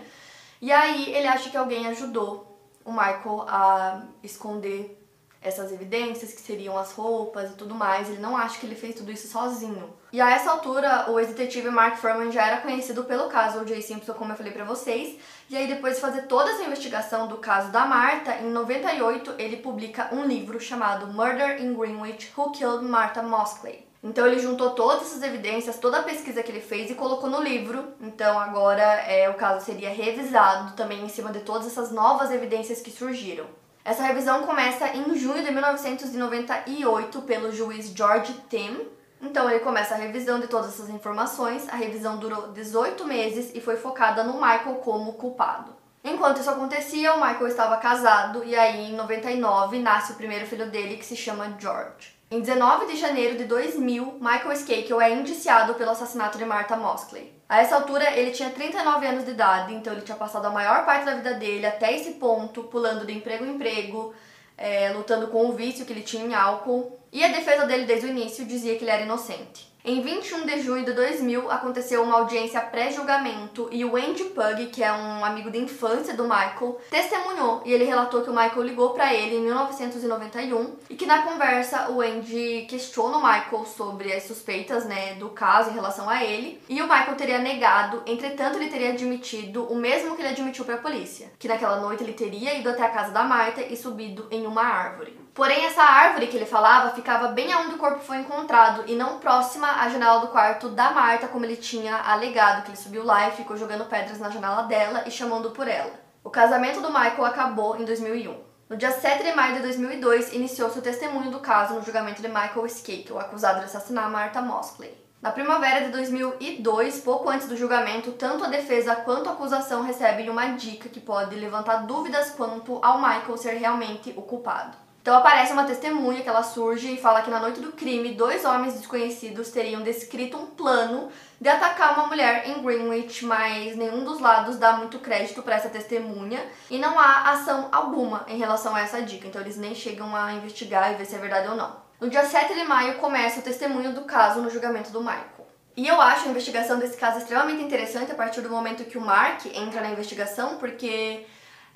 E 0.62 0.72
aí 0.72 1.12
ele 1.12 1.28
acha 1.28 1.50
que 1.50 1.58
alguém 1.58 1.88
ajudou 1.88 2.55
o 2.86 2.92
Michael 2.92 3.46
a 3.48 4.04
esconder 4.24 5.02
essas 5.46 5.72
evidências, 5.72 6.34
que 6.34 6.42
seriam 6.42 6.78
as 6.78 6.92
roupas 6.92 7.52
e 7.52 7.56
tudo 7.56 7.76
mais. 7.76 8.10
Ele 8.10 8.22
não 8.22 8.36
acha 8.36 8.60
que 8.60 8.66
ele 8.66 8.76
fez 8.76 8.96
tudo 8.96 9.12
isso 9.12 9.28
sozinho. 9.28 9.94
E 10.12 10.20
a 10.20 10.32
essa 10.32 10.50
altura, 10.52 11.12
o 11.12 11.20
ex-detetive 11.20 11.70
Mark 11.70 11.98
Furman 11.98 12.32
já 12.32 12.48
era 12.48 12.62
conhecido 12.62 13.04
pelo 13.04 13.30
caso 13.30 13.60
O.J. 13.60 13.82
Simpson, 13.82 14.14
como 14.14 14.32
eu 14.32 14.38
falei 14.38 14.52
pra 14.52 14.64
vocês. 14.64 15.20
E 15.50 15.56
aí, 15.56 15.68
depois 15.68 15.96
de 15.96 16.02
fazer 16.02 16.24
toda 16.24 16.50
essa 16.50 16.64
investigação 16.64 17.28
do 17.28 17.38
caso 17.38 17.72
da 17.72 17.86
Martha, 17.86 18.38
em 18.38 18.50
98 18.50 19.36
ele 19.38 19.58
publica 19.58 20.10
um 20.14 20.26
livro 20.26 20.60
chamado 20.60 21.08
Murder 21.08 21.62
in 21.62 21.74
Greenwich: 21.76 22.32
Who 22.36 22.52
Killed 22.52 22.86
Martha 22.86 23.22
Moskley. 23.22 23.86
Então 24.06 24.28
ele 24.28 24.38
juntou 24.38 24.70
todas 24.70 25.08
essas 25.08 25.24
evidências, 25.24 25.80
toda 25.80 25.98
a 25.98 26.04
pesquisa 26.04 26.44
que 26.44 26.52
ele 26.52 26.62
fez 26.62 26.92
e 26.92 26.94
colocou 26.94 27.28
no 27.28 27.42
livro. 27.42 27.88
Então 28.00 28.38
agora 28.38 28.84
é, 28.84 29.28
o 29.28 29.34
caso 29.34 29.66
seria 29.66 29.90
revisado 29.90 30.76
também 30.76 31.04
em 31.04 31.10
cima 31.10 31.32
de 31.32 31.40
todas 31.40 31.66
essas 31.66 31.92
novas 31.92 32.30
evidências 32.30 32.82
que 32.82 32.92
surgiram. 32.92 33.48
Essa 33.84 34.04
revisão 34.04 34.44
começa 34.44 34.90
em 34.90 35.18
junho 35.18 35.44
de 35.44 35.52
1998 35.52 37.22
pelo 37.24 37.52
juiz 37.52 37.88
George 37.96 38.32
Tim. 38.48 38.88
Então 39.20 39.50
ele 39.50 39.62
começa 39.62 39.96
a 39.96 39.98
revisão 39.98 40.40
de 40.40 40.48
todas 40.48 40.68
essas 40.68 40.90
informações. 40.90 41.68
A 41.68 41.76
revisão 41.76 42.18
durou 42.18 42.50
18 42.50 43.08
meses 43.08 43.56
e 43.56 43.60
foi 43.60 43.76
focada 43.76 44.24
no 44.24 44.34
Michael 44.34 44.76
como 44.84 45.14
culpado. 45.14 45.76
Enquanto 46.04 46.42
isso 46.42 46.52
acontecia, 46.52 47.16
o 47.16 47.22
Michael 47.26 47.48
estava 47.48 47.78
casado 47.78 48.44
e 48.44 48.56
aí 48.56 48.92
em 48.92 48.96
99 48.96 49.80
nasce 49.80 50.12
o 50.12 50.16
primeiro 50.16 50.46
filho 50.46 50.70
dele 50.70 50.98
que 50.98 51.06
se 51.06 51.16
chama 51.16 51.56
George. 51.58 52.15
Em 52.32 52.42
19 52.42 52.88
de 52.88 52.96
janeiro 53.00 53.38
de 53.38 53.44
2000, 53.44 54.18
Michael 54.20 54.52
Skakel 54.54 55.00
é 55.00 55.14
indiciado 55.14 55.76
pelo 55.76 55.92
assassinato 55.92 56.40
de 56.40 56.46
Martha 56.46 56.76
Moskley. 56.76 57.32
A 57.48 57.62
essa 57.62 57.76
altura, 57.76 58.18
ele 58.18 58.32
tinha 58.32 58.50
39 58.50 59.06
anos 59.06 59.26
de 59.26 59.32
idade, 59.32 59.76
então 59.76 59.94
ele 59.94 60.02
tinha 60.02 60.18
passado 60.18 60.46
a 60.46 60.50
maior 60.50 60.84
parte 60.88 61.06
da 61.06 61.14
vida 61.14 61.36
dele 61.36 61.68
até 61.68 61.96
esse 61.96 62.14
ponto, 62.14 62.64
pulando 62.64 63.06
de 63.06 63.14
emprego 63.14 63.46
em 63.46 63.52
emprego, 63.52 64.12
é, 64.58 64.92
lutando 64.92 65.28
com 65.28 65.46
o 65.46 65.54
vício 65.54 65.86
que 65.86 65.94
ele 65.94 66.02
tinha 66.02 66.26
em 66.26 66.34
álcool. 66.34 67.00
E 67.14 67.24
a 67.24 67.28
defesa 67.28 67.68
dele 67.68 67.86
desde 67.86 68.08
o 68.08 68.10
início 68.10 68.44
dizia 68.44 68.76
que 68.76 68.84
ele 68.84 68.92
era 68.92 69.04
inocente. 69.04 69.72
Em 69.88 70.02
21 70.02 70.48
de 70.48 70.62
junho 70.64 70.84
de 70.84 70.94
2000, 70.94 71.52
aconteceu 71.52 72.02
uma 72.02 72.16
audiência 72.16 72.60
pré-julgamento 72.60 73.70
e 73.72 73.86
o 73.86 73.96
Andy 73.96 74.24
Pug, 74.24 74.66
que 74.72 74.84
é 74.84 74.92
um 74.92 75.24
amigo 75.24 75.52
de 75.52 75.60
infância 75.60 76.16
do 76.16 76.24
Michael, 76.24 76.80
testemunhou 76.90 77.62
e 77.64 77.72
ele 77.72 77.84
relatou 77.84 78.24
que 78.24 78.32
o 78.32 78.34
Michael 78.34 78.64
ligou 78.64 78.90
para 78.96 79.14
ele 79.14 79.36
em 79.36 79.42
1991 79.42 80.74
e 80.90 80.96
que 80.96 81.06
na 81.06 81.22
conversa 81.22 81.92
o 81.92 82.02
Andy 82.02 82.66
questiona 82.68 83.18
o 83.18 83.22
Michael 83.24 83.64
sobre 83.66 84.12
as 84.12 84.24
suspeitas, 84.24 84.86
né, 84.86 85.14
do 85.20 85.30
caso 85.30 85.70
em 85.70 85.76
relação 85.76 86.10
a 86.10 86.24
ele, 86.24 86.60
e 86.68 86.82
o 86.82 86.88
Michael 86.88 87.16
teria 87.16 87.38
negado, 87.38 88.02
entretanto 88.08 88.56
ele 88.56 88.72
teria 88.72 88.90
admitido 88.90 89.72
o 89.72 89.76
mesmo 89.76 90.16
que 90.16 90.22
ele 90.24 90.30
admitiu 90.30 90.66
para 90.66 90.76
a 90.76 90.80
polícia, 90.80 91.32
que 91.38 91.48
naquela 91.48 91.80
noite 91.80 92.04
ele 92.04 92.14
teria 92.14 92.58
ido 92.58 92.72
até 92.72 92.82
a 92.82 92.90
casa 92.90 93.12
da 93.12 93.24
Marta 93.24 93.62
e 93.62 93.78
subido 93.78 94.26
em 94.32 94.48
uma 94.48 94.64
árvore. 94.64 95.25
Porém, 95.36 95.66
essa 95.66 95.84
árvore 95.84 96.28
que 96.28 96.38
ele 96.38 96.46
falava 96.46 96.96
ficava 96.96 97.28
bem 97.28 97.52
aonde 97.52 97.76
o 97.76 97.78
corpo 97.78 98.00
foi 98.00 98.20
encontrado 98.20 98.86
e 98.88 98.96
não 98.96 99.20
próxima 99.20 99.68
à 99.82 99.90
janela 99.90 100.22
do 100.22 100.30
quarto 100.30 100.70
da 100.70 100.92
Marta, 100.92 101.28
como 101.28 101.44
ele 101.44 101.58
tinha 101.58 101.98
alegado, 101.98 102.64
que 102.64 102.70
ele 102.70 102.78
subiu 102.78 103.04
lá 103.04 103.28
e 103.28 103.34
ficou 103.34 103.58
jogando 103.58 103.84
pedras 103.84 104.18
na 104.18 104.30
janela 104.30 104.62
dela 104.62 105.04
e 105.06 105.12
chamando 105.12 105.52
por 105.52 105.68
ela. 105.68 105.92
O 106.24 106.30
casamento 106.30 106.80
do 106.80 106.88
Michael 106.88 107.26
acabou 107.26 107.76
em 107.76 107.84
2001. 107.84 108.34
No 108.70 108.78
dia 108.78 108.92
7 108.92 109.26
de 109.26 109.34
maio 109.34 109.56
de 109.56 109.64
2002, 109.64 110.32
iniciou-se 110.32 110.80
o 110.80 110.82
testemunho 110.82 111.30
do 111.30 111.42
caso 111.42 111.74
no 111.74 111.84
julgamento 111.84 112.22
de 112.22 112.30
Michael 112.30 112.66
Skakel, 112.68 113.20
acusado 113.20 113.60
de 113.60 113.66
assassinar 113.66 114.10
Martha 114.10 114.42
Moskley. 114.42 114.98
Na 115.22 115.32
primavera 115.32 115.84
de 115.84 115.92
2002, 115.92 117.02
pouco 117.02 117.30
antes 117.30 117.50
do 117.50 117.58
julgamento, 117.58 118.14
tanto 118.14 118.46
a 118.46 118.48
defesa 118.48 118.96
quanto 118.96 119.28
a 119.28 119.34
acusação 119.34 119.84
recebem 119.84 120.30
uma 120.30 120.54
dica 120.54 120.88
que 120.88 121.02
pode 121.02 121.36
levantar 121.36 121.86
dúvidas 121.86 122.30
quanto 122.30 122.80
ao 122.82 123.00
Michael 123.00 123.38
ser 123.38 123.58
realmente 123.58 124.14
o 124.16 124.22
culpado. 124.22 124.85
Então 125.06 125.16
aparece 125.16 125.54
uma 125.54 125.66
testemunha 125.66 126.24
que 126.24 126.28
ela 126.28 126.42
surge 126.42 126.92
e 126.92 126.98
fala 127.00 127.22
que 127.22 127.30
na 127.30 127.40
noite 127.40 127.60
do 127.60 127.74
crime, 127.74 128.16
dois 128.16 128.44
homens 128.44 128.74
desconhecidos 128.74 129.52
teriam 129.52 129.84
descrito 129.84 130.36
um 130.36 130.48
plano 130.48 131.12
de 131.40 131.48
atacar 131.48 131.94
uma 131.94 132.08
mulher 132.08 132.50
em 132.50 132.64
Greenwich, 132.64 133.24
mas 133.24 133.76
nenhum 133.76 134.04
dos 134.04 134.20
lados 134.20 134.58
dá 134.58 134.78
muito 134.78 134.98
crédito 134.98 135.44
para 135.44 135.58
essa 135.58 135.70
testemunha 135.70 136.44
e 136.72 136.80
não 136.80 136.98
há 136.98 137.30
ação 137.30 137.70
alguma 137.72 138.26
em 138.28 138.40
relação 138.40 138.76
a 138.76 138.82
essa 138.82 139.00
dica, 139.00 139.28
então 139.28 139.40
eles 139.42 139.58
nem 139.58 139.76
chegam 139.76 140.16
a 140.16 140.34
investigar 140.34 140.92
e 140.92 140.96
ver 140.96 141.06
se 141.06 141.14
é 141.14 141.20
verdade 141.20 141.50
ou 141.50 141.56
não. 141.56 141.76
No 142.02 142.10
dia 142.10 142.26
7 142.26 142.56
de 142.56 142.64
maio 142.64 142.96
começa 142.96 143.42
o 143.42 143.44
testemunho 143.44 143.94
do 143.94 144.06
caso 144.06 144.42
no 144.42 144.50
julgamento 144.50 144.90
do 144.90 145.02
Michael. 145.02 145.48
E 145.78 145.88
eu 145.88 146.02
acho 146.02 146.26
a 146.26 146.32
investigação 146.32 146.80
desse 146.80 146.98
caso 146.98 147.20
extremamente 147.20 147.62
interessante 147.62 148.12
a 148.12 148.16
partir 148.16 148.42
do 148.42 148.50
momento 148.50 148.84
que 148.86 148.98
o 148.98 149.02
Mark 149.02 149.46
entra 149.54 149.82
na 149.82 149.92
investigação, 149.92 150.58
porque, 150.58 151.28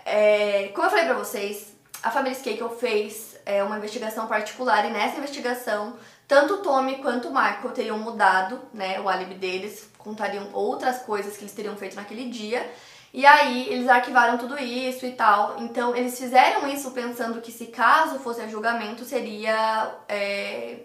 é, 0.04 0.72
como 0.74 0.88
eu 0.88 0.90
falei 0.90 1.06
pra 1.06 1.14
vocês, 1.14 1.78
a 2.02 2.12
família 2.12 2.38
Skakel 2.38 2.70
fez 2.70 3.38
é, 3.46 3.64
uma 3.64 3.78
investigação 3.78 4.28
particular 4.28 4.86
e 4.86 4.92
nessa 4.92 5.18
investigação 5.18 5.98
tanto 6.28 6.56
o 6.56 6.58
Tommy 6.58 6.98
quanto 6.98 7.30
o 7.30 7.34
Michael 7.34 7.72
teriam 7.74 7.98
mudado 7.98 8.62
né, 8.72 9.00
o 9.00 9.10
álibi 9.10 9.34
deles, 9.34 9.90
contariam 9.98 10.48
outras 10.54 11.00
coisas 11.00 11.36
que 11.36 11.44
eles 11.44 11.54
teriam 11.54 11.76
feito 11.76 11.96
naquele 11.96 12.30
dia. 12.30 12.72
E 13.12 13.26
aí 13.26 13.68
eles 13.68 13.90
arquivaram 13.90 14.38
tudo 14.38 14.56
isso 14.60 15.08
e 15.08 15.14
tal. 15.14 15.56
Então 15.60 15.96
eles 15.96 16.20
fizeram 16.20 16.68
isso 16.68 16.92
pensando 16.92 17.42
que 17.42 17.52
se 17.52 17.66
caso 17.66 18.20
fosse 18.20 18.42
a 18.42 18.48
julgamento 18.48 19.04
seria 19.04 19.92
é, 20.08 20.82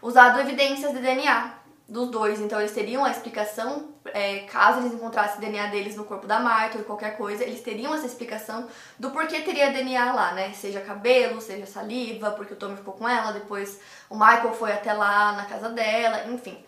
usado 0.00 0.40
evidências 0.40 0.92
de 0.92 1.00
DNA 1.00 1.55
dos 1.88 2.10
dois. 2.10 2.40
Então 2.40 2.58
eles 2.58 2.72
teriam 2.72 3.04
a 3.04 3.10
explicação, 3.10 3.94
é, 4.06 4.40
caso 4.40 4.80
eles 4.80 4.92
encontrassem 4.92 5.40
DNA 5.40 5.68
deles 5.68 5.96
no 5.96 6.04
corpo 6.04 6.26
da 6.26 6.40
Marta 6.40 6.78
ou 6.78 6.84
qualquer 6.84 7.16
coisa, 7.16 7.44
eles 7.44 7.60
teriam 7.60 7.94
essa 7.94 8.06
explicação 8.06 8.66
do 8.98 9.10
porquê 9.10 9.40
teria 9.40 9.70
DNA 9.70 10.12
lá, 10.12 10.32
né? 10.32 10.52
Seja 10.52 10.80
cabelo, 10.80 11.40
seja 11.40 11.66
saliva, 11.66 12.32
porque 12.32 12.54
o 12.54 12.56
Tommy 12.56 12.76
ficou 12.76 12.94
com 12.94 13.08
ela, 13.08 13.32
depois 13.32 13.80
o 14.10 14.16
Michael 14.16 14.52
foi 14.54 14.72
até 14.72 14.92
lá 14.92 15.32
na 15.32 15.44
casa 15.44 15.68
dela, 15.68 16.26
enfim. 16.26 16.58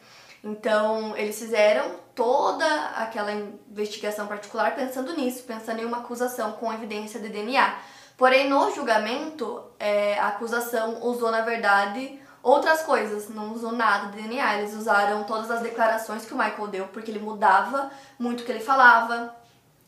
Então 0.42 1.16
eles 1.16 1.36
fizeram 1.38 1.96
toda 2.14 2.66
aquela 2.96 3.32
investigação 3.32 4.28
particular 4.28 4.74
pensando 4.76 5.16
nisso, 5.16 5.42
pensando 5.42 5.80
em 5.80 5.84
uma 5.84 5.98
acusação 5.98 6.52
com 6.52 6.72
evidência 6.72 7.18
de 7.18 7.28
DNA. 7.28 7.76
Porém, 8.16 8.48
no 8.48 8.74
julgamento, 8.74 9.62
é, 9.78 10.18
a 10.18 10.28
acusação 10.28 11.04
usou, 11.04 11.30
na 11.30 11.42
verdade, 11.42 12.20
outras 12.42 12.82
coisas, 12.82 13.28
não 13.28 13.52
usou 13.52 13.72
nada 13.72 14.08
de 14.08 14.22
DNA. 14.22 14.58
Eles 14.58 14.74
usaram 14.74 15.24
todas 15.24 15.50
as 15.50 15.60
declarações 15.60 16.24
que 16.24 16.34
o 16.34 16.38
Michael 16.38 16.68
deu, 16.68 16.86
porque 16.88 17.10
ele 17.10 17.20
mudava 17.20 17.90
muito 18.18 18.40
o 18.40 18.44
que 18.44 18.52
ele 18.52 18.60
falava. 18.60 19.34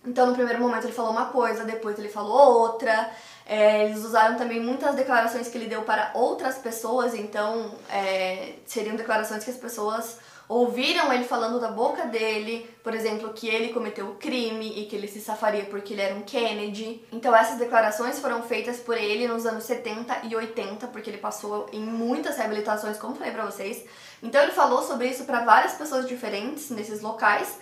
Então, 0.05 0.27
no 0.27 0.35
primeiro 0.35 0.61
momento, 0.61 0.85
ele 0.85 0.93
falou 0.93 1.13
uma 1.13 1.27
coisa, 1.27 1.65
depois 1.65 1.99
ele 1.99 2.09
falou 2.09 2.61
outra. 2.61 3.11
É, 3.47 3.87
eles 3.87 4.05
usaram 4.05 4.37
também 4.37 4.61
muitas 4.61 4.95
declarações 4.95 5.49
que 5.49 5.59
ele 5.59 5.67
deu 5.67 5.83
para 5.83 6.13
outras 6.15 6.57
pessoas, 6.59 7.15
então 7.15 7.75
é, 7.89 8.55
seriam 8.65 8.95
declarações 8.95 9.43
que 9.43 9.51
as 9.51 9.57
pessoas 9.57 10.19
ouviram 10.51 11.13
ele 11.13 11.23
falando 11.23 11.61
da 11.61 11.71
boca 11.71 12.07
dele, 12.07 12.69
por 12.83 12.93
exemplo, 12.93 13.33
que 13.33 13.49
ele 13.49 13.73
cometeu 13.73 14.09
o 14.09 14.17
crime 14.17 14.81
e 14.81 14.87
que 14.87 14.97
ele 14.97 15.07
se 15.07 15.21
safaria 15.21 15.65
porque 15.67 15.95
ele 15.95 16.03
era 16.03 16.15
um 16.17 16.23
Kennedy. 16.23 17.05
Então 17.13 17.35
essas 17.35 17.57
declarações 17.57 18.19
foram 18.19 18.43
feitas 18.43 18.79
por 18.79 18.99
ele 18.99 19.29
nos 19.29 19.47
anos 19.47 19.63
70 19.63 20.23
e 20.25 20.35
80, 20.35 20.89
porque 20.89 21.09
ele 21.09 21.19
passou 21.19 21.69
em 21.73 21.81
muitas 21.81 22.37
reabilitações, 22.37 22.99
como 22.99 23.15
falei 23.15 23.33
para 23.33 23.47
vocês. 23.47 23.85
Então 24.21 24.43
ele 24.43 24.51
falou 24.51 24.83
sobre 24.83 25.07
isso 25.07 25.25
para 25.25 25.45
várias 25.45 25.75
pessoas 25.75 26.09
diferentes 26.09 26.69
nesses 26.71 27.01
locais. 27.01 27.57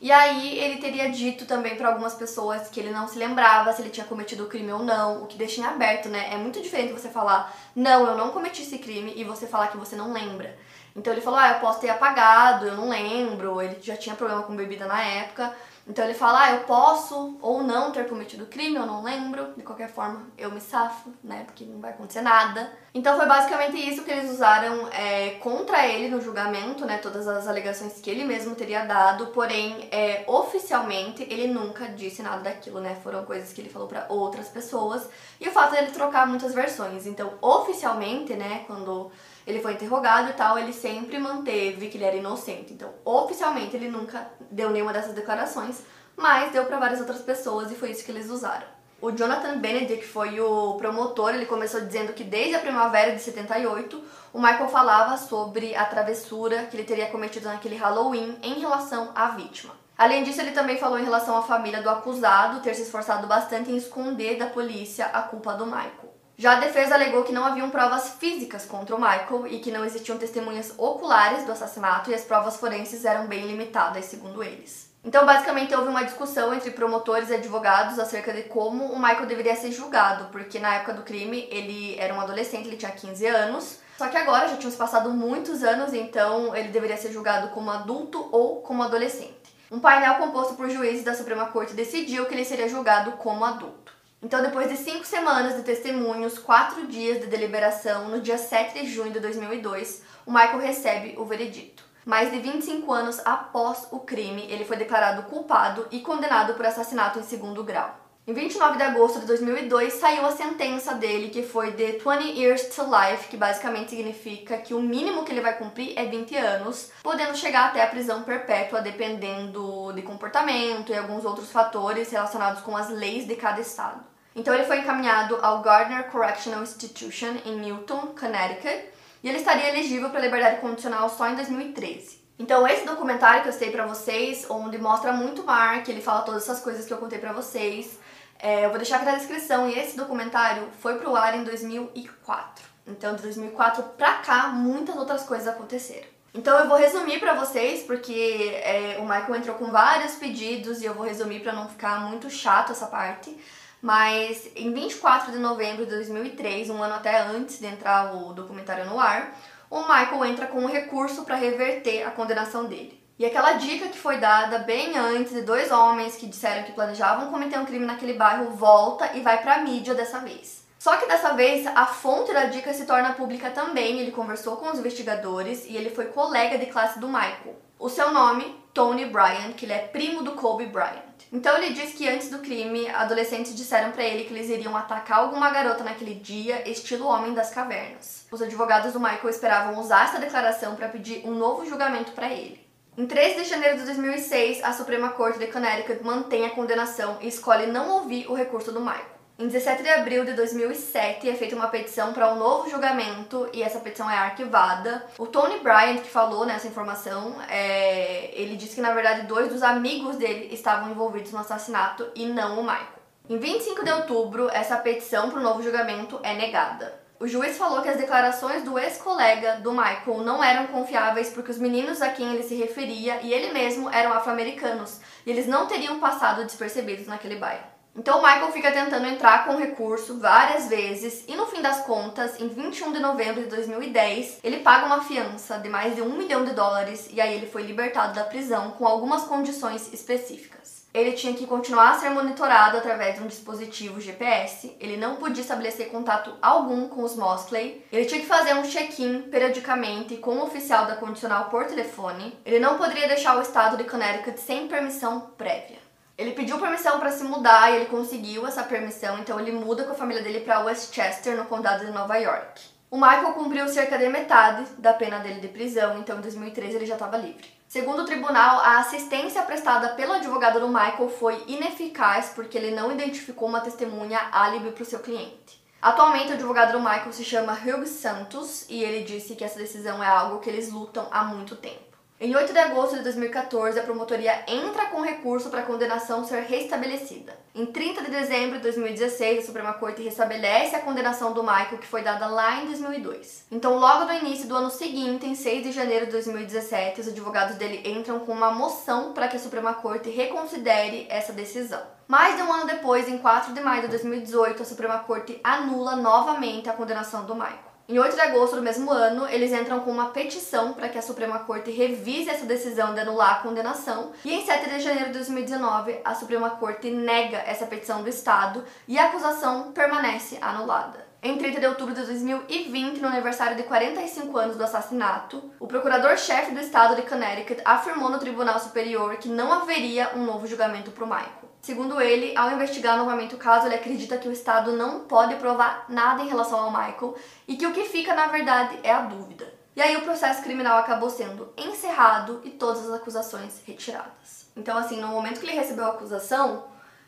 E 0.00 0.10
aí 0.10 0.58
ele 0.58 0.80
teria 0.80 1.12
dito 1.12 1.46
também 1.46 1.76
para 1.76 1.90
algumas 1.90 2.14
pessoas 2.14 2.66
que 2.68 2.80
ele 2.80 2.90
não 2.90 3.06
se 3.06 3.16
lembrava 3.16 3.72
se 3.72 3.80
ele 3.80 3.90
tinha 3.90 4.04
cometido 4.04 4.42
o 4.42 4.48
crime 4.48 4.72
ou 4.72 4.82
não, 4.82 5.22
o 5.22 5.26
que 5.28 5.38
deixa 5.38 5.60
em 5.60 5.64
aberto, 5.64 6.08
né? 6.08 6.30
É 6.32 6.36
muito 6.36 6.60
diferente 6.60 6.92
você 6.92 7.08
falar, 7.08 7.56
não, 7.76 8.04
eu 8.04 8.16
não 8.16 8.30
cometi 8.30 8.62
esse 8.62 8.78
crime, 8.78 9.12
e 9.14 9.22
você 9.22 9.46
falar 9.46 9.68
que 9.68 9.76
você 9.76 9.94
não 9.94 10.12
lembra. 10.12 10.58
Então 10.94 11.12
ele 11.12 11.22
falou: 11.22 11.38
Ah, 11.38 11.52
eu 11.52 11.60
posso 11.60 11.80
ter 11.80 11.90
apagado, 11.90 12.66
eu 12.66 12.76
não 12.76 12.88
lembro. 12.88 13.60
Ele 13.60 13.78
já 13.80 13.96
tinha 13.96 14.14
problema 14.14 14.42
com 14.42 14.54
bebida 14.54 14.86
na 14.86 15.02
época. 15.02 15.54
Então 15.86 16.04
ele 16.04 16.14
fala: 16.14 16.44
Ah, 16.44 16.52
eu 16.52 16.60
posso 16.60 17.36
ou 17.40 17.62
não 17.62 17.90
ter 17.90 18.08
cometido 18.08 18.46
crime, 18.46 18.76
eu 18.76 18.86
não 18.86 19.02
lembro. 19.02 19.52
De 19.56 19.62
qualquer 19.62 19.88
forma, 19.88 20.26
eu 20.38 20.50
me 20.50 20.60
safo, 20.60 21.10
né? 21.24 21.42
Porque 21.44 21.64
não 21.64 21.80
vai 21.80 21.90
acontecer 21.90 22.20
nada. 22.20 22.70
Então 22.94 23.16
foi 23.16 23.26
basicamente 23.26 23.76
isso 23.76 24.04
que 24.04 24.10
eles 24.10 24.30
usaram 24.30 24.86
é, 24.88 25.30
contra 25.40 25.86
ele 25.86 26.08
no 26.08 26.20
julgamento, 26.20 26.84
né? 26.84 26.98
Todas 26.98 27.26
as 27.26 27.48
alegações 27.48 28.00
que 28.00 28.10
ele 28.10 28.24
mesmo 28.24 28.54
teria 28.54 28.84
dado. 28.84 29.28
Porém, 29.28 29.88
é, 29.90 30.24
oficialmente, 30.26 31.22
ele 31.22 31.48
nunca 31.48 31.88
disse 31.88 32.22
nada 32.22 32.42
daquilo, 32.42 32.80
né? 32.80 32.96
Foram 33.02 33.24
coisas 33.24 33.52
que 33.52 33.60
ele 33.60 33.70
falou 33.70 33.88
para 33.88 34.06
outras 34.08 34.48
pessoas. 34.48 35.08
E 35.40 35.48
o 35.48 35.52
fato 35.52 35.72
dele 35.72 35.90
trocar 35.90 36.26
muitas 36.28 36.54
versões. 36.54 37.06
Então, 37.06 37.32
oficialmente, 37.40 38.34
né? 38.34 38.64
Quando 38.66 39.10
ele 39.46 39.60
foi 39.60 39.72
interrogado 39.72 40.30
e 40.30 40.32
tal, 40.34 40.58
ele 40.58 40.72
sempre 40.72 41.18
manteve 41.18 41.88
que 41.88 41.96
ele 41.96 42.04
era 42.04 42.16
inocente. 42.16 42.72
Então, 42.72 42.90
oficialmente, 43.04 43.76
ele 43.76 43.88
nunca 43.88 44.28
deu 44.50 44.70
nenhuma 44.70 44.92
dessas 44.92 45.14
declarações, 45.14 45.82
mas 46.16 46.52
deu 46.52 46.64
para 46.64 46.78
várias 46.78 47.00
outras 47.00 47.20
pessoas 47.20 47.70
e 47.70 47.74
foi 47.74 47.90
isso 47.90 48.04
que 48.04 48.10
eles 48.10 48.30
usaram. 48.30 48.66
O 49.00 49.10
Jonathan 49.10 49.58
Benedict, 49.58 50.06
foi 50.06 50.40
o 50.40 50.74
promotor, 50.74 51.34
ele 51.34 51.46
começou 51.46 51.80
dizendo 51.80 52.12
que 52.12 52.22
desde 52.22 52.54
a 52.54 52.60
primavera 52.60 53.10
de 53.10 53.20
78, 53.20 54.00
o 54.32 54.38
Michael 54.38 54.68
falava 54.68 55.16
sobre 55.16 55.74
a 55.74 55.84
travessura 55.84 56.66
que 56.66 56.76
ele 56.76 56.84
teria 56.84 57.10
cometido 57.10 57.48
naquele 57.48 57.74
Halloween 57.74 58.38
em 58.42 58.60
relação 58.60 59.10
à 59.12 59.30
vítima. 59.30 59.74
Além 59.98 60.22
disso, 60.22 60.40
ele 60.40 60.52
também 60.52 60.78
falou 60.78 61.00
em 61.00 61.04
relação 61.04 61.36
à 61.36 61.42
família 61.42 61.82
do 61.82 61.90
acusado 61.90 62.60
ter 62.60 62.74
se 62.74 62.82
esforçado 62.82 63.26
bastante 63.26 63.72
em 63.72 63.76
esconder 63.76 64.38
da 64.38 64.46
polícia 64.46 65.06
a 65.06 65.22
culpa 65.22 65.54
do 65.54 65.66
Michael. 65.66 66.11
Já 66.36 66.52
a 66.52 66.60
defesa 66.60 66.94
alegou 66.94 67.24
que 67.24 67.32
não 67.32 67.44
haviam 67.44 67.70
provas 67.70 68.14
físicas 68.18 68.64
contra 68.64 68.96
o 68.96 69.00
Michael 69.00 69.46
e 69.48 69.60
que 69.60 69.70
não 69.70 69.84
existiam 69.84 70.18
testemunhas 70.18 70.74
oculares 70.78 71.44
do 71.44 71.52
assassinato 71.52 72.10
e 72.10 72.14
as 72.14 72.24
provas 72.24 72.56
forenses 72.56 73.04
eram 73.04 73.26
bem 73.26 73.46
limitadas, 73.46 74.06
segundo 74.06 74.42
eles. 74.42 74.90
Então, 75.04 75.26
basicamente, 75.26 75.74
houve 75.74 75.88
uma 75.88 76.04
discussão 76.04 76.54
entre 76.54 76.70
promotores 76.70 77.28
e 77.28 77.34
advogados 77.34 77.98
acerca 77.98 78.32
de 78.32 78.44
como 78.44 78.86
o 78.86 78.96
Michael 78.96 79.26
deveria 79.26 79.56
ser 79.56 79.72
julgado, 79.72 80.26
porque 80.30 80.60
na 80.60 80.76
época 80.76 80.94
do 80.94 81.02
crime 81.02 81.48
ele 81.50 81.98
era 81.98 82.14
um 82.14 82.20
adolescente, 82.20 82.68
ele 82.68 82.76
tinha 82.76 82.92
15 82.92 83.26
anos, 83.26 83.80
só 83.98 84.08
que 84.08 84.16
agora 84.16 84.48
já 84.48 84.56
tinham 84.56 84.72
passado 84.72 85.10
muitos 85.10 85.62
anos, 85.64 85.92
então 85.92 86.54
ele 86.54 86.68
deveria 86.68 86.96
ser 86.96 87.12
julgado 87.12 87.48
como 87.48 87.70
adulto 87.70 88.28
ou 88.30 88.62
como 88.62 88.82
adolescente. 88.82 89.56
Um 89.70 89.80
painel 89.80 90.14
composto 90.14 90.54
por 90.54 90.70
juízes 90.70 91.02
da 91.04 91.14
Suprema 91.14 91.46
Corte 91.46 91.74
decidiu 91.74 92.26
que 92.26 92.34
ele 92.34 92.44
seria 92.44 92.68
julgado 92.68 93.12
como 93.12 93.44
adulto. 93.44 93.92
Então, 94.22 94.40
depois 94.40 94.68
de 94.68 94.76
cinco 94.76 95.04
semanas 95.04 95.56
de 95.56 95.62
testemunhos, 95.62 96.38
quatro 96.38 96.86
dias 96.86 97.20
de 97.20 97.26
deliberação, 97.26 98.08
no 98.08 98.20
dia 98.20 98.38
7 98.38 98.80
de 98.80 98.86
junho 98.86 99.10
de 99.10 99.18
2002, 99.18 100.00
o 100.24 100.30
Michael 100.30 100.60
recebe 100.60 101.14
o 101.18 101.24
veredito. 101.24 101.82
Mais 102.06 102.30
de 102.30 102.38
25 102.38 102.92
anos 102.92 103.20
após 103.24 103.88
o 103.90 103.98
crime, 103.98 104.46
ele 104.48 104.64
foi 104.64 104.76
declarado 104.76 105.24
culpado 105.24 105.88
e 105.90 105.98
condenado 106.00 106.54
por 106.54 106.64
assassinato 106.64 107.18
em 107.18 107.24
segundo 107.24 107.64
grau. 107.64 107.98
Em 108.24 108.32
29 108.32 108.76
de 108.76 108.84
agosto 108.84 109.18
de 109.18 109.26
2002 109.26 109.94
saiu 109.94 110.24
a 110.24 110.30
sentença 110.30 110.94
dele, 110.94 111.30
que 111.30 111.42
foi 111.42 111.72
de 111.72 111.98
20 111.98 112.38
years 112.38 112.66
to 112.74 112.84
life, 112.84 113.26
que 113.28 113.36
basicamente 113.36 113.90
significa 113.90 114.58
que 114.58 114.72
o 114.72 114.80
mínimo 114.80 115.24
que 115.24 115.32
ele 115.32 115.40
vai 115.40 115.58
cumprir 115.58 115.98
é 115.98 116.04
20 116.04 116.36
anos, 116.36 116.92
podendo 117.02 117.36
chegar 117.36 117.66
até 117.66 117.82
a 117.82 117.88
prisão 117.88 118.22
perpétua 118.22 118.80
dependendo 118.80 119.92
de 119.92 120.02
comportamento 120.02 120.92
e 120.92 120.96
alguns 120.96 121.24
outros 121.24 121.50
fatores 121.50 122.12
relacionados 122.12 122.62
com 122.62 122.76
as 122.76 122.88
leis 122.88 123.26
de 123.26 123.34
cada 123.34 123.60
estado. 123.60 124.11
Então 124.34 124.54
ele 124.54 124.64
foi 124.64 124.78
encaminhado 124.78 125.38
ao 125.42 125.60
Gardner 125.60 126.10
Correctional 126.10 126.62
Institution 126.62 127.34
em 127.44 127.56
Newton, 127.56 128.14
Connecticut, 128.18 128.88
e 129.22 129.28
ele 129.28 129.38
estaria 129.38 129.68
elegível 129.68 130.10
para 130.10 130.20
liberdade 130.20 130.60
condicional 130.60 131.08
só 131.08 131.28
em 131.28 131.36
2013. 131.36 132.22
Então 132.38 132.66
esse 132.66 132.84
documentário 132.84 133.42
que 133.42 133.48
eu 133.48 133.52
citei 133.52 133.70
para 133.70 133.86
vocês, 133.86 134.46
onde 134.48 134.78
mostra 134.78 135.12
muito 135.12 135.44
Mark, 135.44 135.88
ele 135.88 136.00
fala 136.00 136.22
todas 136.22 136.42
essas 136.42 136.60
coisas 136.60 136.86
que 136.86 136.92
eu 136.92 136.98
contei 136.98 137.18
para 137.18 137.32
vocês, 137.32 137.98
é, 138.42 138.64
eu 138.64 138.70
vou 138.70 138.78
deixar 138.78 138.96
aqui 138.96 139.04
na 139.04 139.14
descrição. 139.14 139.68
E 139.68 139.78
esse 139.78 139.96
documentário 139.96 140.68
foi 140.80 140.98
pro 140.98 141.14
ar 141.14 141.38
em 141.38 141.44
2004. 141.44 142.64
Então, 142.84 143.14
de 143.14 143.22
2004 143.22 143.84
pra 143.96 144.14
cá, 144.14 144.48
muitas 144.48 144.96
outras 144.96 145.22
coisas 145.22 145.46
aconteceram. 145.46 146.08
Então 146.34 146.58
eu 146.58 146.66
vou 146.66 146.78
resumir 146.78 147.20
para 147.20 147.34
vocês, 147.34 147.82
porque 147.82 148.50
é, 148.64 148.96
o 148.98 149.02
Michael 149.02 149.36
entrou 149.36 149.54
com 149.56 149.70
vários 149.70 150.14
pedidos 150.14 150.80
e 150.80 150.86
eu 150.86 150.94
vou 150.94 151.04
resumir 151.04 151.40
para 151.40 151.52
não 151.52 151.68
ficar 151.68 152.00
muito 152.08 152.28
chato 152.30 152.72
essa 152.72 152.86
parte. 152.86 153.36
Mas 153.82 154.48
em 154.54 154.72
24 154.72 155.32
de 155.32 155.38
novembro 155.38 155.84
de 155.84 155.90
2003, 155.90 156.70
um 156.70 156.80
ano 156.80 156.94
até 156.94 157.20
antes 157.20 157.58
de 157.58 157.66
entrar 157.66 158.14
o 158.14 158.32
documentário 158.32 158.86
no 158.86 159.00
ar, 159.00 159.36
o 159.68 159.80
Michael 159.80 160.24
entra 160.26 160.46
com 160.46 160.60
um 160.60 160.68
recurso 160.68 161.24
para 161.24 161.34
reverter 161.34 162.04
a 162.04 162.12
condenação 162.12 162.66
dele. 162.66 163.02
E 163.18 163.26
aquela 163.26 163.54
dica 163.54 163.88
que 163.88 163.98
foi 163.98 164.18
dada 164.18 164.60
bem 164.60 164.96
antes 164.96 165.32
de 165.32 165.42
dois 165.42 165.72
homens 165.72 166.14
que 166.14 166.26
disseram 166.26 166.62
que 166.62 166.72
planejavam 166.72 167.30
cometer 167.32 167.58
um 167.58 167.64
crime 167.64 167.84
naquele 167.84 168.12
bairro 168.14 168.50
volta 168.50 169.16
e 169.16 169.20
vai 169.20 169.42
para 169.42 169.56
a 169.56 169.58
mídia 169.62 169.94
dessa 169.94 170.20
vez. 170.20 170.62
Só 170.78 170.96
que 170.96 171.06
dessa 171.06 171.32
vez 171.34 171.66
a 171.66 171.86
fonte 171.86 172.32
da 172.32 172.44
dica 172.44 172.72
se 172.72 172.86
torna 172.86 173.14
pública 173.14 173.50
também. 173.50 173.98
Ele 173.98 174.10
conversou 174.12 174.56
com 174.56 174.70
os 174.70 174.78
investigadores 174.78 175.64
e 175.66 175.76
ele 175.76 175.90
foi 175.90 176.06
colega 176.06 176.56
de 176.56 176.66
classe 176.66 177.00
do 177.00 177.08
Michael. 177.08 177.56
O 177.78 177.88
seu 177.88 178.12
nome, 178.12 178.56
Tony 178.72 179.06
Bryant, 179.06 179.54
que 179.56 179.64
ele 179.64 179.72
é 179.72 179.78
primo 179.78 180.22
do 180.22 180.32
Kobe 180.32 180.66
Bryant. 180.66 181.11
Então 181.32 181.56
ele 181.56 181.72
diz 181.72 181.94
que 181.94 182.06
antes 182.06 182.28
do 182.28 182.40
crime, 182.40 182.90
adolescentes 182.90 183.56
disseram 183.56 183.90
para 183.90 184.04
ele 184.04 184.24
que 184.24 184.34
eles 184.34 184.50
iriam 184.50 184.76
atacar 184.76 185.20
alguma 185.20 185.48
garota 185.48 185.82
naquele 185.82 186.14
dia, 186.14 186.68
estilo 186.68 187.06
Homem 187.06 187.32
das 187.32 187.50
Cavernas. 187.50 188.26
Os 188.30 188.42
advogados 188.42 188.92
do 188.92 189.00
Michael 189.00 189.30
esperavam 189.30 189.80
usar 189.80 190.04
essa 190.04 190.18
declaração 190.18 190.76
para 190.76 190.88
pedir 190.88 191.26
um 191.26 191.34
novo 191.34 191.64
julgamento 191.64 192.12
para 192.12 192.30
ele. 192.30 192.60
Em 192.98 193.06
13 193.06 193.44
de 193.44 193.48
janeiro 193.48 193.78
de 193.78 193.86
2006, 193.86 194.62
a 194.62 194.74
Suprema 194.74 195.08
Corte 195.12 195.38
de 195.38 195.46
Connecticut 195.46 196.04
mantém 196.04 196.44
a 196.44 196.50
condenação 196.50 197.16
e 197.22 197.28
escolhe 197.28 197.66
não 197.66 197.88
ouvir 197.88 198.30
o 198.30 198.34
recurso 198.34 198.70
do 198.70 198.80
Michael. 198.80 199.21
Em 199.38 199.48
17 199.48 199.82
de 199.82 199.88
abril 199.88 200.24
de 200.24 200.34
2007 200.34 201.28
é 201.28 201.34
feita 201.34 201.56
uma 201.56 201.68
petição 201.68 202.12
para 202.12 202.32
um 202.32 202.38
novo 202.38 202.68
julgamento 202.68 203.48
e 203.52 203.62
essa 203.62 203.80
petição 203.80 204.08
é 204.08 204.16
arquivada. 204.16 205.04
O 205.18 205.26
Tony 205.26 205.58
Bryant, 205.60 206.02
que 206.02 206.10
falou 206.10 206.44
nessa 206.44 206.68
informação, 206.68 207.34
é... 207.48 208.30
ele 208.34 208.56
disse 208.56 208.74
que 208.76 208.80
na 208.80 208.92
verdade 208.92 209.26
dois 209.26 209.48
dos 209.48 209.62
amigos 209.62 210.16
dele 210.16 210.52
estavam 210.52 210.90
envolvidos 210.90 211.32
no 211.32 211.38
assassinato 211.38 212.08
e 212.14 212.26
não 212.26 212.60
o 212.60 212.62
Michael. 212.62 213.02
Em 213.28 213.38
25 213.38 213.84
de 213.84 213.90
outubro, 213.90 214.50
essa 214.50 214.76
petição 214.76 215.30
para 215.30 215.40
o 215.40 215.42
novo 215.42 215.62
julgamento 215.62 216.20
é 216.22 216.34
negada. 216.34 217.00
O 217.18 217.26
juiz 217.26 217.56
falou 217.56 217.80
que 217.82 217.88
as 217.88 217.96
declarações 217.96 218.64
do 218.64 218.78
ex-colega 218.78 219.56
do 219.56 219.72
Michael 219.72 220.18
não 220.24 220.44
eram 220.44 220.66
confiáveis 220.66 221.30
porque 221.30 221.52
os 221.52 221.58
meninos 221.58 222.02
a 222.02 222.10
quem 222.10 222.34
ele 222.34 222.42
se 222.42 222.56
referia 222.56 223.20
e 223.22 223.32
ele 223.32 223.52
mesmo 223.52 223.88
eram 223.90 224.12
afro-americanos 224.12 225.00
e 225.24 225.30
eles 225.30 225.46
não 225.46 225.66
teriam 225.66 225.98
passado 225.98 226.44
despercebidos 226.44 227.06
naquele 227.06 227.36
bairro. 227.36 227.71
Então 227.94 228.18
o 228.18 228.22
Michael 228.22 228.52
fica 228.52 228.72
tentando 228.72 229.06
entrar 229.06 229.44
com 229.44 229.56
recurso 229.56 230.18
várias 230.18 230.68
vezes 230.68 231.24
e 231.28 231.36
no 231.36 231.46
fim 231.46 231.60
das 231.60 231.84
contas, 231.84 232.40
em 232.40 232.48
21 232.48 232.92
de 232.92 233.00
novembro 233.00 233.42
de 233.42 233.48
2010, 233.48 234.40
ele 234.42 234.60
paga 234.60 234.86
uma 234.86 235.04
fiança 235.04 235.58
de 235.58 235.68
mais 235.68 235.94
de 235.94 236.02
um 236.02 236.16
milhão 236.16 236.44
de 236.44 236.52
dólares 236.52 237.08
e 237.12 237.20
aí 237.20 237.34
ele 237.34 237.46
foi 237.46 237.62
libertado 237.62 238.14
da 238.14 238.24
prisão 238.24 238.70
com 238.72 238.86
algumas 238.86 239.24
condições 239.24 239.92
específicas 239.92 240.82
ele 240.94 241.12
tinha 241.12 241.32
que 241.32 241.46
continuar 241.46 241.92
a 241.92 241.98
ser 241.98 242.10
monitorado 242.10 242.76
através 242.76 243.14
de 243.14 243.22
um 243.22 243.26
dispositivo 243.26 244.00
GPS, 244.00 244.76
ele 244.78 244.96
não 244.96 245.16
podia 245.16 245.42
estabelecer 245.42 245.88
contato 245.88 246.34
algum 246.42 246.86
com 246.88 247.02
os 247.02 247.16
Mosley, 247.16 247.84
ele 247.90 248.04
tinha 248.04 248.20
que 248.20 248.26
fazer 248.26 248.54
um 248.54 248.62
check-in 248.62 249.22
periodicamente 249.22 250.16
com 250.18 250.36
o 250.36 250.44
oficial 250.44 250.86
da 250.86 250.96
condicional 250.96 251.46
por 251.46 251.64
telefone, 251.64 252.38
ele 252.44 252.58
não 252.58 252.76
poderia 252.76 253.08
deixar 253.08 253.38
o 253.38 253.42
estado 253.42 253.76
de 253.76 253.84
Connecticut 253.84 254.38
sem 254.38 254.68
permissão 254.68 255.32
prévia. 255.38 255.81
Ele 256.16 256.32
pediu 256.32 256.58
permissão 256.58 257.00
para 257.00 257.10
se 257.10 257.24
mudar 257.24 257.70
e 257.70 257.76
ele 257.76 257.86
conseguiu 257.86 258.46
essa 258.46 258.62
permissão, 258.62 259.18
então 259.18 259.40
ele 259.40 259.52
muda 259.52 259.84
com 259.84 259.92
a 259.92 259.96
família 259.96 260.22
dele 260.22 260.40
para 260.40 260.60
Westchester, 260.60 261.36
no 261.36 261.46
condado 261.46 261.86
de 261.86 261.92
Nova 261.92 262.16
York. 262.16 262.60
O 262.90 262.96
Michael 262.96 263.32
cumpriu 263.32 263.66
cerca 263.68 263.96
de 263.96 264.06
metade 264.08 264.70
da 264.76 264.92
pena 264.92 265.18
dele 265.18 265.40
de 265.40 265.48
prisão, 265.48 265.98
então 265.98 266.18
em 266.18 266.20
2013 266.20 266.76
ele 266.76 266.86
já 266.86 266.94
estava 266.94 267.16
livre. 267.16 267.50
Segundo 267.66 268.02
o 268.02 268.04
tribunal, 268.04 268.60
a 268.60 268.80
assistência 268.80 269.40
prestada 269.44 269.94
pelo 269.94 270.12
advogado 270.12 270.60
do 270.60 270.68
Michael 270.68 271.08
foi 271.08 271.42
ineficaz 271.46 272.32
porque 272.34 272.58
ele 272.58 272.72
não 272.72 272.92
identificou 272.92 273.48
uma 273.48 273.62
testemunha 273.62 274.20
álibi 274.30 274.72
para 274.72 274.82
o 274.82 274.86
seu 274.86 274.98
cliente. 274.98 275.64
Atualmente, 275.80 276.32
o 276.32 276.34
advogado 276.34 276.72
do 276.72 276.80
Michael 276.80 277.12
se 277.14 277.24
chama 277.24 277.54
Hugh 277.54 277.86
Santos 277.86 278.66
e 278.68 278.84
ele 278.84 279.04
disse 279.04 279.34
que 279.34 279.42
essa 279.42 279.58
decisão 279.58 280.04
é 280.04 280.06
algo 280.06 280.40
que 280.40 280.50
eles 280.50 280.70
lutam 280.70 281.08
há 281.10 281.24
muito 281.24 281.56
tempo. 281.56 281.91
Em 282.24 282.36
8 282.36 282.52
de 282.52 282.58
agosto 282.60 282.96
de 282.98 283.02
2014, 283.02 283.80
a 283.80 283.82
promotoria 283.82 284.44
entra 284.46 284.86
com 284.86 285.00
recurso 285.00 285.50
para 285.50 285.62
a 285.62 285.64
condenação 285.64 286.24
ser 286.24 286.42
restabelecida. 286.42 287.36
Em 287.52 287.66
30 287.66 288.00
de 288.00 288.12
dezembro 288.12 288.58
de 288.58 288.62
2016, 288.62 289.40
a 289.40 289.42
Suprema 289.44 289.72
Corte 289.72 290.04
restabelece 290.04 290.76
a 290.76 290.82
condenação 290.82 291.32
do 291.32 291.42
Michael 291.42 291.78
que 291.78 291.86
foi 291.88 292.02
dada 292.02 292.28
lá 292.28 292.62
em 292.62 292.66
2002. 292.66 293.46
Então, 293.50 293.76
logo 293.76 294.04
no 294.04 294.12
início 294.12 294.46
do 294.46 294.54
ano 294.54 294.70
seguinte, 294.70 295.26
em 295.26 295.34
6 295.34 295.64
de 295.64 295.72
janeiro 295.72 296.06
de 296.06 296.12
2017, 296.12 297.00
os 297.00 297.08
advogados 297.08 297.56
dele 297.56 297.82
entram 297.84 298.20
com 298.20 298.30
uma 298.30 298.52
moção 298.52 299.12
para 299.12 299.26
que 299.26 299.36
a 299.36 299.40
Suprema 299.40 299.74
Corte 299.74 300.08
reconsidere 300.08 301.08
essa 301.10 301.32
decisão. 301.32 301.82
Mais 302.06 302.36
de 302.36 302.42
um 302.42 302.52
ano 302.52 302.66
depois, 302.68 303.08
em 303.08 303.18
4 303.18 303.52
de 303.52 303.60
maio 303.60 303.82
de 303.82 303.88
2018, 303.88 304.62
a 304.62 304.64
Suprema 304.64 305.00
Corte 305.00 305.40
anula 305.42 305.96
novamente 305.96 306.70
a 306.70 306.72
condenação 306.72 307.24
do 307.24 307.34
Michael. 307.34 307.71
Em 307.92 307.98
8 307.98 308.14
de 308.14 308.22
agosto 308.22 308.56
do 308.56 308.62
mesmo 308.62 308.90
ano, 308.90 309.28
eles 309.28 309.52
entram 309.52 309.80
com 309.80 309.90
uma 309.90 310.12
petição 310.12 310.72
para 310.72 310.88
que 310.88 310.96
a 310.96 311.02
Suprema 311.02 311.40
Corte 311.40 311.70
revise 311.70 312.30
essa 312.30 312.46
decisão 312.46 312.94
de 312.94 313.00
anular 313.00 313.32
a 313.32 313.42
condenação, 313.42 314.12
e 314.24 314.32
em 314.32 314.46
7 314.46 314.70
de 314.70 314.80
janeiro 314.80 315.08
de 315.08 315.18
2019, 315.18 316.00
a 316.02 316.14
Suprema 316.14 316.48
Corte 316.48 316.90
nega 316.90 317.36
essa 317.46 317.66
petição 317.66 318.02
do 318.02 318.08
Estado 318.08 318.64
e 318.88 318.98
a 318.98 319.08
acusação 319.08 319.72
permanece 319.72 320.38
anulada. 320.40 321.06
Em 321.22 321.36
30 321.36 321.60
de 321.60 321.66
outubro 321.66 321.94
de 321.94 322.00
2020, 322.00 322.98
no 322.98 323.08
aniversário 323.08 323.58
de 323.58 323.64
45 323.64 324.38
anos 324.38 324.56
do 324.56 324.64
assassinato, 324.64 325.52
o 325.60 325.66
procurador-chefe 325.66 326.54
do 326.54 326.60
estado 326.60 326.96
de 326.96 327.02
Connecticut 327.02 327.60
afirmou 327.62 328.08
no 328.08 328.18
Tribunal 328.18 328.58
Superior 328.58 329.16
que 329.16 329.28
não 329.28 329.52
haveria 329.52 330.12
um 330.16 330.24
novo 330.24 330.46
julgamento 330.46 330.92
para 330.92 331.04
o 331.04 331.06
Michael. 331.06 331.51
Segundo 331.62 332.00
ele, 332.00 332.36
ao 332.36 332.50
investigar 332.50 332.98
novamente 332.98 333.36
o 333.36 333.38
caso, 333.38 333.66
ele 333.66 333.76
acredita 333.76 334.18
que 334.18 334.28
o 334.28 334.32
Estado 334.32 334.72
não 334.72 335.00
pode 335.04 335.36
provar 335.36 335.86
nada 335.88 336.20
em 336.20 336.28
relação 336.28 336.58
ao 336.58 336.72
Michael 336.72 337.16
e 337.46 337.56
que 337.56 337.64
o 337.64 337.72
que 337.72 337.84
fica, 337.84 338.12
na 338.14 338.26
verdade, 338.26 338.80
é 338.82 338.90
a 338.90 339.02
dúvida. 339.02 339.54
E 339.76 339.80
aí 339.80 339.96
o 339.96 340.02
processo 340.02 340.42
criminal 340.42 340.78
acabou 340.78 341.08
sendo 341.08 341.52
encerrado 341.56 342.42
e 342.44 342.50
todas 342.50 342.88
as 342.88 342.94
acusações 342.94 343.62
retiradas. 343.64 344.46
Então, 344.56 344.76
assim, 344.76 345.00
no 345.00 345.06
momento 345.06 345.38
que 345.38 345.46
ele 345.46 345.56
recebeu 345.56 345.86
a 345.86 345.90
acusação, 345.90 346.64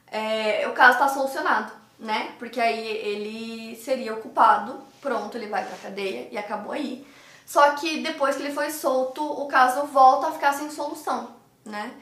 é, 0.07 0.66
o 0.68 0.72
caso 0.72 0.92
está 0.92 1.09
solucionado, 1.09 1.72
né? 1.98 2.32
Porque 2.38 2.61
aí 2.61 2.86
ele 2.86 3.74
seria 3.74 4.14
o 4.14 4.22
culpado, 4.22 4.80
pronto, 5.00 5.36
ele 5.36 5.48
vai 5.48 5.64
pra 5.64 5.76
cadeia 5.78 6.28
e 6.30 6.38
acabou 6.38 6.72
aí. 6.72 7.05
Só 7.44 7.72
que 7.72 8.05
depois 8.05 8.36
que 8.36 8.42
ele 8.42 8.55
foi 8.55 8.70
solto, 8.70 9.20
o 9.20 9.46
caso 9.48 9.84
volta 9.86 10.28
a 10.28 10.32
ficar 10.32 10.52
sem 10.52 10.70
solução, 10.70 11.34
né? 11.64 11.92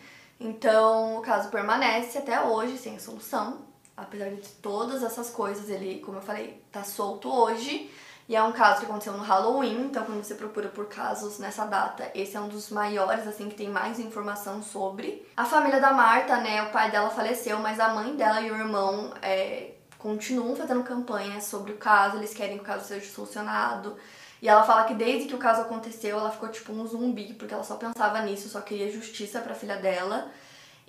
Então, 0.42 1.18
o 1.18 1.22
caso 1.22 1.50
permanece 1.50 2.18
até 2.18 2.42
hoje 2.42 2.76
sem 2.76 2.98
solução. 2.98 3.58
Apesar 3.96 4.30
de 4.30 4.48
todas 4.60 5.02
essas 5.02 5.30
coisas, 5.30 5.68
ele, 5.68 6.00
como 6.00 6.18
eu 6.18 6.22
falei, 6.22 6.60
tá 6.72 6.82
solto 6.82 7.32
hoje. 7.32 7.88
E 8.28 8.34
é 8.34 8.42
um 8.42 8.52
caso 8.52 8.80
que 8.80 8.86
aconteceu 8.86 9.12
no 9.12 9.22
Halloween, 9.22 9.82
então 9.82 10.04
quando 10.04 10.22
você 10.22 10.34
procura 10.34 10.68
por 10.68 10.86
casos 10.86 11.38
nessa 11.38 11.64
data, 11.66 12.10
esse 12.14 12.36
é 12.36 12.40
um 12.40 12.48
dos 12.48 12.70
maiores, 12.70 13.26
assim, 13.26 13.48
que 13.48 13.54
tem 13.54 13.68
mais 13.68 13.98
informação 13.98 14.62
sobre. 14.62 15.26
A 15.36 15.44
família 15.44 15.80
da 15.80 15.92
Marta, 15.92 16.38
né, 16.38 16.62
o 16.62 16.70
pai 16.70 16.90
dela 16.90 17.10
faleceu, 17.10 17.58
mas 17.58 17.78
a 17.78 17.88
mãe 17.88 18.16
dela 18.16 18.40
e 18.40 18.50
o 18.50 18.56
irmão 18.56 19.12
é, 19.20 19.72
continuam 19.98 20.56
fazendo 20.56 20.82
campanhas 20.82 21.44
sobre 21.44 21.72
o 21.72 21.76
caso, 21.76 22.16
eles 22.16 22.32
querem 22.32 22.56
que 22.56 22.62
o 22.62 22.66
caso 22.66 22.86
seja 22.86 23.12
solucionado. 23.12 23.96
E 24.42 24.48
ela 24.48 24.64
fala 24.64 24.82
que 24.82 24.94
desde 24.94 25.28
que 25.28 25.36
o 25.36 25.38
caso 25.38 25.60
aconteceu, 25.60 26.18
ela 26.18 26.32
ficou 26.32 26.48
tipo 26.48 26.72
um 26.72 26.84
zumbi, 26.84 27.32
porque 27.34 27.54
ela 27.54 27.62
só 27.62 27.76
pensava 27.76 28.20
nisso, 28.22 28.48
só 28.48 28.60
queria 28.60 28.90
justiça 28.90 29.40
pra 29.40 29.54
filha 29.54 29.76
dela. 29.76 30.28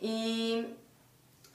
E 0.02 0.76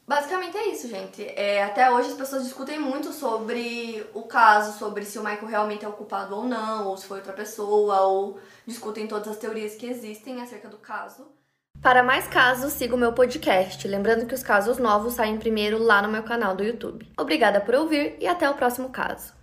basicamente 0.07 0.57
é 0.57 0.69
isso, 0.69 0.87
gente. 0.87 1.25
É, 1.25 1.65
até 1.65 1.91
hoje 1.91 2.11
as 2.11 2.15
pessoas 2.15 2.45
discutem 2.45 2.79
muito 2.79 3.13
sobre 3.13 4.07
o 4.15 4.23
caso, 4.23 4.79
sobre 4.79 5.05
se 5.05 5.19
o 5.19 5.25
Michael 5.25 5.49
realmente 5.49 5.85
é 5.85 5.89
o 5.89 5.93
culpado 5.93 6.37
ou 6.37 6.45
não, 6.45 6.87
ou 6.87 6.97
se 6.97 7.05
foi 7.05 7.19
outra 7.19 7.33
pessoa, 7.33 8.03
ou 8.03 8.39
discutem 8.65 9.09
todas 9.09 9.27
as 9.27 9.37
teorias 9.37 9.75
que 9.75 9.87
existem 9.87 10.41
acerca 10.41 10.69
do 10.69 10.79
caso. 10.79 11.27
Para 11.83 12.05
mais 12.05 12.29
casos, 12.29 12.75
siga 12.75 12.95
o 12.95 12.99
meu 12.99 13.13
podcast. 13.13 13.89
Lembrando 13.89 14.25
que 14.25 14.35
os 14.35 14.43
casos 14.43 14.79
novos 14.79 15.15
saem 15.15 15.37
primeiro 15.37 15.79
lá 15.79 16.01
no 16.01 16.09
meu 16.09 16.23
canal 16.23 16.55
do 16.55 16.63
YouTube. 16.63 17.11
Obrigada 17.19 17.61
por 17.61 17.75
ouvir 17.75 18.17
e 18.21 18.29
até 18.29 18.49
o 18.49 18.55
próximo 18.55 18.91
caso. 18.91 19.38